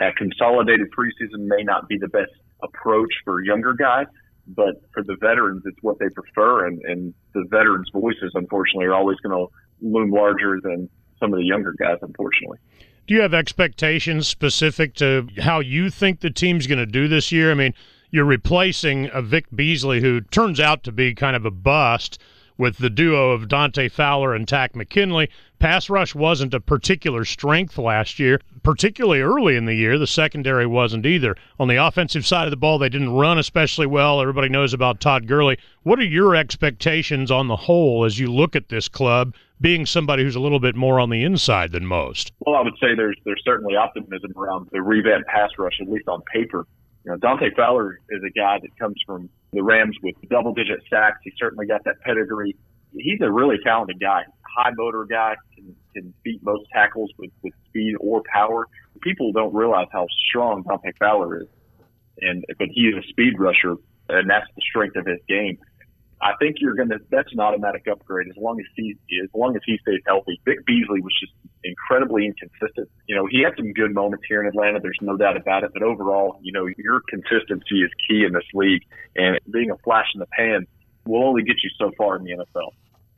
A 0.00 0.12
consolidated 0.12 0.88
preseason 0.96 1.46
may 1.46 1.62
not 1.62 1.88
be 1.88 1.98
the 1.98 2.08
best 2.08 2.32
approach 2.62 3.12
for 3.24 3.42
younger 3.42 3.74
guys, 3.74 4.06
but 4.46 4.82
for 4.92 5.02
the 5.02 5.16
veterans, 5.20 5.62
it's 5.64 5.78
what 5.82 5.98
they 5.98 6.08
prefer, 6.08 6.66
and, 6.66 6.80
and 6.84 7.14
the 7.34 7.44
veterans' 7.50 7.88
voices, 7.92 8.32
unfortunately, 8.34 8.86
are 8.86 8.94
always 8.94 9.18
going 9.18 9.36
to 9.36 9.52
loom 9.86 10.10
larger 10.10 10.58
than 10.62 10.88
some 11.18 11.32
of 11.32 11.38
the 11.38 11.44
younger 11.44 11.74
guys, 11.78 11.98
unfortunately. 12.02 12.58
Do 13.06 13.14
you 13.14 13.20
have 13.22 13.34
expectations 13.34 14.28
specific 14.28 14.94
to 14.96 15.28
how 15.38 15.60
you 15.60 15.90
think 15.90 16.20
the 16.20 16.30
team's 16.30 16.66
going 16.66 16.78
to 16.78 16.86
do 16.86 17.08
this 17.08 17.32
year? 17.32 17.50
I 17.50 17.54
mean, 17.54 17.74
you're 18.10 18.24
replacing 18.24 19.10
a 19.12 19.22
Vic 19.22 19.46
Beasley 19.54 20.00
who 20.00 20.20
turns 20.20 20.60
out 20.60 20.82
to 20.84 20.92
be 20.92 21.14
kind 21.14 21.36
of 21.36 21.44
a 21.44 21.50
bust 21.50 22.18
with 22.60 22.76
the 22.76 22.90
duo 22.90 23.30
of 23.30 23.48
Dante 23.48 23.88
Fowler 23.88 24.34
and 24.34 24.46
Takk 24.46 24.76
McKinley. 24.76 25.30
Pass 25.58 25.88
rush 25.88 26.14
wasn't 26.14 26.52
a 26.52 26.60
particular 26.60 27.24
strength 27.24 27.78
last 27.78 28.18
year, 28.18 28.38
particularly 28.62 29.22
early 29.22 29.56
in 29.56 29.64
the 29.64 29.74
year. 29.74 29.98
The 29.98 30.06
secondary 30.06 30.66
wasn't 30.66 31.06
either. 31.06 31.36
On 31.58 31.68
the 31.68 31.76
offensive 31.76 32.26
side 32.26 32.44
of 32.44 32.50
the 32.50 32.58
ball, 32.58 32.78
they 32.78 32.90
didn't 32.90 33.14
run 33.14 33.38
especially 33.38 33.86
well. 33.86 34.20
Everybody 34.20 34.50
knows 34.50 34.74
about 34.74 35.00
Todd 35.00 35.26
Gurley. 35.26 35.58
What 35.84 35.98
are 35.98 36.04
your 36.04 36.36
expectations 36.36 37.30
on 37.30 37.48
the 37.48 37.56
whole 37.56 38.04
as 38.04 38.18
you 38.18 38.30
look 38.30 38.54
at 38.54 38.68
this 38.68 38.88
club, 38.88 39.34
being 39.60 39.86
somebody 39.86 40.22
who's 40.22 40.36
a 40.36 40.40
little 40.40 40.60
bit 40.60 40.76
more 40.76 41.00
on 41.00 41.08
the 41.08 41.24
inside 41.24 41.72
than 41.72 41.86
most? 41.86 42.32
Well, 42.40 42.56
I 42.56 42.62
would 42.62 42.76
say 42.80 42.94
there's 42.94 43.16
there's 43.24 43.42
certainly 43.42 43.76
optimism 43.76 44.32
around 44.36 44.68
the 44.70 44.82
revamped 44.82 45.28
pass 45.28 45.50
rush, 45.58 45.78
at 45.80 45.88
least 45.88 46.08
on 46.08 46.20
paper. 46.32 46.66
You 47.04 47.12
know, 47.12 47.16
Dante 47.16 47.46
Fowler 47.56 48.00
is 48.10 48.22
a 48.22 48.30
guy 48.30 48.58
that 48.60 48.78
comes 48.78 48.96
from 49.06 49.30
the 49.52 49.62
Rams 49.62 49.96
with 50.02 50.14
double 50.28 50.52
digit 50.52 50.80
sacks. 50.90 51.18
He 51.24 51.32
certainly 51.38 51.66
got 51.66 51.84
that 51.84 52.00
pedigree. 52.00 52.56
He's 52.92 53.20
a 53.22 53.30
really 53.30 53.56
talented 53.64 54.00
guy, 54.00 54.24
high 54.56 54.72
motor 54.76 55.04
guy, 55.04 55.36
can, 55.54 55.74
can 55.94 56.14
beat 56.22 56.42
most 56.42 56.64
tackles 56.72 57.10
with, 57.18 57.30
with 57.42 57.54
speed 57.68 57.94
or 58.00 58.22
power. 58.32 58.66
People 59.00 59.32
don't 59.32 59.54
realize 59.54 59.86
how 59.92 60.06
strong 60.28 60.62
Dante 60.62 60.90
Fowler 60.98 61.42
is. 61.42 61.48
And, 62.20 62.44
but 62.58 62.68
he 62.70 62.82
is 62.82 63.02
a 63.02 63.08
speed 63.08 63.38
rusher 63.38 63.76
and 64.10 64.28
that's 64.28 64.46
the 64.56 64.62
strength 64.68 64.96
of 64.96 65.06
his 65.06 65.18
game. 65.28 65.58
I 66.22 66.32
think 66.38 66.56
you're 66.60 66.74
going 66.74 66.90
to, 66.90 66.98
that's 67.10 67.32
an 67.32 67.40
automatic 67.40 67.86
upgrade 67.90 68.28
as 68.28 68.36
long 68.36 68.60
as 68.60 68.66
he, 68.76 68.96
as 69.22 69.30
long 69.34 69.56
as 69.56 69.62
he 69.64 69.78
stays 69.82 70.00
healthy. 70.06 70.40
Vic 70.44 70.64
Beasley 70.66 71.00
was 71.00 71.16
just 71.18 71.32
incredibly 71.64 72.26
inconsistent. 72.26 72.88
You 73.06 73.16
know, 73.16 73.26
he 73.30 73.42
had 73.42 73.54
some 73.56 73.72
good 73.72 73.94
moments 73.94 74.24
here 74.28 74.42
in 74.42 74.48
Atlanta. 74.48 74.80
There's 74.80 74.98
no 75.00 75.16
doubt 75.16 75.36
about 75.36 75.64
it. 75.64 75.70
But 75.72 75.82
overall, 75.82 76.38
you 76.42 76.52
know, 76.52 76.66
your 76.76 77.00
consistency 77.08 77.80
is 77.80 77.90
key 78.08 78.24
in 78.24 78.32
this 78.32 78.44
league 78.52 78.82
and 79.16 79.38
being 79.50 79.70
a 79.70 79.78
flash 79.78 80.08
in 80.14 80.20
the 80.20 80.26
pan 80.26 80.66
will 81.06 81.24
only 81.24 81.42
get 81.42 81.56
you 81.62 81.70
so 81.78 81.90
far 81.96 82.16
in 82.16 82.24
the 82.24 82.32
NFL. 82.32 82.70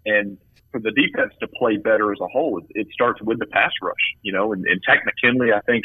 And 0.06 0.38
for 0.70 0.80
the 0.80 0.90
defense 0.92 1.34
to 1.40 1.48
play 1.48 1.76
better 1.76 2.12
as 2.12 2.18
a 2.20 2.28
whole, 2.28 2.58
it, 2.58 2.64
it 2.70 2.86
starts 2.92 3.20
with 3.22 3.38
the 3.38 3.46
pass 3.46 3.72
rush, 3.82 3.94
you 4.22 4.32
know, 4.32 4.52
and, 4.52 4.64
and 4.66 4.80
Takk 4.82 5.04
McKinley, 5.04 5.52
I 5.52 5.60
think, 5.60 5.84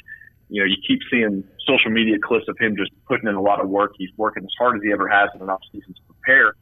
you 0.50 0.62
know, 0.62 0.66
you 0.66 0.78
keep 0.88 1.00
seeing 1.12 1.44
social 1.68 1.92
media 1.92 2.18
clips 2.24 2.46
of 2.48 2.58
him 2.58 2.76
just 2.78 2.92
putting 3.08 3.28
in 3.28 3.36
a 3.36 3.42
lot 3.42 3.60
of 3.60 3.70
work. 3.70 3.94
He's 3.98 4.10
working 4.18 4.44
as 4.44 4.52
hard 4.58 4.78
as 4.78 4.84
he 4.84 4.92
ever 4.94 5.10
has 5.10 5.30
in 5.36 5.42
an 5.42 5.48
offseason 5.48 5.94
to 5.96 6.02
prepare. 6.08 6.54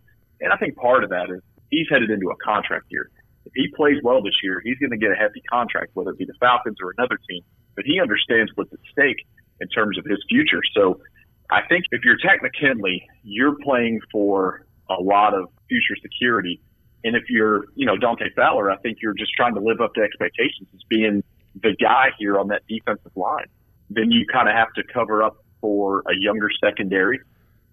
And 0.42 0.52
I 0.52 0.58
think 0.58 0.76
part 0.76 1.04
of 1.04 1.10
that 1.10 1.30
is 1.30 1.42
he's 1.70 1.88
headed 1.90 2.10
into 2.10 2.30
a 2.30 2.36
contract 2.44 2.86
year. 2.90 3.10
If 3.46 3.54
he 3.56 3.68
plays 3.76 3.98
well 4.04 4.22
this 4.24 4.36
year, 4.44 4.62
he's 4.64 4.78
going 4.80 4.92
to 4.92 4.98
get 4.98 5.12
a 5.12 5.16
hefty 5.16 5.42
contract, 5.50 5.92
whether 5.94 6.12
it 6.12 6.18
be 6.18 6.26
the 6.26 6.34
Falcons 6.40 6.78
or 6.82 6.94
another 6.98 7.20
team. 7.30 7.42
But 7.76 7.86
he 7.86 8.00
understands 8.00 8.52
what's 8.56 8.74
at 8.74 8.80
stake 8.92 9.26
in 9.62 9.68
terms 9.70 9.98
of 9.98 10.06
his 10.06 10.20
future. 10.28 10.62
So 10.76 11.00
I 11.52 11.62
think 11.68 11.86
if 11.92 12.04
you're 12.04 12.18
Takk 12.18 12.42
McKinley, 12.42 13.08
you're 13.24 13.56
playing 13.64 14.00
for 14.12 14.66
a 14.90 15.02
lot 15.02 15.34
of 15.34 15.50
future 15.70 15.96
security. 16.02 16.62
And 17.04 17.16
if 17.16 17.24
you're, 17.30 17.66
you 17.76 17.86
know, 17.86 17.98
Dante 17.98 18.26
Fowler, 18.36 18.72
I 18.72 18.78
think 18.78 18.98
you're 19.02 19.14
just 19.14 19.32
trying 19.34 19.54
to 19.54 19.62
live 19.62 19.80
up 19.80 19.94
to 19.94 20.02
expectations 20.02 20.68
as 20.74 20.82
being 20.90 21.24
the 21.62 21.76
guy 21.80 22.08
here 22.18 22.40
on 22.40 22.48
that 22.48 22.64
defensive 22.68 23.12
line. 23.16 23.46
Then 23.90 24.12
you 24.12 24.26
kind 24.32 24.50
of 24.50 24.56
have 24.56 24.74
to 24.74 24.84
cover 24.92 25.22
up 25.22 25.38
for 25.62 26.00
a 26.08 26.14
younger 26.20 26.50
secondary 26.64 27.20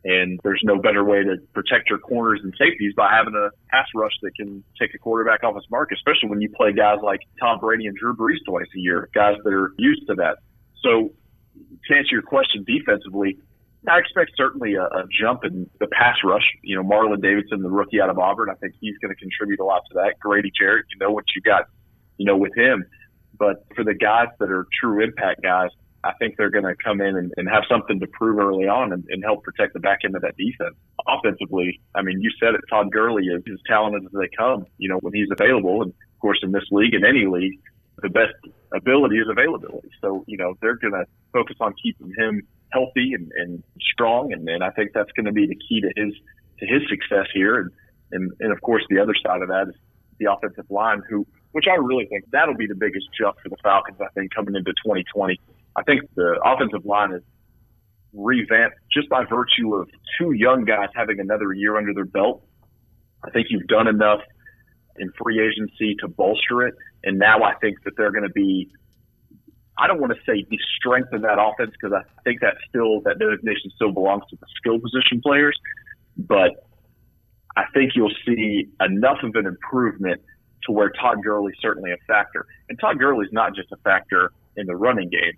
and 0.05 0.41
there's 0.43 0.61
no 0.65 0.79
better 0.81 1.05
way 1.05 1.23
to 1.23 1.37
protect 1.55 1.89
your 1.89 1.99
corners 1.99 2.41
and 2.43 2.53
safeties 2.59 2.93
by 2.97 3.09
having 3.13 3.35
a 3.35 3.51
pass 3.71 3.87
rush 3.95 4.13
that 4.23 4.35
can 4.35 4.65
take 4.81 4.95
a 4.95 4.99
quarterback 4.99 5.45
off 5.45 5.55
his 5.55 5.65
mark, 5.71 5.91
especially 5.93 6.29
when 6.29 6.41
you 6.41 6.51
play 6.51 6.73
guys 6.73 6.99
like 7.03 7.21
Tom 7.39 7.61
Brady 7.61 7.87
and 7.87 7.97
Drew 7.97 8.15
Brees 8.15 8.39
twice 8.47 8.67
a 8.75 8.79
year, 8.79 9.09
guys 9.15 9.37
that 9.45 9.53
are 9.53 9.73
used 9.79 10.07
to 10.09 10.15
that. 10.17 10.39
So 10.83 11.13
to 11.89 11.97
answer 11.97 12.11
your 12.11 12.23
question 12.23 12.65
defensively, 12.67 13.39
I 13.89 13.99
expect 13.99 14.33
certainly 14.37 14.75
a, 14.75 14.85
a 14.85 15.05
jump 15.21 15.45
in 15.45 15.69
the 15.81 15.87
pass 15.87 16.17
rush. 16.25 16.45
You 16.63 16.77
know, 16.77 16.83
Marlon 16.83 17.21
Davidson, 17.21 17.63
the 17.63 17.71
rookie 17.71 18.01
out 18.01 18.11
of 18.11 18.19
Auburn, 18.19 18.49
I 18.51 18.55
think 18.55 18.75
he's 18.81 18.97
going 18.99 19.15
to 19.15 19.21
contribute 19.21 19.61
a 19.61 19.65
lot 19.65 19.83
to 19.91 19.95
that. 19.95 20.19
Grady 20.21 20.53
Jarrett, 20.57 20.87
you 20.93 20.99
know 20.99 21.13
what 21.13 21.25
you 21.35 21.43
got, 21.43 21.67
you 22.17 22.27
know, 22.27 22.37
with 22.37 22.57
him. 22.57 22.85
But 23.39 23.65
for 23.75 23.83
the 23.85 23.95
guys 23.95 24.29
that 24.39 24.51
are 24.51 24.67
true 24.81 25.03
impact 25.03 25.43
guys, 25.43 25.71
I 26.05 26.13
think 26.19 26.37
they're 26.37 26.51
going 26.51 26.65
to 26.65 26.75
come 26.83 27.01
in 27.01 27.17
and, 27.17 27.33
and, 27.37 27.49
have 27.49 27.63
something 27.71 28.01
to 28.01 28.07
prove 28.09 28.39
early 28.39 28.67
on 28.67 28.93
and, 28.93 29.05
and, 29.09 29.23
help 29.23 29.45
protect 29.45 29.73
the 29.73 29.81
back 29.81 30.01
end 30.05 30.17
of 30.17 30.23
that 30.23 30.37
defense. 30.37 30.75
Offensively, 31.07 31.81
I 31.95 32.03
mean, 32.03 32.21
you 32.21 32.31
said 32.41 32.55
it, 32.55 32.61
Todd 32.69 32.91
Gurley 32.91 33.27
is 33.27 33.43
as 33.47 33.59
talented 33.67 34.05
as 34.05 34.13
they 34.13 34.29
come, 34.37 34.67
you 34.79 34.89
know, 34.89 34.99
when 34.99 35.15
he's 35.15 35.29
available. 35.31 35.83
And 35.83 35.91
of 35.93 36.21
course, 36.21 36.41
in 36.43 36.51
this 36.51 36.65
league, 36.73 36.95
in 36.95 37.05
any 37.05 37.27
league, 37.27 37.61
the 38.03 38.09
best 38.09 38.35
ability 38.75 39.19
is 39.19 39.29
availability. 39.31 39.91
So, 40.01 40.25
you 40.27 40.37
know, 40.37 40.55
they're 40.61 40.77
going 40.77 40.95
to 40.95 41.05
focus 41.33 41.57
on 41.61 41.75
keeping 41.81 42.13
him 42.17 42.43
healthy 42.73 43.13
and, 43.15 43.31
and 43.37 43.63
strong. 43.93 44.33
And, 44.33 44.49
and 44.49 44.65
I 44.65 44.71
think 44.71 44.91
that's 44.95 45.13
going 45.13 45.27
to 45.27 45.33
be 45.33 45.47
the 45.47 45.57
key 45.57 45.83
to 45.83 45.93
his, 45.95 46.15
to 46.59 46.67
his 46.67 46.83
success 46.89 47.27
here. 47.33 47.61
And, 47.61 47.71
and, 48.11 48.33
and 48.41 48.53
of 48.53 48.61
course, 48.61 48.83
the 48.91 48.99
other 48.99 49.15
side 49.25 49.43
of 49.43 49.49
that 49.49 49.69
is 49.69 49.75
the 50.19 50.33
offensive 50.33 50.67
line 50.69 51.03
who, 51.09 51.27
which 51.53 51.67
I 51.71 51.77
really 51.77 52.07
think 52.07 52.25
that'll 52.33 52.57
be 52.57 52.67
the 52.67 52.75
biggest 52.75 53.07
jump 53.19 53.37
for 53.43 53.51
the 53.51 53.57
Falcons, 53.63 53.99
I 54.01 54.09
think, 54.15 54.35
coming 54.35 54.57
into 54.57 54.73
2020 54.85 55.39
I 55.77 55.83
think 55.83 56.03
the 56.15 56.39
offensive 56.45 56.85
line 56.85 57.13
is 57.13 57.23
revamped 58.13 58.77
just 58.93 59.09
by 59.09 59.25
virtue 59.25 59.75
of 59.75 59.89
two 60.19 60.33
young 60.33 60.65
guys 60.65 60.89
having 60.95 61.19
another 61.21 61.53
year 61.53 61.77
under 61.77 61.95
their 61.95 62.05
belt. 62.05 62.45
I 63.25 63.31
think 63.31 63.49
you've 63.51 63.67
done 63.67 63.89
enough 63.89 64.21
in 64.97 65.11
free 65.23 65.41
agency 65.41 65.97
to 66.01 66.09
bolster 66.09 66.67
it. 66.67 66.75
And 67.05 67.19
now 67.19 67.43
I 67.43 67.55
think 67.55 67.83
that 67.85 67.93
they're 67.97 68.11
going 68.11 68.25
to 68.25 68.33
be, 68.33 68.71
I 69.79 69.87
don't 69.87 70.01
want 70.01 70.13
to 70.13 70.19
say 70.27 70.45
the 70.51 70.59
strength 70.77 71.13
of 71.13 71.23
that 71.23 71.39
offense 71.41 71.73
because 71.81 71.97
I 71.97 72.03
think 72.23 72.41
that 72.41 72.57
still, 72.69 73.01
that 73.03 73.19
designation 73.19 73.71
still 73.75 73.93
belongs 73.93 74.25
to 74.31 74.37
the 74.37 74.47
skill 74.57 74.79
position 74.79 75.23
players. 75.23 75.59
But 76.19 76.67
I 77.57 77.65
think 77.73 77.93
you'll 77.95 78.13
see 78.27 78.69
enough 78.81 79.19
of 79.23 79.35
an 79.35 79.47
improvement 79.47 80.21
to 80.65 80.73
where 80.73 80.91
Todd 80.91 81.23
Gurley's 81.25 81.57
certainly 81.61 81.93
a 81.93 81.97
factor. 82.07 82.47
And 82.69 82.79
Todd 82.79 82.99
Gurley's 82.99 83.33
not 83.33 83.55
just 83.55 83.73
a 83.73 83.77
factor 83.79 84.33
in 84.57 84.67
the 84.67 84.77
running 84.77 85.09
game 85.09 85.33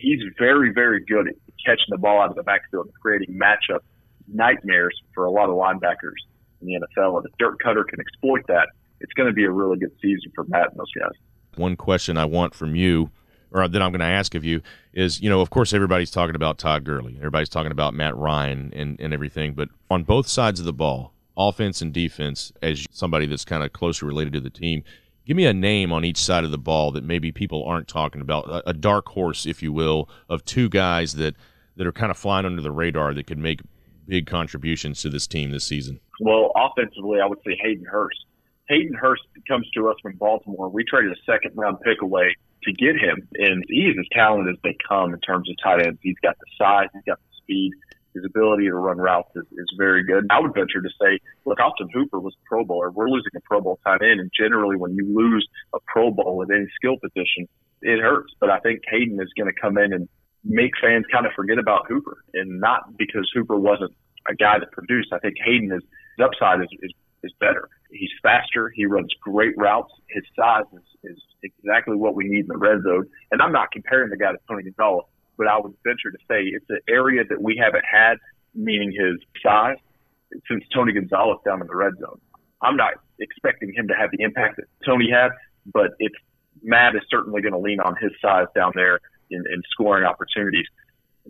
he's 0.00 0.20
very, 0.38 0.72
very 0.72 1.04
good 1.04 1.28
at 1.28 1.34
catching 1.64 1.86
the 1.88 1.98
ball 1.98 2.20
out 2.20 2.30
of 2.30 2.36
the 2.36 2.42
backfield 2.42 2.86
and 2.86 2.94
creating 2.94 3.38
matchup 3.38 3.80
nightmares 4.28 5.00
for 5.14 5.24
a 5.24 5.30
lot 5.30 5.48
of 5.48 5.56
linebackers 5.56 6.16
in 6.60 6.68
the 6.68 6.74
NFL. 6.74 7.18
And 7.18 7.26
if 7.26 7.32
Dirk 7.38 7.60
Koetter 7.62 7.86
can 7.86 8.00
exploit 8.00 8.46
that, 8.48 8.68
it's 9.00 9.12
going 9.12 9.28
to 9.28 9.32
be 9.32 9.44
a 9.44 9.50
really 9.50 9.78
good 9.78 9.92
season 10.00 10.32
for 10.34 10.44
Matt 10.44 10.70
and 10.70 10.78
those 10.78 10.92
guys. 10.98 11.12
One 11.56 11.76
question 11.76 12.16
I 12.16 12.24
want 12.24 12.54
from 12.54 12.74
you, 12.74 13.10
or 13.50 13.66
that 13.66 13.82
I'm 13.82 13.90
going 13.90 14.00
to 14.00 14.06
ask 14.06 14.34
of 14.34 14.44
you, 14.44 14.62
is 14.92 15.20
you 15.20 15.30
know, 15.30 15.40
of 15.40 15.50
course, 15.50 15.72
everybody's 15.72 16.10
talking 16.10 16.34
about 16.34 16.58
Todd 16.58 16.84
Gurley, 16.84 17.16
everybody's 17.16 17.48
talking 17.48 17.72
about 17.72 17.94
Matt 17.94 18.16
Ryan 18.16 18.72
and, 18.74 19.00
and 19.00 19.12
everything, 19.12 19.54
but 19.54 19.68
on 19.90 20.04
both 20.04 20.28
sides 20.28 20.60
of 20.60 20.66
the 20.66 20.72
ball, 20.72 21.12
offense 21.36 21.82
and 21.82 21.92
defense, 21.92 22.52
as 22.62 22.86
somebody 22.90 23.26
that's 23.26 23.44
kind 23.44 23.62
of 23.62 23.72
closely 23.72 24.08
related 24.08 24.32
to 24.34 24.40
the 24.40 24.50
team, 24.50 24.82
Give 25.26 25.36
me 25.36 25.46
a 25.46 25.52
name 25.52 25.92
on 25.92 26.04
each 26.04 26.18
side 26.18 26.44
of 26.44 26.52
the 26.52 26.58
ball 26.58 26.92
that 26.92 27.02
maybe 27.02 27.32
people 27.32 27.64
aren't 27.64 27.88
talking 27.88 28.20
about, 28.20 28.48
a, 28.48 28.70
a 28.70 28.72
dark 28.72 29.08
horse, 29.08 29.44
if 29.44 29.60
you 29.60 29.72
will, 29.72 30.08
of 30.28 30.44
two 30.44 30.68
guys 30.68 31.14
that, 31.14 31.34
that 31.76 31.84
are 31.84 31.92
kind 31.92 32.12
of 32.12 32.16
flying 32.16 32.46
under 32.46 32.62
the 32.62 32.70
radar 32.70 33.12
that 33.12 33.26
could 33.26 33.38
make 33.38 33.60
big 34.06 34.26
contributions 34.26 35.02
to 35.02 35.10
this 35.10 35.26
team 35.26 35.50
this 35.50 35.66
season. 35.66 35.98
Well, 36.20 36.52
offensively, 36.54 37.18
I 37.20 37.26
would 37.26 37.40
say 37.44 37.58
Hayden 37.60 37.84
Hurst. 37.84 38.24
Hayden 38.68 38.94
Hurst 38.94 39.22
comes 39.48 39.68
to 39.74 39.88
us 39.88 39.96
from 40.00 40.14
Baltimore. 40.16 40.68
We 40.68 40.84
traded 40.84 41.10
a 41.10 41.30
second 41.30 41.52
round 41.56 41.80
pick 41.80 42.02
away 42.02 42.36
to 42.62 42.72
get 42.72 42.96
him, 42.96 43.28
and 43.34 43.64
he 43.68 43.82
is 43.82 43.96
as 43.98 44.06
talented 44.12 44.54
as 44.54 44.60
they 44.62 44.76
come 44.88 45.12
in 45.12 45.20
terms 45.20 45.50
of 45.50 45.56
tight 45.62 45.84
ends. 45.84 45.98
He's 46.02 46.16
got 46.22 46.36
the 46.38 46.46
size, 46.56 46.88
he's 46.92 47.02
got 47.04 47.18
the 47.18 47.36
speed, 47.42 47.72
his 48.16 48.24
ability 48.24 48.64
to 48.64 48.74
run 48.74 48.96
routes 48.96 49.30
is, 49.36 49.44
is 49.52 49.66
very 49.76 50.02
good. 50.02 50.26
I 50.30 50.40
would 50.40 50.54
venture 50.54 50.80
to 50.80 50.88
say, 51.00 51.20
look, 51.44 51.60
Austin 51.60 51.88
Hooper 51.92 52.18
was 52.18 52.34
a 52.34 52.42
Pro 52.48 52.64
Bowler. 52.64 52.90
We're 52.90 53.08
losing 53.08 53.30
a 53.36 53.40
Pro 53.40 53.60
Bowl 53.60 53.78
tight 53.84 54.02
end, 54.02 54.20
and 54.20 54.30
generally, 54.36 54.76
when 54.76 54.94
you 54.94 55.04
lose 55.14 55.46
a 55.74 55.78
Pro 55.86 56.10
Bowl 56.10 56.42
at 56.42 56.54
any 56.54 56.66
skill 56.76 56.96
position, 56.96 57.46
it 57.82 58.00
hurts. 58.00 58.32
But 58.40 58.50
I 58.50 58.58
think 58.60 58.80
Hayden 58.90 59.20
is 59.20 59.28
going 59.36 59.52
to 59.52 59.60
come 59.60 59.76
in 59.76 59.92
and 59.92 60.08
make 60.44 60.72
fans 60.80 61.04
kind 61.12 61.26
of 61.26 61.32
forget 61.34 61.58
about 61.58 61.86
Hooper, 61.88 62.24
and 62.34 62.60
not 62.60 62.96
because 62.96 63.30
Hooper 63.34 63.56
wasn't 63.56 63.92
a 64.28 64.34
guy 64.34 64.58
that 64.58 64.72
produced. 64.72 65.12
I 65.12 65.18
think 65.18 65.36
Hayden 65.44 65.70
is 65.72 65.82
his 66.16 66.24
upside 66.24 66.62
is, 66.62 66.68
is 66.80 66.92
is 67.22 67.32
better. 67.40 67.68
He's 67.90 68.10
faster. 68.22 68.70
He 68.74 68.86
runs 68.86 69.12
great 69.20 69.56
routes. 69.56 69.92
His 70.08 70.24
size 70.36 70.64
is, 70.72 71.12
is 71.12 71.22
exactly 71.42 71.96
what 71.96 72.14
we 72.14 72.28
need 72.28 72.40
in 72.40 72.48
the 72.48 72.56
red 72.56 72.82
zone. 72.82 73.06
And 73.30 73.42
I'm 73.42 73.52
not 73.52 73.72
comparing 73.72 74.10
the 74.10 74.16
guy 74.16 74.32
to 74.32 74.38
Tony 74.48 74.64
Gonzalez 74.64 75.06
but 75.36 75.46
I 75.46 75.58
would 75.58 75.74
venture 75.84 76.10
to 76.10 76.18
say 76.28 76.44
it's 76.44 76.68
an 76.68 76.80
area 76.88 77.22
that 77.28 77.40
we 77.40 77.60
haven't 77.62 77.84
had, 77.90 78.16
meaning 78.54 78.90
his 78.90 79.20
size, 79.42 79.76
since 80.48 80.64
Tony 80.74 80.92
Gonzalez 80.92 81.38
down 81.44 81.60
in 81.60 81.66
the 81.66 81.76
red 81.76 81.92
zone. 82.00 82.20
I'm 82.62 82.76
not 82.76 82.94
expecting 83.18 83.72
him 83.74 83.88
to 83.88 83.94
have 83.94 84.10
the 84.10 84.22
impact 84.22 84.56
that 84.56 84.66
Tony 84.84 85.10
had, 85.10 85.30
but 85.72 85.92
it's 85.98 86.14
Matt 86.62 86.96
is 86.96 87.02
certainly 87.10 87.42
going 87.42 87.52
to 87.52 87.58
lean 87.58 87.80
on 87.80 87.96
his 88.00 88.12
size 88.20 88.46
down 88.54 88.72
there 88.74 89.00
in, 89.30 89.44
in 89.52 89.62
scoring 89.70 90.04
opportunities. 90.04 90.66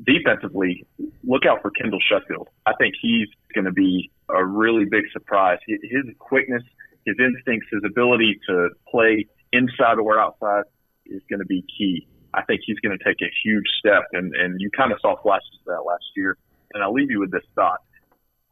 Defensively, 0.05 0.87
look 1.25 1.47
out 1.47 1.63
for 1.63 1.71
Kendall 1.71 2.01
Sheffield. 2.01 2.49
I 2.67 2.73
think 2.79 2.95
he's 3.01 3.29
going 3.55 3.65
to 3.65 3.73
be 3.73 4.11
a 4.29 4.45
really 4.45 4.85
big 4.85 5.05
surprise. 5.13 5.59
His 5.67 6.05
quickness, 6.19 6.63
his 7.07 7.17
instincts, 7.19 7.69
his 7.73 7.83
ability 7.85 8.39
to 8.49 8.71
play 8.89 9.27
inside 9.53 9.99
or 9.99 10.21
outside 10.21 10.65
is 11.07 11.23
going 11.31 11.41
to 11.41 11.47
be 11.47 11.65
key. 11.77 12.07
I 12.37 12.43
think 12.43 12.61
he's 12.65 12.79
going 12.81 12.97
to 12.97 13.03
take 13.03 13.21
a 13.23 13.31
huge 13.43 13.67
step, 13.79 14.05
and 14.13 14.35
and 14.37 14.61
you 14.61 14.71
kind 14.71 14.93
of 14.93 14.99
saw 15.01 15.21
flashes 15.23 15.59
of 15.61 15.67
that 15.67 15.83
last 15.83 16.05
year. 16.15 16.37
and 16.75 16.83
I'll 16.83 16.93
leave 16.93 17.11
you 17.11 17.21
with 17.21 17.33
this 17.33 17.45
thought. 17.55 17.81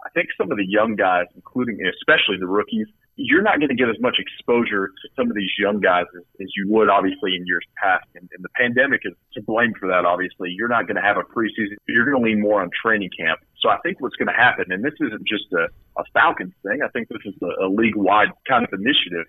I 0.04 0.10
think 0.10 0.28
some 0.36 0.50
of 0.50 0.56
the 0.56 0.66
young 0.66 0.96
guys, 0.96 1.26
including 1.34 1.78
especially 1.86 2.36
the 2.38 2.46
rookies, 2.46 2.86
you're 3.16 3.42
not 3.42 3.58
going 3.58 3.68
to 3.68 3.74
get 3.74 3.88
as 3.88 4.00
much 4.00 4.16
exposure 4.18 4.88
to 4.88 5.08
some 5.16 5.30
of 5.30 5.36
these 5.36 5.50
young 5.58 5.80
guys 5.80 6.04
as, 6.16 6.24
as 6.40 6.48
you 6.56 6.66
would 6.68 6.88
obviously 6.88 7.36
in 7.36 7.46
years 7.46 7.64
past. 7.80 8.06
And, 8.14 8.28
and 8.34 8.44
the 8.44 8.48
pandemic 8.56 9.02
is 9.04 9.14
to 9.34 9.42
blame 9.42 9.72
for 9.78 9.88
that. 9.88 10.04
Obviously, 10.04 10.50
you're 10.50 10.68
not 10.68 10.86
going 10.86 10.96
to 10.96 11.02
have 11.02 11.16
a 11.16 11.22
preseason. 11.22 11.76
You're 11.86 12.04
going 12.04 12.22
to 12.22 12.28
lean 12.28 12.40
more 12.40 12.60
on 12.60 12.70
training 12.70 13.10
camp. 13.16 13.40
So 13.60 13.68
I 13.68 13.78
think 13.78 14.00
what's 14.00 14.16
going 14.16 14.28
to 14.28 14.34
happen, 14.34 14.66
and 14.70 14.84
this 14.84 14.94
isn't 15.00 15.26
just 15.26 15.52
a, 15.52 15.68
a 15.98 16.04
Falcons 16.12 16.54
thing. 16.62 16.80
I 16.84 16.88
think 16.88 17.08
this 17.08 17.22
is 17.24 17.34
a, 17.40 17.66
a 17.66 17.68
league 17.68 17.96
wide 17.96 18.28
kind 18.48 18.64
of 18.64 18.72
initiative. 18.72 19.26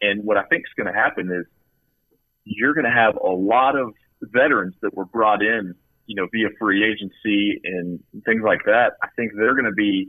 And 0.00 0.24
what 0.24 0.36
I 0.36 0.44
think 0.44 0.64
is 0.64 0.72
going 0.76 0.92
to 0.92 0.98
happen 0.98 1.30
is 1.30 1.46
you're 2.46 2.72
going 2.74 2.86
to 2.86 2.90
have 2.90 3.16
a 3.16 3.28
lot 3.28 3.76
of 3.76 3.92
veterans 4.22 4.74
that 4.80 4.94
were 4.94 5.04
brought 5.04 5.42
in, 5.42 5.74
you 6.06 6.14
know, 6.14 6.28
via 6.32 6.48
free 6.58 6.84
agency 6.84 7.60
and 7.64 8.00
things 8.24 8.42
like 8.44 8.64
that. 8.64 8.92
I 9.02 9.08
think 9.16 9.32
they're 9.36 9.54
going 9.54 9.66
to 9.66 9.72
be 9.72 10.08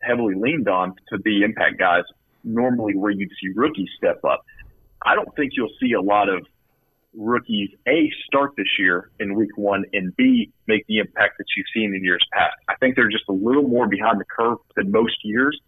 heavily 0.00 0.34
leaned 0.36 0.68
on 0.68 0.94
to 1.08 1.18
be 1.18 1.42
impact 1.42 1.78
guys, 1.78 2.04
normally 2.44 2.94
where 2.96 3.10
you'd 3.10 3.32
see 3.40 3.48
rookies 3.54 3.88
step 3.96 4.24
up. 4.24 4.44
I 5.04 5.16
don't 5.16 5.34
think 5.36 5.52
you'll 5.56 5.74
see 5.80 5.92
a 5.92 6.00
lot 6.00 6.28
of 6.28 6.46
rookies 7.16 7.70
A 7.88 8.10
start 8.26 8.52
this 8.56 8.66
year 8.78 9.10
in 9.18 9.34
week 9.34 9.56
one 9.56 9.84
and 9.92 10.14
B 10.16 10.52
make 10.66 10.86
the 10.86 10.98
impact 10.98 11.38
that 11.38 11.46
you've 11.56 11.66
seen 11.74 11.94
in 11.94 12.04
years 12.04 12.24
past. 12.32 12.54
I 12.68 12.74
think 12.76 12.96
they're 12.96 13.10
just 13.10 13.28
a 13.28 13.32
little 13.32 13.66
more 13.66 13.88
behind 13.88 14.20
the 14.20 14.24
curve 14.24 14.58
than 14.76 14.90
most 14.90 15.16
years. 15.24 15.58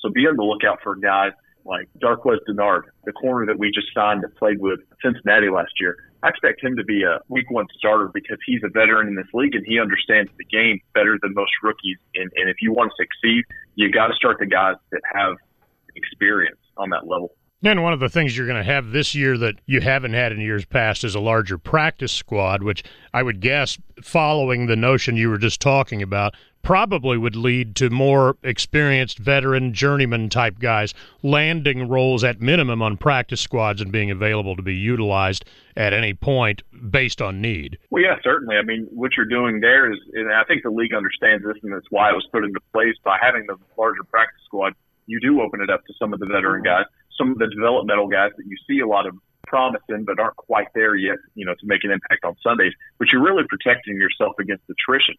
So 0.00 0.10
be 0.10 0.26
on 0.26 0.36
the 0.36 0.42
lookout 0.42 0.80
for 0.82 0.94
guys 0.96 1.32
like 1.64 1.88
Darqueze 1.98 2.38
Dennard, 2.48 2.82
the 3.04 3.12
corner 3.12 3.46
that 3.46 3.58
we 3.58 3.70
just 3.70 3.88
signed 3.94 4.22
that 4.22 4.36
played 4.36 4.60
with 4.60 4.80
Cincinnati 5.02 5.48
last 5.50 5.72
year. 5.80 5.96
I 6.22 6.28
expect 6.28 6.62
him 6.62 6.76
to 6.76 6.84
be 6.84 7.02
a 7.02 7.20
week 7.28 7.50
one 7.50 7.66
starter 7.76 8.10
because 8.12 8.38
he's 8.46 8.62
a 8.64 8.68
veteran 8.68 9.08
in 9.08 9.14
this 9.14 9.26
league 9.34 9.54
and 9.54 9.64
he 9.66 9.78
understands 9.78 10.30
the 10.38 10.44
game 10.44 10.80
better 10.94 11.18
than 11.20 11.34
most 11.34 11.52
rookies. 11.62 11.98
And, 12.14 12.30
and 12.36 12.48
if 12.48 12.56
you 12.62 12.72
want 12.72 12.92
to 12.92 13.04
succeed, 13.04 13.44
you 13.74 13.90
got 13.90 14.08
to 14.08 14.14
start 14.14 14.38
the 14.38 14.46
guys 14.46 14.76
that 14.90 15.02
have 15.12 15.36
experience 15.96 16.58
on 16.76 16.90
that 16.90 17.06
level. 17.06 17.34
And 17.62 17.82
one 17.82 17.94
of 17.94 18.00
the 18.00 18.10
things 18.10 18.36
you're 18.36 18.46
going 18.46 18.62
to 18.62 18.72
have 18.72 18.90
this 18.90 19.14
year 19.14 19.38
that 19.38 19.56
you 19.64 19.80
haven't 19.80 20.12
had 20.12 20.32
in 20.32 20.40
years 20.40 20.66
past 20.66 21.02
is 21.02 21.14
a 21.14 21.20
larger 21.20 21.56
practice 21.56 22.12
squad, 22.12 22.62
which 22.62 22.84
I 23.14 23.22
would 23.22 23.40
guess, 23.40 23.78
following 24.02 24.66
the 24.66 24.76
notion 24.76 25.16
you 25.16 25.30
were 25.30 25.38
just 25.38 25.60
talking 25.60 26.02
about, 26.02 26.34
probably 26.64 27.16
would 27.16 27.36
lead 27.36 27.76
to 27.76 27.90
more 27.90 28.36
experienced 28.42 29.18
veteran 29.18 29.72
journeyman 29.72 30.28
type 30.28 30.58
guys 30.58 30.94
landing 31.22 31.88
roles 31.88 32.24
at 32.24 32.40
minimum 32.40 32.82
on 32.82 32.96
practice 32.96 33.40
squads 33.40 33.80
and 33.80 33.92
being 33.92 34.10
available 34.10 34.56
to 34.56 34.62
be 34.62 34.74
utilized 34.74 35.44
at 35.76 35.92
any 35.92 36.14
point 36.14 36.62
based 36.90 37.22
on 37.22 37.40
need. 37.40 37.78
Well, 37.90 38.02
yeah, 38.02 38.16
certainly. 38.24 38.56
I 38.56 38.62
mean, 38.62 38.88
what 38.90 39.12
you're 39.16 39.26
doing 39.26 39.60
there 39.60 39.92
is, 39.92 39.98
and 40.14 40.32
I 40.32 40.44
think 40.44 40.62
the 40.62 40.70
league 40.70 40.94
understands 40.94 41.44
this, 41.44 41.56
and 41.62 41.72
that's 41.72 41.86
why 41.90 42.10
it 42.10 42.14
was 42.14 42.26
put 42.32 42.44
into 42.44 42.60
place 42.72 42.96
by 43.04 43.18
having 43.20 43.46
the 43.46 43.56
larger 43.78 44.02
practice 44.04 44.40
squad. 44.44 44.74
You 45.06 45.20
do 45.20 45.40
open 45.42 45.60
it 45.60 45.70
up 45.70 45.84
to 45.86 45.92
some 45.98 46.12
of 46.12 46.20
the 46.20 46.26
veteran 46.26 46.62
mm-hmm. 46.62 46.82
guys 46.82 46.86
some 47.16 47.30
of 47.30 47.38
the 47.38 47.46
developmental 47.46 48.08
guys 48.08 48.32
that 48.36 48.46
you 48.46 48.56
see 48.66 48.80
a 48.80 48.86
lot 48.86 49.06
of 49.06 49.14
promise 49.46 49.82
in, 49.88 50.04
but 50.04 50.18
aren't 50.18 50.36
quite 50.36 50.68
there 50.74 50.96
yet, 50.96 51.18
you 51.34 51.44
know, 51.44 51.54
to 51.54 51.66
make 51.66 51.84
an 51.84 51.90
impact 51.90 52.24
on 52.24 52.34
Sundays. 52.42 52.72
But 52.98 53.08
you're 53.12 53.22
really 53.22 53.44
protecting 53.48 53.96
yourself 53.96 54.34
against 54.40 54.64
attrition 54.68 55.14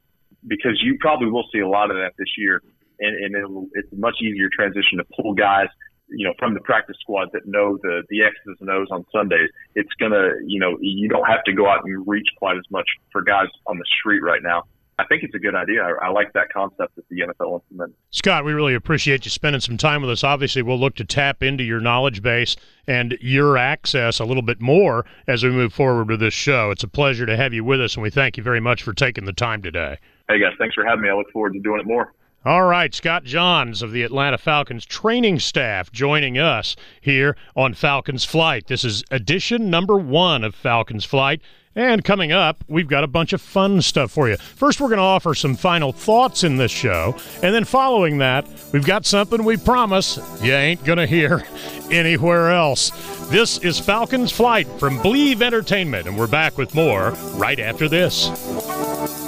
because 0.47 0.81
you 0.83 0.97
probably 0.99 1.29
will 1.29 1.45
see 1.51 1.59
a 1.59 1.67
lot 1.67 1.91
of 1.91 1.97
that 1.97 2.11
this 2.17 2.29
year. 2.37 2.61
And, 2.99 3.35
and 3.35 3.69
it's 3.73 3.91
a 3.91 3.95
much 3.95 4.15
easier 4.21 4.49
transition 4.55 4.97
to 4.99 5.05
pull 5.19 5.33
guys, 5.33 5.67
you 6.07 6.25
know, 6.25 6.33
from 6.39 6.53
the 6.53 6.61
practice 6.61 6.95
squad 7.01 7.29
that 7.33 7.45
know 7.45 7.77
the, 7.81 8.03
the 8.09 8.23
X's 8.23 8.57
and 8.61 8.69
O's 8.69 8.87
on 8.91 9.05
Sundays. 9.11 9.49
It's 9.75 9.89
to, 9.99 10.35
you 10.45 10.59
know, 10.59 10.77
you 10.79 11.09
don't 11.09 11.25
have 11.25 11.43
to 11.45 11.53
go 11.53 11.67
out 11.67 11.81
and 11.83 12.07
reach 12.07 12.27
quite 12.37 12.57
as 12.57 12.63
much 12.69 12.87
for 13.11 13.21
guys 13.21 13.47
on 13.67 13.77
the 13.77 13.85
street 13.99 14.19
right 14.19 14.41
now. 14.41 14.63
I 14.97 15.03
think 15.05 15.23
it's 15.23 15.35
a 15.35 15.39
good 15.39 15.55
idea. 15.55 15.83
I, 15.83 16.07
I, 16.07 16.09
like 16.09 16.31
that 16.33 16.47
concept 16.53 16.95
that 16.95 17.03
the 17.09 17.17
NFL 17.19 17.55
implemented. 17.55 17.95
Scott, 18.11 18.45
we 18.45 18.53
really 18.53 18.75
appreciate 18.75 19.25
you 19.25 19.31
spending 19.31 19.59
some 19.59 19.75
time 19.75 20.01
with 20.01 20.09
us. 20.09 20.23
Obviously, 20.23 20.61
we'll 20.61 20.79
look 20.79 20.95
to 20.95 21.03
tap 21.03 21.43
into 21.43 21.65
your 21.65 21.81
knowledge 21.81 22.21
base 22.21 22.55
and 22.87 23.17
your 23.19 23.57
access 23.57 24.19
a 24.19 24.25
little 24.25 24.41
bit 24.41 24.61
more 24.61 25.05
as 25.27 25.43
we 25.43 25.49
move 25.49 25.73
forward 25.73 26.07
with 26.07 26.21
this 26.21 26.33
show. 26.33 26.71
It's 26.71 26.83
a 26.83 26.87
pleasure 26.87 27.25
to 27.25 27.35
have 27.35 27.53
you 27.53 27.65
with 27.65 27.81
us, 27.81 27.95
and 27.95 28.03
we 28.03 28.09
thank 28.09 28.37
you 28.37 28.43
very 28.43 28.61
much 28.61 28.83
for 28.83 28.93
taking 28.93 29.25
the 29.25 29.33
time 29.33 29.61
today. 29.61 29.97
Hey, 30.27 30.39
guys, 30.39 30.53
thanks 30.57 30.73
for 30.73 30.85
having 30.85 31.03
me. 31.03 31.09
I 31.09 31.13
look 31.13 31.31
forward 31.31 31.53
to 31.53 31.59
doing 31.59 31.79
it 31.79 31.85
more. 31.85 32.13
All 32.45 32.65
right, 32.65 32.93
Scott 32.93 33.23
Johns 33.23 33.81
of 33.81 33.91
the 33.91 34.03
Atlanta 34.03 34.37
Falcons 34.37 34.85
training 34.85 35.39
staff 35.39 35.91
joining 35.91 36.37
us 36.37 36.75
here 37.01 37.35
on 37.55 37.73
Falcons 37.73 38.23
Flight. 38.23 38.67
This 38.67 38.83
is 38.83 39.03
edition 39.09 39.69
number 39.69 39.97
one 39.97 40.43
of 40.43 40.53
Falcons 40.53 41.05
Flight. 41.05 41.41
And 41.77 42.03
coming 42.05 42.31
up, 42.31 42.63
we've 42.67 42.87
got 42.87 43.03
a 43.03 43.07
bunch 43.07 43.33
of 43.33 43.41
fun 43.41 43.81
stuff 43.81 44.11
for 44.11 44.29
you. 44.29 44.37
First, 44.37 44.79
we're 44.79 44.87
going 44.87 44.97
to 44.97 45.03
offer 45.03 45.35
some 45.35 45.55
final 45.55 45.91
thoughts 45.91 46.43
in 46.43 46.55
this 46.55 46.71
show. 46.71 47.15
And 47.43 47.53
then 47.53 47.65
following 47.65 48.19
that, 48.19 48.47
we've 48.71 48.85
got 48.85 49.05
something 49.05 49.43
we 49.43 49.57
promise 49.57 50.17
you 50.41 50.53
ain't 50.53 50.83
going 50.85 50.99
to 50.99 51.07
hear 51.07 51.43
anywhere 51.91 52.51
else. 52.51 52.91
This 53.29 53.57
is 53.57 53.79
Falcons 53.79 54.31
Flight 54.31 54.67
from 54.79 54.99
Bleav 54.99 55.41
Entertainment, 55.41 56.07
and 56.07 56.17
we're 56.17 56.27
back 56.27 56.57
with 56.57 56.73
more 56.73 57.11
right 57.33 57.59
after 57.59 57.89
this. 57.89 59.24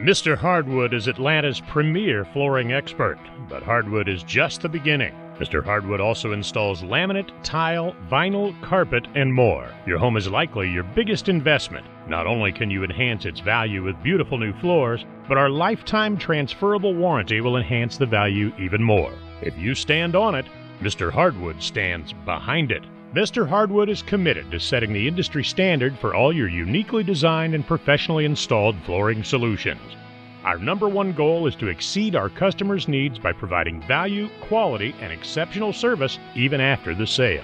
Mr. 0.00 0.34
Hardwood 0.34 0.94
is 0.94 1.08
Atlanta's 1.08 1.60
premier 1.60 2.24
flooring 2.32 2.72
expert, 2.72 3.18
but 3.50 3.62
hardwood 3.62 4.08
is 4.08 4.22
just 4.22 4.62
the 4.62 4.68
beginning. 4.68 5.14
Mr. 5.38 5.62
Hardwood 5.62 6.00
also 6.00 6.32
installs 6.32 6.80
laminate, 6.80 7.30
tile, 7.42 7.94
vinyl, 8.10 8.58
carpet, 8.62 9.06
and 9.14 9.30
more. 9.30 9.70
Your 9.86 9.98
home 9.98 10.16
is 10.16 10.26
likely 10.26 10.70
your 10.70 10.84
biggest 10.84 11.28
investment. 11.28 11.84
Not 12.08 12.26
only 12.26 12.50
can 12.50 12.70
you 12.70 12.82
enhance 12.82 13.26
its 13.26 13.40
value 13.40 13.82
with 13.82 14.02
beautiful 14.02 14.38
new 14.38 14.54
floors, 14.54 15.04
but 15.28 15.36
our 15.36 15.50
lifetime 15.50 16.16
transferable 16.16 16.94
warranty 16.94 17.42
will 17.42 17.58
enhance 17.58 17.98
the 17.98 18.06
value 18.06 18.54
even 18.58 18.82
more. 18.82 19.12
If 19.42 19.58
you 19.58 19.74
stand 19.74 20.16
on 20.16 20.34
it, 20.34 20.46
Mr. 20.80 21.12
Hardwood 21.12 21.62
stands 21.62 22.14
behind 22.24 22.72
it. 22.72 22.84
Mr. 23.14 23.48
Hardwood 23.48 23.88
is 23.88 24.02
committed 24.02 24.48
to 24.52 24.60
setting 24.60 24.92
the 24.92 25.08
industry 25.08 25.42
standard 25.42 25.98
for 25.98 26.14
all 26.14 26.32
your 26.32 26.46
uniquely 26.46 27.02
designed 27.02 27.56
and 27.56 27.66
professionally 27.66 28.24
installed 28.24 28.76
flooring 28.86 29.24
solutions. 29.24 29.96
Our 30.44 30.58
number 30.58 30.88
one 30.88 31.12
goal 31.12 31.48
is 31.48 31.56
to 31.56 31.66
exceed 31.66 32.14
our 32.14 32.28
customers' 32.28 32.86
needs 32.86 33.18
by 33.18 33.32
providing 33.32 33.82
value, 33.82 34.28
quality, 34.42 34.94
and 35.00 35.12
exceptional 35.12 35.72
service 35.72 36.20
even 36.36 36.60
after 36.60 36.94
the 36.94 37.06
sale. 37.06 37.42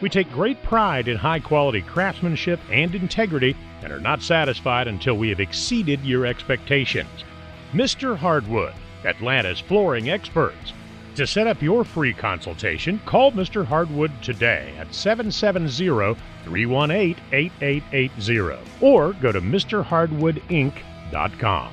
We 0.00 0.08
take 0.08 0.28
great 0.32 0.60
pride 0.64 1.06
in 1.06 1.16
high 1.16 1.38
quality 1.38 1.82
craftsmanship 1.82 2.58
and 2.68 2.92
integrity 2.92 3.54
and 3.82 3.92
are 3.92 4.00
not 4.00 4.22
satisfied 4.22 4.88
until 4.88 5.16
we 5.16 5.28
have 5.28 5.38
exceeded 5.38 6.04
your 6.04 6.26
expectations. 6.26 7.22
Mr. 7.72 8.16
Hardwood, 8.16 8.74
Atlanta's 9.04 9.60
flooring 9.60 10.10
experts. 10.10 10.72
To 11.16 11.26
set 11.26 11.46
up 11.46 11.62
your 11.62 11.82
free 11.82 12.12
consultation, 12.12 13.00
call 13.06 13.32
Mr. 13.32 13.64
Hardwood 13.64 14.12
today 14.22 14.74
at 14.78 14.94
770 14.94 16.14
318 16.44 17.16
8880 17.32 18.58
or 18.82 19.14
go 19.14 19.32
to 19.32 19.40
MrHardwoodInc.com. 19.40 21.72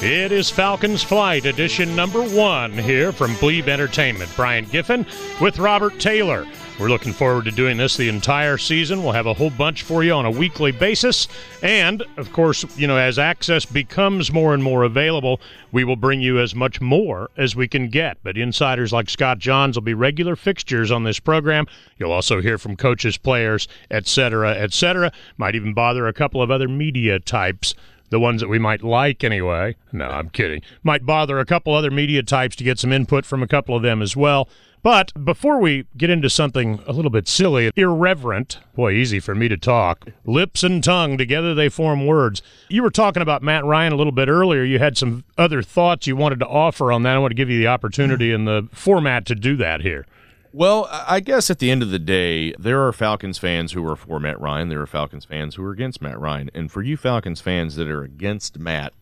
It 0.00 0.30
is 0.30 0.48
Falcons 0.48 1.02
Flight, 1.02 1.46
edition 1.46 1.96
number 1.96 2.22
one, 2.22 2.72
here 2.72 3.10
from 3.10 3.34
Bleav 3.34 3.66
Entertainment. 3.66 4.30
Brian 4.36 4.66
Giffen 4.66 5.04
with 5.40 5.58
Robert 5.58 5.98
Taylor. 5.98 6.46
We're 6.78 6.88
looking 6.90 7.14
forward 7.14 7.46
to 7.46 7.50
doing 7.50 7.78
this 7.78 7.96
the 7.96 8.10
entire 8.10 8.58
season. 8.58 9.02
We'll 9.02 9.12
have 9.12 9.26
a 9.26 9.32
whole 9.32 9.48
bunch 9.48 9.82
for 9.82 10.04
you 10.04 10.12
on 10.12 10.26
a 10.26 10.30
weekly 10.30 10.72
basis. 10.72 11.26
And, 11.62 12.02
of 12.18 12.34
course, 12.34 12.66
you 12.76 12.86
know, 12.86 12.98
as 12.98 13.18
access 13.18 13.64
becomes 13.64 14.30
more 14.30 14.52
and 14.52 14.62
more 14.62 14.82
available, 14.82 15.40
we 15.72 15.84
will 15.84 15.96
bring 15.96 16.20
you 16.20 16.38
as 16.38 16.54
much 16.54 16.78
more 16.78 17.30
as 17.34 17.56
we 17.56 17.66
can 17.66 17.88
get. 17.88 18.18
But 18.22 18.36
insiders 18.36 18.92
like 18.92 19.08
Scott 19.08 19.38
Johns 19.38 19.78
will 19.78 19.84
be 19.84 19.94
regular 19.94 20.36
fixtures 20.36 20.90
on 20.90 21.04
this 21.04 21.18
program. 21.18 21.66
You'll 21.96 22.12
also 22.12 22.42
hear 22.42 22.58
from 22.58 22.76
coaches, 22.76 23.16
players, 23.16 23.68
etc., 23.90 24.50
etc. 24.50 25.12
Might 25.38 25.54
even 25.54 25.72
bother 25.72 26.06
a 26.06 26.12
couple 26.12 26.42
of 26.42 26.50
other 26.50 26.68
media 26.68 27.18
types 27.18 27.74
the 28.10 28.20
ones 28.20 28.40
that 28.40 28.48
we 28.48 28.58
might 28.58 28.82
like 28.82 29.24
anyway. 29.24 29.74
No, 29.92 30.04
I'm 30.04 30.28
kidding. 30.28 30.62
Might 30.84 31.04
bother 31.04 31.40
a 31.40 31.44
couple 31.44 31.74
other 31.74 31.90
media 31.90 32.22
types 32.22 32.54
to 32.56 32.64
get 32.64 32.78
some 32.78 32.92
input 32.92 33.24
from 33.26 33.42
a 33.42 33.48
couple 33.48 33.74
of 33.74 33.82
them 33.82 34.00
as 34.00 34.14
well. 34.14 34.48
But 34.82 35.12
before 35.24 35.58
we 35.58 35.86
get 35.96 36.10
into 36.10 36.30
something 36.30 36.80
a 36.86 36.92
little 36.92 37.10
bit 37.10 37.26
silly, 37.26 37.70
irreverent, 37.74 38.60
boy, 38.74 38.92
easy 38.92 39.18
for 39.18 39.34
me 39.34 39.48
to 39.48 39.56
talk, 39.56 40.06
lips 40.24 40.62
and 40.62 40.82
tongue, 40.82 41.18
together 41.18 41.54
they 41.54 41.68
form 41.68 42.06
words. 42.06 42.40
You 42.68 42.84
were 42.84 42.90
talking 42.90 43.22
about 43.22 43.42
Matt 43.42 43.64
Ryan 43.64 43.92
a 43.92 43.96
little 43.96 44.12
bit 44.12 44.28
earlier. 44.28 44.62
You 44.62 44.78
had 44.78 44.96
some 44.96 45.24
other 45.36 45.60
thoughts 45.60 46.06
you 46.06 46.14
wanted 46.14 46.38
to 46.40 46.46
offer 46.46 46.92
on 46.92 47.02
that. 47.02 47.16
I 47.16 47.18
want 47.18 47.32
to 47.32 47.36
give 47.36 47.50
you 47.50 47.58
the 47.58 47.66
opportunity 47.66 48.32
and 48.32 48.46
the 48.46 48.68
format 48.72 49.26
to 49.26 49.34
do 49.34 49.56
that 49.56 49.80
here. 49.80 50.06
Well, 50.52 50.88
I 50.90 51.20
guess 51.20 51.50
at 51.50 51.58
the 51.58 51.70
end 51.70 51.82
of 51.82 51.90
the 51.90 51.98
day, 51.98 52.52
there 52.52 52.86
are 52.86 52.92
Falcons 52.92 53.36
fans 53.36 53.72
who 53.72 53.86
are 53.86 53.96
for 53.96 54.18
Matt 54.18 54.40
Ryan. 54.40 54.68
There 54.70 54.80
are 54.80 54.86
Falcons 54.86 55.24
fans 55.24 55.56
who 55.56 55.64
are 55.64 55.72
against 55.72 56.00
Matt 56.00 56.18
Ryan. 56.18 56.48
And 56.54 56.72
for 56.72 56.80
you 56.80 56.96
Falcons 56.96 57.40
fans 57.40 57.76
that 57.76 57.88
are 57.88 58.02
against 58.02 58.58
Matt, 58.58 58.94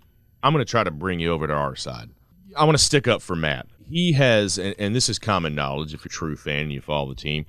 I'm 0.43 0.53
going 0.53 0.65
to 0.65 0.71
try 0.71 0.83
to 0.83 0.91
bring 0.91 1.21
you 1.21 1.31
over 1.31 1.47
to 1.47 1.53
our 1.53 1.77
side. 1.77 2.11
I 2.57 2.65
want 2.65 2.77
to 2.77 2.85
stick 2.85 3.07
up 3.07 3.23
for 3.23 3.37
Matt. 3.37 3.67
He 3.89 4.13
has, 4.13 4.59
and, 4.59 4.75
and 4.79 4.95
this 4.97 5.09
is 5.09 5.19
common 5.19 5.55
knowledge 5.55 5.95
if 5.95 6.01
you're 6.05 6.11
a 6.11 6.11
true 6.11 6.37
fan 6.37 6.63
and 6.63 6.73
you 6.73 6.81
follow 6.81 7.11
the 7.11 7.15
team, 7.15 7.47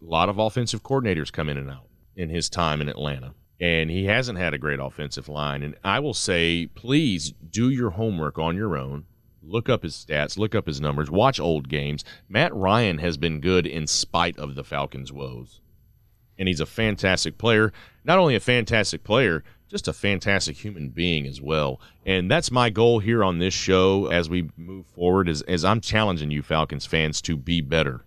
A 0.00 0.04
lot 0.04 0.28
of 0.28 0.38
offensive 0.38 0.82
coordinators 0.82 1.32
come 1.32 1.48
in 1.48 1.56
and 1.56 1.70
out 1.70 1.86
in 2.16 2.28
his 2.28 2.48
time 2.48 2.80
in 2.80 2.88
Atlanta. 2.88 3.34
And 3.60 3.90
he 3.90 4.04
hasn't 4.04 4.38
had 4.38 4.52
a 4.52 4.58
great 4.58 4.80
offensive 4.80 5.28
line. 5.28 5.62
And 5.62 5.76
I 5.82 6.00
will 6.00 6.14
say, 6.14 6.66
please 6.74 7.32
do 7.50 7.70
your 7.70 7.90
homework 7.90 8.38
on 8.38 8.56
your 8.56 8.76
own. 8.76 9.04
Look 9.42 9.68
up 9.68 9.82
his 9.82 9.94
stats, 9.94 10.38
look 10.38 10.54
up 10.54 10.66
his 10.66 10.80
numbers, 10.80 11.10
watch 11.10 11.38
old 11.38 11.68
games. 11.68 12.04
Matt 12.28 12.54
Ryan 12.54 12.98
has 12.98 13.16
been 13.16 13.40
good 13.40 13.66
in 13.66 13.86
spite 13.86 14.38
of 14.38 14.54
the 14.54 14.64
Falcons' 14.64 15.12
woes. 15.12 15.60
And 16.38 16.48
he's 16.48 16.60
a 16.60 16.66
fantastic 16.66 17.38
player. 17.38 17.72
Not 18.04 18.18
only 18.18 18.34
a 18.34 18.40
fantastic 18.40 19.02
player, 19.02 19.42
just 19.68 19.88
a 19.88 19.92
fantastic 19.92 20.56
human 20.56 20.90
being 20.90 21.26
as 21.26 21.40
well. 21.40 21.80
And 22.04 22.30
that's 22.30 22.50
my 22.50 22.70
goal 22.70 22.98
here 22.98 23.24
on 23.24 23.38
this 23.38 23.54
show 23.54 24.06
as 24.06 24.28
we 24.28 24.50
move 24.56 24.86
forward 24.86 25.28
is 25.28 25.42
as 25.42 25.64
I'm 25.64 25.80
challenging 25.80 26.30
you 26.30 26.42
Falcons 26.42 26.86
fans 26.86 27.22
to 27.22 27.36
be 27.36 27.60
better, 27.60 28.04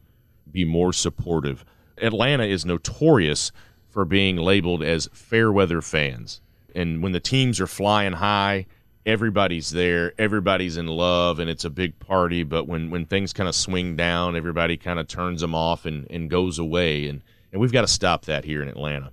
be 0.52 0.64
more 0.64 0.94
supportive. 0.94 1.66
Atlanta 1.98 2.46
is 2.46 2.66
notorious 2.66 3.52
for 3.90 4.06
being 4.06 4.38
labeled 4.38 4.84
as 4.84 5.10
fair 5.12 5.52
weather 5.52 5.82
fans. 5.82 6.42
And 6.76 7.02
when 7.02 7.12
the 7.12 7.20
teams 7.20 7.60
are 7.60 7.68
flying 7.68 8.14
high, 8.14 8.68
everybody's 9.06 9.72
there, 9.72 10.14
everybody's 10.20 10.78
in 10.78 10.86
love, 10.86 11.40
and 11.40 11.50
it's 11.50 11.66
a 11.66 11.70
big 11.72 11.98
party. 11.98 12.44
But 12.44 12.68
when, 12.68 12.92
when 12.92 13.06
things 13.06 13.34
kind 13.34 13.50
of 13.50 13.56
swing 13.56 13.96
down, 13.96 14.36
everybody 14.36 14.78
kind 14.78 15.00
of 15.00 15.08
turns 15.08 15.42
them 15.42 15.56
off 15.56 15.86
and, 15.86 16.06
and 16.12 16.30
goes 16.30 16.60
away. 16.60 17.08
And, 17.08 17.24
and 17.52 17.60
we've 17.60 17.72
got 17.72 17.82
to 17.82 17.88
stop 17.88 18.26
that 18.26 18.46
here 18.46 18.62
in 18.62 18.70
Atlanta. 18.70 19.12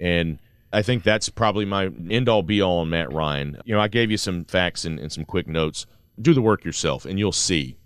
And 0.00 0.38
I 0.72 0.82
think 0.82 1.02
that's 1.02 1.28
probably 1.28 1.64
my 1.64 1.90
end 2.10 2.28
all 2.28 2.42
be 2.42 2.60
all 2.60 2.80
on 2.80 2.90
Matt 2.90 3.12
Ryan. 3.12 3.58
You 3.64 3.74
know, 3.74 3.80
I 3.80 3.88
gave 3.88 4.10
you 4.10 4.16
some 4.16 4.44
facts 4.44 4.84
and, 4.84 4.98
and 4.98 5.12
some 5.12 5.24
quick 5.24 5.46
notes. 5.46 5.86
Do 6.20 6.34
the 6.34 6.42
work 6.42 6.64
yourself, 6.64 7.04
and 7.04 7.18
you'll 7.18 7.32
see 7.32 7.76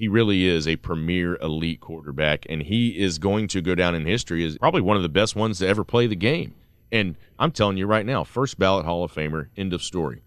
he 0.00 0.08
really 0.08 0.46
is 0.46 0.66
a 0.66 0.76
premier 0.76 1.36
elite 1.42 1.80
quarterback, 1.80 2.46
and 2.48 2.62
he 2.62 2.98
is 2.98 3.18
going 3.18 3.48
to 3.48 3.60
go 3.60 3.74
down 3.74 3.94
in 3.94 4.06
history 4.06 4.44
as 4.46 4.56
probably 4.56 4.80
one 4.80 4.96
of 4.96 5.02
the 5.02 5.10
best 5.10 5.36
ones 5.36 5.58
to 5.58 5.66
ever 5.66 5.84
play 5.84 6.06
the 6.06 6.16
game. 6.16 6.54
And 6.90 7.16
I'm 7.38 7.52
telling 7.52 7.76
you 7.76 7.86
right 7.86 8.06
now, 8.06 8.24
first 8.24 8.58
ballot 8.58 8.86
Hall 8.86 9.04
of 9.04 9.12
Famer, 9.12 9.48
end 9.58 9.74
of 9.74 9.82
story. 9.82 10.22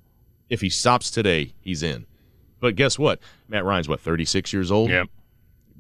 If 0.47 0.61
he 0.61 0.69
stops 0.69 1.09
today, 1.09 1.53
he's 1.59 1.81
in. 1.81 2.05
But 2.59 2.75
guess 2.75 2.99
what? 2.99 3.19
Matt 3.47 3.65
Ryan's 3.65 3.89
what, 3.89 3.99
36 3.99 4.53
years 4.53 4.71
old? 4.71 4.91
Yep. 4.91 5.09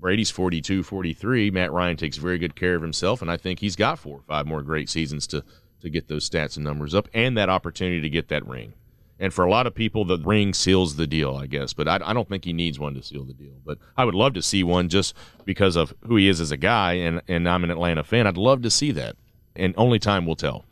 Brady's 0.03 0.29
42, 0.29 0.83
43. 0.83 1.49
Matt 1.49 1.71
Ryan 1.71 1.95
takes 1.95 2.17
very 2.17 2.37
good 2.37 2.57
care 2.57 2.75
of 2.75 2.81
himself, 2.81 3.21
and 3.21 3.31
I 3.31 3.37
think 3.37 3.59
he's 3.59 3.77
got 3.77 3.97
four 3.97 4.17
or 4.17 4.21
five 4.27 4.45
more 4.45 4.61
great 4.61 4.89
seasons 4.89 5.25
to, 5.27 5.45
to 5.79 5.89
get 5.89 6.09
those 6.09 6.29
stats 6.29 6.57
and 6.57 6.65
numbers 6.65 6.93
up 6.93 7.07
and 7.13 7.37
that 7.37 7.47
opportunity 7.47 8.01
to 8.01 8.09
get 8.09 8.27
that 8.27 8.45
ring. 8.45 8.73
And 9.17 9.33
for 9.33 9.45
a 9.45 9.49
lot 9.49 9.65
of 9.65 9.73
people, 9.73 10.03
the 10.03 10.17
ring 10.17 10.53
seals 10.53 10.97
the 10.97 11.07
deal, 11.07 11.37
I 11.37 11.45
guess. 11.45 11.71
But 11.71 11.87
I, 11.87 12.01
I, 12.03 12.11
don't 12.11 12.27
think 12.27 12.43
he 12.43 12.51
needs 12.51 12.77
one 12.77 12.95
to 12.95 13.01
seal 13.01 13.23
the 13.23 13.33
deal. 13.33 13.53
But 13.65 13.77
I 13.95 14.03
would 14.03 14.13
love 14.13 14.33
to 14.33 14.41
see 14.41 14.61
one 14.61 14.89
just 14.89 15.15
because 15.45 15.77
of 15.77 15.93
who 16.05 16.17
he 16.17 16.27
is 16.27 16.41
as 16.41 16.51
a 16.51 16.57
guy, 16.57 16.95
and, 16.95 17.21
and 17.29 17.47
I'm 17.47 17.63
an 17.63 17.71
Atlanta 17.71 18.03
fan. 18.03 18.27
I'd 18.27 18.35
love 18.35 18.61
to 18.63 18.69
see 18.69 18.91
that. 18.91 19.15
And 19.55 19.73
only 19.77 19.99
time 19.99 20.25
will 20.25 20.35
tell. 20.35 20.65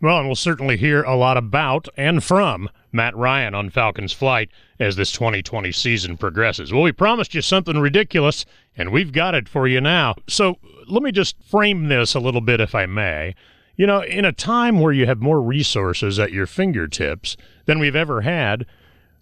Well, 0.00 0.18
and 0.18 0.28
we'll 0.28 0.36
certainly 0.36 0.76
hear 0.76 1.02
a 1.02 1.16
lot 1.16 1.36
about 1.36 1.88
and 1.96 2.22
from 2.22 2.70
Matt 2.92 3.16
Ryan 3.16 3.54
on 3.56 3.68
Falcons 3.68 4.12
Flight 4.12 4.48
as 4.78 4.94
this 4.94 5.10
2020 5.10 5.72
season 5.72 6.16
progresses. 6.16 6.72
Well, 6.72 6.82
we 6.82 6.92
promised 6.92 7.34
you 7.34 7.42
something 7.42 7.78
ridiculous, 7.80 8.46
and 8.78 8.92
we've 8.92 9.12
got 9.12 9.34
it 9.34 9.48
for 9.48 9.66
you 9.66 9.80
now. 9.80 10.14
So 10.28 10.56
let 10.86 11.02
me 11.02 11.12
just 11.12 11.36
frame 11.42 11.88
this 11.88 12.14
a 12.14 12.20
little 12.20 12.40
bit, 12.40 12.60
if 12.60 12.74
I 12.74 12.86
may. 12.86 13.34
You 13.76 13.86
know, 13.86 14.00
in 14.00 14.24
a 14.24 14.32
time 14.32 14.80
where 14.80 14.92
you 14.92 15.06
have 15.06 15.20
more 15.20 15.42
resources 15.42 16.18
at 16.18 16.32
your 16.32 16.46
fingertips 16.46 17.36
than 17.66 17.78
we've 17.78 17.96
ever 17.96 18.22
had, 18.22 18.64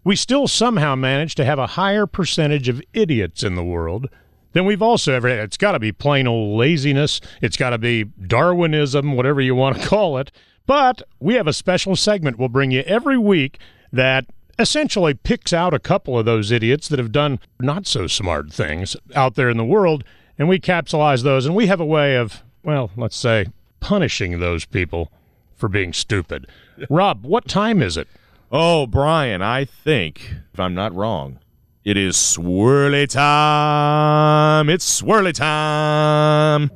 we 0.05 0.15
still 0.15 0.47
somehow 0.47 0.95
manage 0.95 1.35
to 1.35 1.45
have 1.45 1.59
a 1.59 1.67
higher 1.67 2.07
percentage 2.07 2.69
of 2.69 2.83
idiots 2.93 3.43
in 3.43 3.55
the 3.55 3.65
world 3.65 4.09
than 4.53 4.65
we've 4.65 4.83
also 4.83 5.13
ever 5.13 5.29
had. 5.29 5.41
It's 5.41 5.57
got 5.57 5.73
to 5.73 5.79
be 5.79 5.93
plain 5.93 6.27
old 6.27 6.57
laziness. 6.57 7.21
It's 7.43 7.57
got 7.57 7.71
to 7.71 7.79
be 7.79 8.05
Darwinism, 8.05 9.17
whatever 9.17 9.41
you 9.41 9.55
want 9.55 9.79
to 9.81 9.87
call 9.89 10.19
it. 10.19 10.31
But 10.67 11.03
we 11.21 11.35
have 11.35 11.47
a 11.47 11.53
special 11.53 11.97
segment 11.97 12.39
we'll 12.39 12.49
bring 12.49 12.71
you 12.71 12.81
every 12.83 13.19
week 13.19 13.59
that 13.93 14.27
essentially 14.59 15.15
picks 15.15 15.53
out 15.53 15.75
a 15.75 15.79
couple 15.79 16.19
of 16.19 16.25
those 16.25 16.51
idiots 16.51 16.89
that 16.89 16.99
have 16.99 17.13
done 17.13 17.39
not 17.61 17.87
so 17.87 18.07
smart 18.07 18.53
things 18.53 18.97
out 19.15 19.35
there 19.35 19.51
in 19.51 19.57
the 19.57 19.65
world, 19.65 20.05
and 20.39 20.49
we 20.49 20.59
capsulize 20.59 21.23
those. 21.23 21.47
And 21.47 21.55
we 21.55 21.67
have 21.67 21.81
a 21.81 21.85
way 21.85 22.17
of, 22.17 22.43
well, 22.63 22.91
let's 22.97 23.17
say, 23.17 23.47
punishing 23.81 24.41
those 24.41 24.65
people 24.65 25.11
for 25.57 25.69
being 25.69 25.93
stupid. 25.93 26.47
Rob, 26.91 27.25
what 27.25 27.49
time 27.49 27.83
is 27.83 27.97
it? 27.97 28.09
Oh, 28.53 28.87
Brian, 28.87 29.43
I 29.43 29.65
think, 29.65 30.35
if 30.53 30.61
I'm 30.61 30.75
not 30.75 30.95
wrong, 30.95 31.39
it 31.85 31.97
is 31.97 32.17
swirly 32.17 33.09
time. 33.09 34.69
It's 34.69 35.03
swirly 35.03 35.33
time. 35.33 36.71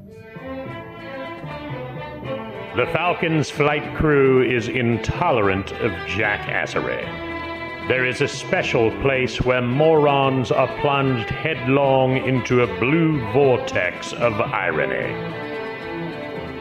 The 2.76 2.86
Falcon's 2.92 3.50
flight 3.50 3.96
crew 3.96 4.42
is 4.42 4.68
intolerant 4.68 5.72
of 5.72 5.90
jackassery. 6.06 7.29
There 7.90 8.06
is 8.06 8.20
a 8.20 8.28
special 8.28 8.92
place 9.02 9.40
where 9.40 9.60
morons 9.60 10.52
are 10.52 10.68
plunged 10.80 11.28
headlong 11.28 12.18
into 12.18 12.62
a 12.62 12.78
blue 12.78 13.20
vortex 13.32 14.12
of 14.12 14.40
irony 14.40 15.12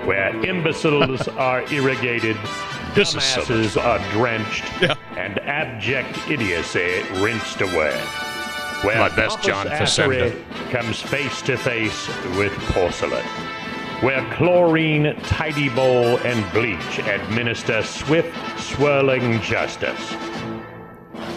where 0.08 0.36
imbeciles 0.44 1.28
are 1.38 1.62
irrigated, 1.72 2.36
dumbasses 2.96 3.80
are 3.80 4.00
drenched, 4.12 4.64
yeah. 4.82 4.96
and 5.18 5.38
abject 5.42 6.18
idiocy 6.32 7.04
rinsed 7.22 7.62
away. 7.62 7.96
Where 8.82 8.98
My 8.98 9.16
best 9.16 9.44
John 9.44 9.68
Facenda 9.68 10.34
comes 10.72 11.00
face 11.00 11.44
to 11.44 11.58
face 11.58 12.08
with 12.38 12.54
porcelain. 12.74 13.24
Where 14.02 14.28
chlorine, 14.34 15.16
tidy 15.26 15.70
bowl, 15.70 16.18
and 16.26 16.52
bleach 16.54 16.98
administer 17.08 17.84
swift, 17.84 18.36
swirling 18.60 19.40
justice. 19.42 20.16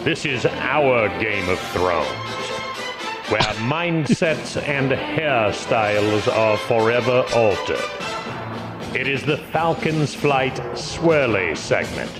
This 0.03 0.25
is 0.25 0.45
our 0.45 1.07
Game 1.19 1.47
of 1.47 1.57
Thrones 1.71 2.33
where 3.29 3.41
mindsets 3.69 4.61
and 4.67 4.91
hairstyles 4.91 6.27
are 6.27 6.57
forever 6.57 7.23
altered. 7.33 7.79
It 8.93 9.07
is 9.07 9.23
the 9.23 9.37
Falcon's 9.37 10.13
Flight 10.13 10.55
Swirly 10.73 11.55
segment. 11.55 12.11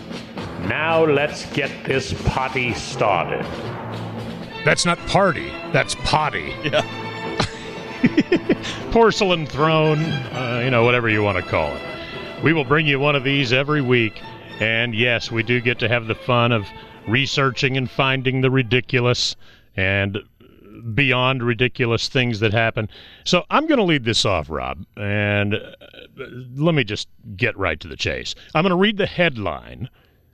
Now 0.61 1.03
let's 1.03 1.45
get 1.47 1.83
this 1.83 2.13
potty 2.29 2.73
started. 2.73 3.45
That's 4.63 4.85
not 4.85 4.97
party, 5.07 5.49
that's 5.73 5.95
potty. 6.05 6.55
Yeah. 6.63 6.87
Porcelain 8.91 9.45
throne, 9.45 9.99
uh, 9.99 10.61
you 10.63 10.71
know, 10.71 10.85
whatever 10.85 11.09
you 11.09 11.21
want 11.21 11.37
to 11.37 11.43
call 11.43 11.75
it. 11.75 11.81
We 12.41 12.53
will 12.53 12.63
bring 12.63 12.87
you 12.87 12.97
one 12.97 13.17
of 13.17 13.25
these 13.25 13.51
every 13.51 13.81
week. 13.81 14.21
And 14.61 14.95
yes, 14.95 15.29
we 15.29 15.43
do 15.43 15.59
get 15.59 15.79
to 15.79 15.89
have 15.89 16.07
the 16.07 16.15
fun 16.15 16.53
of 16.53 16.65
researching 17.07 17.77
and 17.77 17.89
finding 17.89 18.41
the 18.41 18.51
ridiculous 18.51 19.35
and 19.75 20.19
beyond 20.93 21.43
ridiculous 21.43 22.09
things 22.09 22.39
that 22.39 22.53
happen. 22.53 22.89
So 23.23 23.45
I'm 23.49 23.67
going 23.67 23.77
to 23.77 23.83
lead 23.83 24.03
this 24.03 24.25
off, 24.25 24.49
Rob, 24.49 24.85
and 24.97 25.55
uh, 25.55 25.67
let 26.55 26.75
me 26.75 26.83
just 26.83 27.07
get 27.37 27.57
right 27.57 27.79
to 27.79 27.87
the 27.87 27.95
chase. 27.95 28.35
I'm 28.53 28.63
going 28.63 28.71
to 28.71 28.75
read 28.75 28.97
the 28.97 29.05
headline, 29.05 29.89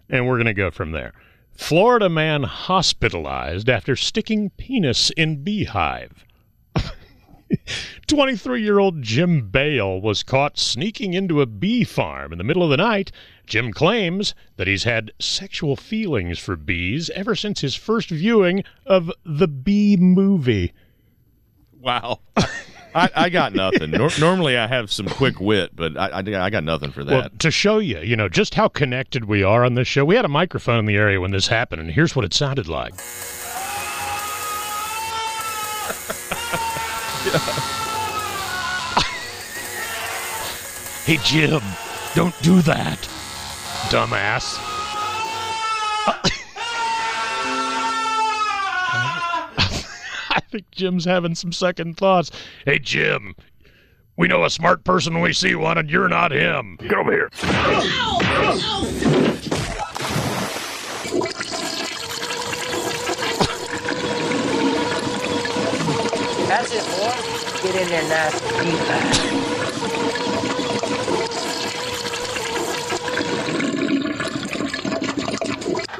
and 0.09 0.27
we're 0.27 0.37
going 0.37 0.45
to 0.45 0.53
go 0.53 0.71
from 0.71 0.91
there. 0.91 1.13
Florida 1.51 2.09
man 2.09 2.43
hospitalized 2.43 3.69
after 3.69 3.95
sticking 3.95 4.49
penis 4.51 5.11
in 5.11 5.43
beehive. 5.43 6.25
23 8.07 8.61
year 8.61 8.79
old 8.79 9.01
Jim 9.01 9.49
Bale 9.49 9.99
was 9.99 10.23
caught 10.23 10.57
sneaking 10.57 11.13
into 11.13 11.41
a 11.41 11.45
bee 11.45 11.83
farm 11.83 12.31
in 12.31 12.37
the 12.37 12.43
middle 12.43 12.63
of 12.63 12.69
the 12.69 12.77
night. 12.77 13.11
Jim 13.49 13.73
claims 13.73 14.35
that 14.57 14.67
he's 14.67 14.83
had 14.83 15.11
sexual 15.19 15.75
feelings 15.75 16.39
for 16.39 16.55
bees 16.55 17.09
ever 17.09 17.35
since 17.35 17.61
his 17.61 17.75
first 17.75 18.09
viewing 18.09 18.63
of 18.85 19.11
the 19.25 19.47
Bee 19.47 19.97
Movie. 19.97 20.71
Wow. 21.81 22.19
I, 22.95 23.09
I 23.15 23.29
got 23.29 23.53
nothing. 23.53 23.91
Nor- 23.91 24.09
normally 24.19 24.57
I 24.57 24.67
have 24.67 24.91
some 24.91 25.07
quick 25.07 25.39
wit, 25.39 25.75
but 25.75 25.97
I, 25.97 26.07
I, 26.07 26.45
I 26.45 26.49
got 26.49 26.63
nothing 26.63 26.91
for 26.91 27.03
that. 27.03 27.11
Well, 27.11 27.29
to 27.39 27.51
show 27.51 27.79
you, 27.79 27.99
you 27.99 28.15
know, 28.15 28.29
just 28.29 28.53
how 28.53 28.67
connected 28.67 29.25
we 29.25 29.43
are 29.43 29.65
on 29.65 29.73
this 29.75 29.87
show, 29.87 30.05
we 30.05 30.15
had 30.15 30.25
a 30.25 30.29
microphone 30.29 30.79
in 30.79 30.85
the 30.85 30.95
area 30.95 31.19
when 31.19 31.31
this 31.31 31.47
happened, 31.47 31.81
and 31.81 31.91
here's 31.91 32.15
what 32.15 32.25
it 32.25 32.33
sounded 32.33 32.67
like. 32.67 32.93
hey, 41.05 41.17
Jim, 41.23 41.61
don't 42.15 42.39
do 42.41 42.61
that, 42.61 43.07
dumbass. 43.89 44.57
I 50.29 50.39
think 50.51 50.69
Jim's 50.71 51.05
having 51.05 51.33
some 51.33 51.51
second 51.51 51.97
thoughts. 51.97 52.29
Hey, 52.65 52.77
Jim, 52.77 53.35
we 54.15 54.27
know 54.27 54.45
a 54.45 54.49
smart 54.51 54.83
person 54.83 55.15
when 55.15 55.23
we 55.23 55.33
see 55.33 55.55
one, 55.55 55.79
and 55.79 55.89
you're 55.89 56.07
not 56.07 56.31
him. 56.31 56.77
Get 56.81 56.93
over 56.93 57.11
here. 57.11 57.29
That's 66.47 66.71
it, 66.73 66.85
boy. 66.85 67.13
Get 67.63 67.75
in 67.81 67.87
there, 67.89 68.07
nasty. 68.07 69.28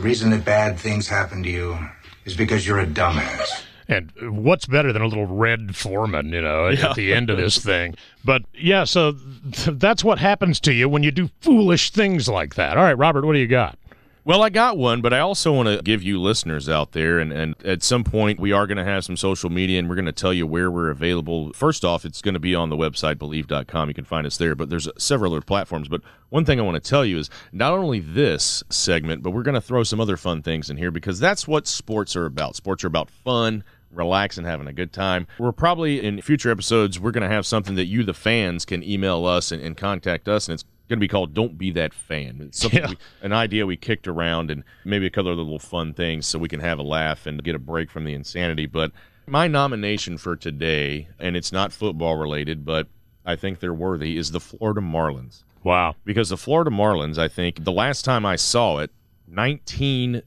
Reason 0.10 0.32
that 0.32 0.44
bad 0.44 0.80
things 0.80 1.08
happen 1.08 1.44
to 1.44 1.50
you 1.50 1.78
is 2.26 2.36
because 2.36 2.66
you're 2.66 2.80
a 2.80 2.86
dumbass. 2.86 3.64
And 3.88 4.12
what's 4.44 4.68
better 4.68 4.94
than 4.94 5.02
a 5.02 5.08
little 5.08 5.26
Red 5.26 5.76
Forman, 5.76 6.30
you 6.32 6.42
know, 6.42 6.68
at, 6.68 6.80
at 6.84 6.96
the 6.96 7.12
end 7.14 7.32
of 7.32 7.38
this 7.38 7.58
thing? 7.58 7.96
But 8.24 8.44
yeah, 8.54 8.84
so 8.84 9.14
th- 9.52 9.80
that's 9.80 10.04
what 10.04 10.20
happens 10.20 10.60
to 10.62 10.74
you 10.74 10.88
when 10.88 11.02
you 11.02 11.10
do 11.10 11.30
foolish 11.42 11.90
things 11.90 12.28
like 12.28 12.54
that. 12.54 12.78
All 12.78 12.84
right, 12.84 12.98
Robert, 12.98 13.26
what 13.26 13.34
do 13.34 13.40
you 13.40 13.48
got? 13.48 13.79
Well, 14.26 14.44
I 14.44 14.50
got 14.50 14.78
one, 14.78 15.02
but 15.02 15.14
I 15.14 15.20
also 15.20 15.54
want 15.54 15.70
to 15.70 15.82
give 15.82 16.04
you 16.04 16.22
listeners 16.22 16.68
out 16.68 16.92
there, 16.92 17.20
and, 17.20 17.32
and 17.32 17.56
at 17.66 17.82
some 17.82 18.04
point 18.04 18.40
we 18.40 18.52
are 18.52 18.68
going 18.68 18.78
to 18.78 18.84
have 18.84 19.06
some 19.06 19.16
social 19.16 19.50
media, 19.50 19.80
and 19.80 19.88
we're 19.88 19.96
going 19.96 20.06
to 20.06 20.12
tell 20.12 20.34
you 20.34 20.46
where 20.46 20.70
we're 20.70 20.90
available. 20.90 21.54
First 21.54 21.86
off, 21.86 22.04
it's 22.04 22.22
going 22.22 22.34
to 22.34 22.40
be 22.40 22.54
on 22.54 22.70
the 22.70 22.76
website 22.76 23.16
bleav.com. 23.16 23.88
You 23.88 23.96
can 23.96 24.04
find 24.04 24.28
us 24.28 24.38
there, 24.38 24.56
but 24.56 24.70
there's 24.70 24.88
uh, 24.88 24.92
several 24.98 25.34
other 25.34 25.42
platforms. 25.42 25.88
But 25.88 26.02
one 26.30 26.44
thing 26.44 26.60
I 26.60 26.64
want 26.64 26.76
to 26.76 26.90
tell 26.90 27.06
you 27.06 27.18
is 27.18 27.30
not 27.54 27.74
only 27.74 28.00
this 28.02 28.62
segment, 28.70 29.24
but 29.24 29.32
we're 29.32 29.44
going 29.44 29.56
to 29.56 29.62
throw 29.62 29.84
some 29.84 30.02
other 30.02 30.18
fun 30.18 30.42
things 30.42 30.70
in 30.70 30.76
here 30.76 30.92
because 30.92 31.20
that's 31.20 31.48
what 31.48 31.66
sports 31.66 32.16
are 32.18 32.26
about. 32.26 32.58
Sports 32.58 32.84
are 32.84 32.88
about 32.88 33.10
fun, 33.10 33.64
relax 33.90 34.38
and 34.38 34.46
having 34.46 34.68
a 34.68 34.74
good 34.74 34.92
time. 34.92 35.28
We're 35.38 35.54
probably 35.54 36.06
in 36.06 36.22
future 36.22 36.52
episodes, 36.52 37.00
we're 37.00 37.12
going 37.12 37.28
to 37.28 37.34
have 37.34 37.46
something 37.46 37.76
that 37.76 37.86
you, 37.86 38.04
the 38.04 38.14
fans, 38.14 38.66
can 38.66 38.84
email 38.84 39.26
us 39.26 39.52
and, 39.52 39.62
and 39.62 39.78
contact 39.78 40.28
us, 40.28 40.48
and 40.48 40.54
it's 40.54 40.66
going 40.90 40.98
to 40.98 41.04
be 41.04 41.08
called 41.08 41.34
"Don't 41.34 41.58
Be 41.58 41.72
That 41.72 41.94
Fan." 41.94 42.40
It's 42.42 42.60
something, 42.62 42.82
Yeah. 42.82 42.90
we, 42.90 42.98
an 43.22 43.32
idea 43.32 43.66
we 43.66 43.78
kicked 43.78 44.08
around, 44.08 44.52
and 44.52 44.64
maybe 44.84 45.06
a 45.06 45.10
couple 45.10 45.32
of 45.32 45.38
little 45.38 45.60
fun 45.60 45.94
things 45.94 46.26
so 46.26 46.38
we 46.40 46.50
can 46.50 46.60
have 46.60 46.80
a 46.80 46.84
laugh 46.84 47.26
and 47.26 47.42
get 47.44 47.56
a 47.56 47.60
break 47.60 47.90
from 47.90 48.04
the 48.04 48.14
insanity. 48.14 48.66
But 48.66 48.92
my 49.28 49.48
nomination 49.48 50.18
for 50.18 50.36
today, 50.36 51.08
and 51.20 51.38
it's 51.38 51.52
not 51.52 51.72
football 51.72 52.16
related, 52.18 52.66
but 52.66 52.88
I 53.26 53.36
think 53.36 53.60
they're 53.60 53.74
worthy, 53.74 54.18
is 54.18 54.32
the 54.32 54.40
Florida 54.40 54.82
Marlins 54.82 55.44
Wow. 55.64 55.96
because 56.04 56.30
the 56.30 56.38
Florida 56.38 56.72
Marlins, 56.72 57.18
I 57.20 57.28
think 57.28 57.64
the 57.64 57.72
last 57.72 58.04
time 58.04 58.26
I 58.26 58.36
saw 58.36 58.80
it, 58.80 58.90
19 59.28 60.24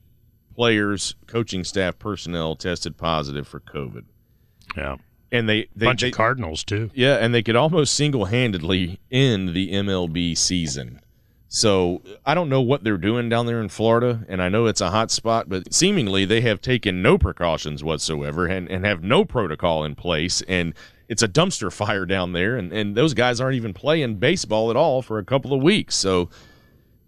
players, 0.54 1.14
coaching 1.26 1.64
staff, 1.64 1.98
personnel 1.98 2.54
tested 2.54 2.96
positive 2.96 3.48
for 3.48 3.58
COVID, 3.60 4.04
Yeah. 4.76 4.96
And 5.32 5.48
they 5.48 5.66
they, 5.74 5.86
Bunch 5.86 6.02
they 6.02 6.08
of 6.08 6.14
Cardinals, 6.14 6.62
too. 6.62 6.90
yeah, 6.94 7.16
and 7.16 7.34
they 7.34 7.42
could 7.42 7.56
almost 7.56 7.94
single-handedly 7.94 9.00
end 9.10 9.54
the 9.54 9.72
MLB 9.72 10.36
season. 10.36 11.00
So 11.48 12.00
I 12.24 12.32
don't 12.34 12.48
know 12.48 12.62
what 12.62 12.82
they're 12.82 12.96
doing 12.96 13.28
down 13.28 13.44
there 13.46 13.60
in 13.60 13.68
Florida, 13.68 14.24
and 14.28 14.42
I 14.42 14.48
know 14.48 14.66
it's 14.66 14.80
a 14.80 14.90
hot 14.90 15.10
spot, 15.10 15.48
but 15.50 15.74
seemingly 15.74 16.24
they 16.24 16.40
have 16.42 16.62
taken 16.62 17.02
no 17.02 17.18
precautions 17.18 17.84
whatsoever 17.84 18.46
and, 18.46 18.70
and 18.70 18.86
have 18.86 19.02
no 19.02 19.24
protocol 19.24 19.84
in 19.84 19.94
place, 19.94 20.40
and 20.48 20.72
it's 21.08 21.22
a 21.22 21.28
dumpster 21.28 21.70
fire 21.82 22.06
down 22.06 22.32
there, 22.32 22.56
and, 22.56 22.72
and 22.72 22.94
those 22.94 23.12
guys 23.12 23.40
aren't 23.40 23.56
even 23.56 23.74
playing 23.74 24.16
baseball 24.16 24.70
at 24.70 24.76
all 24.76 25.02
for 25.02 25.18
a 25.18 25.24
couple 25.24 25.52
of 25.52 25.62
weeks. 25.62 25.94
So 25.94 26.30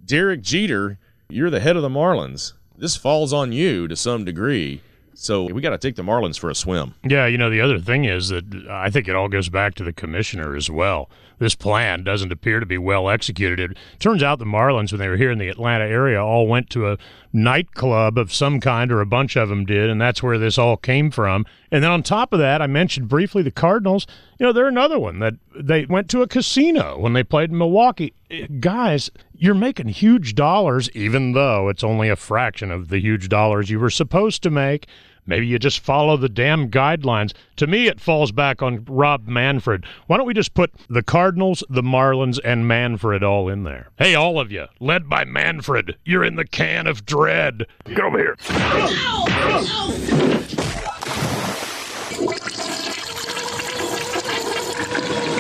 Derek 0.05 0.43
Jeter, 0.43 0.99
you're 1.31 1.49
the 1.51 1.61
head 1.61 1.77
of 1.77 1.83
the 1.83 1.89
Marlins. 1.89 2.53
This 2.77 2.97
falls 2.97 3.33
on 3.33 3.53
you 3.53 3.89
to 3.89 3.97
some 3.97 4.27
degree. 4.27 4.83
So 5.15 5.45
we 5.45 5.61
got 5.63 5.71
to 5.71 5.79
take 5.79 5.97
the 5.97 6.03
Marlins 6.03 6.39
for 6.39 6.51
a 6.51 6.55
swim. 6.55 6.95
Yeah, 7.05 7.27
you 7.27 7.39
know, 7.39 7.51
the 7.51 7.61
other 7.61 7.79
thing 7.79 8.05
is 8.05 8.29
that 8.29 8.45
I 8.69 8.91
think 8.91 9.09
it 9.09 9.15
all 9.15 9.29
goes 9.29 9.49
back 9.49 9.75
to 9.77 9.85
the 9.85 9.93
commissioner 9.93 10.57
as 10.57 10.71
well. 10.71 11.09
This 11.39 11.55
plan 11.55 12.05
doesn't 12.05 12.33
appear 12.33 12.61
to 12.61 12.67
be 12.67 12.79
well 12.79 13.09
executed. 13.09 13.73
It 13.73 13.77
turns 13.99 14.23
out 14.23 14.39
the 14.39 14.45
Marlins, 14.45 14.93
when 14.93 15.01
they 15.01 15.09
were 15.09 15.17
here 15.17 15.31
in 15.31 15.39
the 15.39 15.49
Atlanta 15.49 15.85
area, 15.85 16.23
all 16.23 16.47
went 16.47 16.71
to 16.71 16.91
a 16.91 16.99
nightclub 17.33 18.17
of 18.17 18.33
some 18.33 18.61
kind, 18.61 18.93
or 18.93 19.01
a 19.01 19.07
bunch 19.07 19.37
of 19.37 19.49
them 19.49 19.65
did, 19.65 19.91
and 19.91 20.01
that's 20.01 20.23
where 20.23 20.39
this 20.39 20.57
all 20.59 20.77
came 20.77 21.11
from. 21.11 21.45
And 21.71 21.83
then 21.83 21.91
on 21.91 22.03
top 22.03 22.33
of 22.33 22.39
that, 22.39 22.63
I 22.63 22.67
mentioned 22.67 23.09
briefly 23.09 23.43
the 23.43 23.51
Cardinals. 23.51 24.07
You 24.39 24.47
know, 24.47 24.53
they're 24.53 24.69
another 24.69 24.99
one 24.99 25.19
that 25.19 25.35
they 25.55 25.85
went 25.87 26.09
to 26.11 26.23
a 26.23 26.29
casino 26.29 26.99
when 26.99 27.13
they 27.13 27.25
played 27.25 27.51
in 27.51 27.59
Milwaukee. 27.59 28.15
Eh, 28.31 28.47
Guys, 28.61 29.11
you're 29.35 29.55
making 29.55 29.89
huge 29.89 30.35
dollars, 30.35 30.89
even 30.91 31.33
though 31.33 31.69
it's 31.69 31.85
only 31.85 32.09
a 32.09 32.17
fraction 32.17 32.71
of 32.71 32.89
the 32.89 33.01
huge 33.01 33.29
dollars 33.29 33.69
you 33.71 33.81
were 33.81 33.91
supposed 33.91 34.43
to 34.45 34.51
make. 34.51 34.87
Maybe 35.27 35.47
you 35.47 35.59
just 35.59 35.81
follow 35.81 36.17
the 36.17 36.29
damn 36.29 36.71
guidelines. 36.71 37.33
To 37.57 37.67
me, 37.67 37.87
it 37.87 38.01
falls 38.01 38.31
back 38.31 38.63
on 38.63 38.85
Rob 38.85 39.27
Manfred. 39.27 39.87
Why 40.07 40.17
don't 40.17 40.27
we 40.27 40.35
just 40.35 40.55
put 40.55 40.73
the 40.89 41.03
Cardinals, 41.03 41.65
the 41.71 41.83
Marlins, 41.83 42.39
and 42.45 42.69
Manfred 42.69 43.23
all 43.23 43.49
in 43.49 43.65
there? 43.65 43.89
Hey, 43.97 44.15
all 44.15 44.39
of 44.39 44.53
you, 44.53 44.67
led 44.81 45.09
by 45.09 45.25
Manfred, 45.25 45.97
you're 46.05 46.25
in 46.25 46.37
the 46.37 46.45
can 46.45 46.87
of 46.87 47.07
dread. 47.07 47.67
Get 47.87 48.01
over 48.01 48.19
here. 48.19 48.37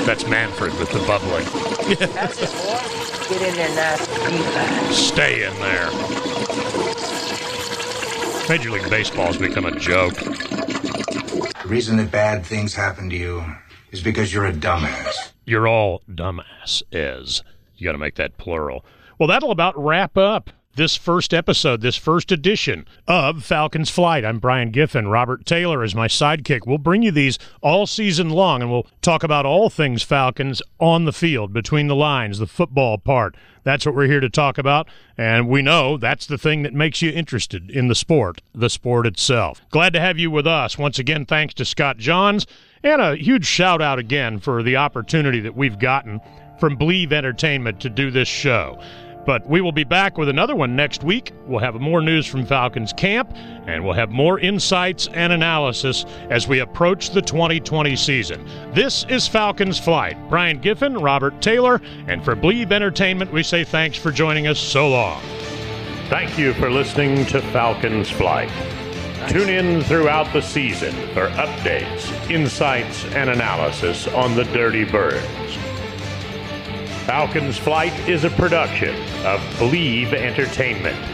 That's 0.07 0.27
Manfred 0.27 0.79
with 0.79 0.91
the 0.93 0.99
bubbling. 1.07 1.45
That's 2.15 2.43
it, 2.43 2.51
boy. 2.51 2.81
Get 3.31 3.41
in 3.43 3.55
there, 3.57 3.75
nasty. 3.75 4.93
Stay 4.93 5.45
in 5.47 5.55
there. 5.61 6.84
Major 8.49 8.71
League 8.71 8.91
Baseball's 8.91 9.39
become 9.39 9.65
a 9.65 9.79
joke. 9.79 10.15
The 10.15 11.65
reason 11.67 11.97
that 11.97 12.11
bad 12.11 12.45
things 12.45 12.75
happen 12.75 13.09
to 13.09 13.17
you 13.17 13.43
is 13.91 14.03
because 14.03 14.35
you're 14.35 14.45
a 14.47 14.53
dumbass. 14.53 15.33
You're 15.47 15.67
all 15.67 16.03
dumbass 16.11 16.83
is. 16.93 17.43
You 17.77 17.87
got 17.87 17.93
to 17.93 17.99
make 17.99 18.17
that 18.17 18.37
plural. 18.37 18.85
Well, 19.19 19.29
that'll 19.29 19.51
about 19.51 19.83
wrap 19.83 20.19
up 20.19 20.51
this 20.77 20.97
first 20.97 21.33
episode, 21.33 21.81
this 21.81 21.97
first 21.97 22.33
edition 22.33 22.87
of 23.07 23.45
Falcons 23.45 23.91
Flight. 23.91 24.25
I'm 24.25 24.39
Brian 24.39 24.71
Giffen. 24.71 25.09
Robert 25.09 25.47
Taylor 25.47 25.85
is 25.85 25.95
my 25.95 26.09
sidekick. 26.09 26.67
We'll 26.67 26.79
bring 26.79 27.03
you 27.03 27.13
these 27.13 27.39
all 27.63 27.87
season 27.87 28.31
long, 28.31 28.61
and 28.61 28.71
we'll 28.71 28.87
talk 29.01 29.23
about 29.23 29.47
all 29.47 29.71
things 29.71 30.03
Falcons 30.03 30.61
on 30.81 31.05
the 31.05 31.13
field, 31.13 31.53
between 31.53 31.87
the 31.87 31.95
lines, 31.95 32.39
the 32.39 32.47
football 32.47 32.99
part. 32.99 33.37
That's 33.63 33.87
what 33.87 33.95
we're 33.95 34.09
here 34.09 34.21
to 34.21 34.29
talk 34.29 34.59
about, 34.59 34.89
and 35.17 35.49
we 35.49 35.63
know 35.63 35.97
that's 35.97 36.27
the 36.27 36.39
thing 36.39 36.63
that 36.65 36.75
makes 36.75 37.01
you 37.01 37.11
interested 37.11 37.71
in 37.71 37.89
the 37.89 37.95
sport, 37.95 38.43
the 38.55 38.69
sport 38.69 39.07
itself. 39.07 39.63
Glad 39.71 39.93
to 39.95 40.01
have 40.01 40.19
you 40.19 40.31
with 40.31 40.47
us. 40.47 40.77
Once 40.77 40.99
again, 40.99 41.25
thanks 41.25 41.55
to 41.55 41.65
Scott 41.65 41.99
Johns, 41.99 42.47
and 42.83 43.01
a 43.01 43.17
huge 43.17 43.47
shout 43.47 43.81
out 43.81 43.99
again 43.99 44.39
for 44.39 44.63
the 44.63 44.77
opportunity 44.77 45.41
that 45.41 45.57
we've 45.57 45.79
gotten 45.79 46.21
from 46.59 46.77
Bleav 46.77 47.13
Entertainment 47.13 47.81
to 47.81 47.89
do 47.89 48.11
this 48.11 48.29
show. 48.29 48.81
But 49.27 49.49
we 49.49 49.61
will 49.61 49.73
be 49.73 49.85
back 49.85 50.19
with 50.19 50.29
another 50.29 50.55
one 50.55 50.77
next 50.77 51.03
week. 51.03 51.33
We'll 51.47 51.61
have 51.61 51.75
more 51.77 52.01
news 52.01 52.27
from 52.27 52.45
Falcons 52.45 52.93
camp, 52.93 53.33
and 53.67 53.85
we'll 53.85 53.95
have 53.95 54.11
more 54.11 54.39
insights 54.39 55.09
and 55.09 55.33
analysis 55.33 56.05
as 56.31 56.47
we 56.47 56.61
approach 56.61 57.11
the 57.11 57.23
2020 57.23 57.97
season. 57.97 58.47
This 58.73 59.05
is 59.09 59.27
Falcons 59.27 59.79
Flight. 59.79 60.17
Brian 60.29 60.61
Giffen, 60.61 60.99
Robert 60.99 61.41
Taylor, 61.41 61.81
and 62.07 62.25
for 62.25 62.37
Bleav 62.37 62.71
Entertainment, 62.71 63.33
we 63.33 63.43
say 63.43 63.65
thanks 63.65 63.97
for 63.97 64.11
joining 64.11 64.47
us 64.47 64.59
so 64.59 64.89
long. 64.89 65.21
Thank 66.11 66.39
you 66.39 66.53
for 66.55 66.71
listening 66.71 67.25
to 67.27 67.41
Falcons 67.51 68.11
Flight. 68.11 68.51
Tune 69.29 69.49
in 69.49 69.83
throughout 69.85 70.31
the 70.35 70.43
season 70.43 70.93
for 71.15 71.29
updates, 71.31 72.31
insights, 72.31 73.07
and 73.07 73.31
analysis 73.31 74.07
on 74.09 74.35
the 74.35 74.45
Dirty 74.45 74.85
Birds. 74.85 75.64
Falcons 77.07 77.59
Flight 77.59 77.93
is 78.09 78.25
a 78.25 78.31
production 78.31 78.95
of 79.27 79.39
Bleav 79.59 80.15
Entertainment. 80.15 81.14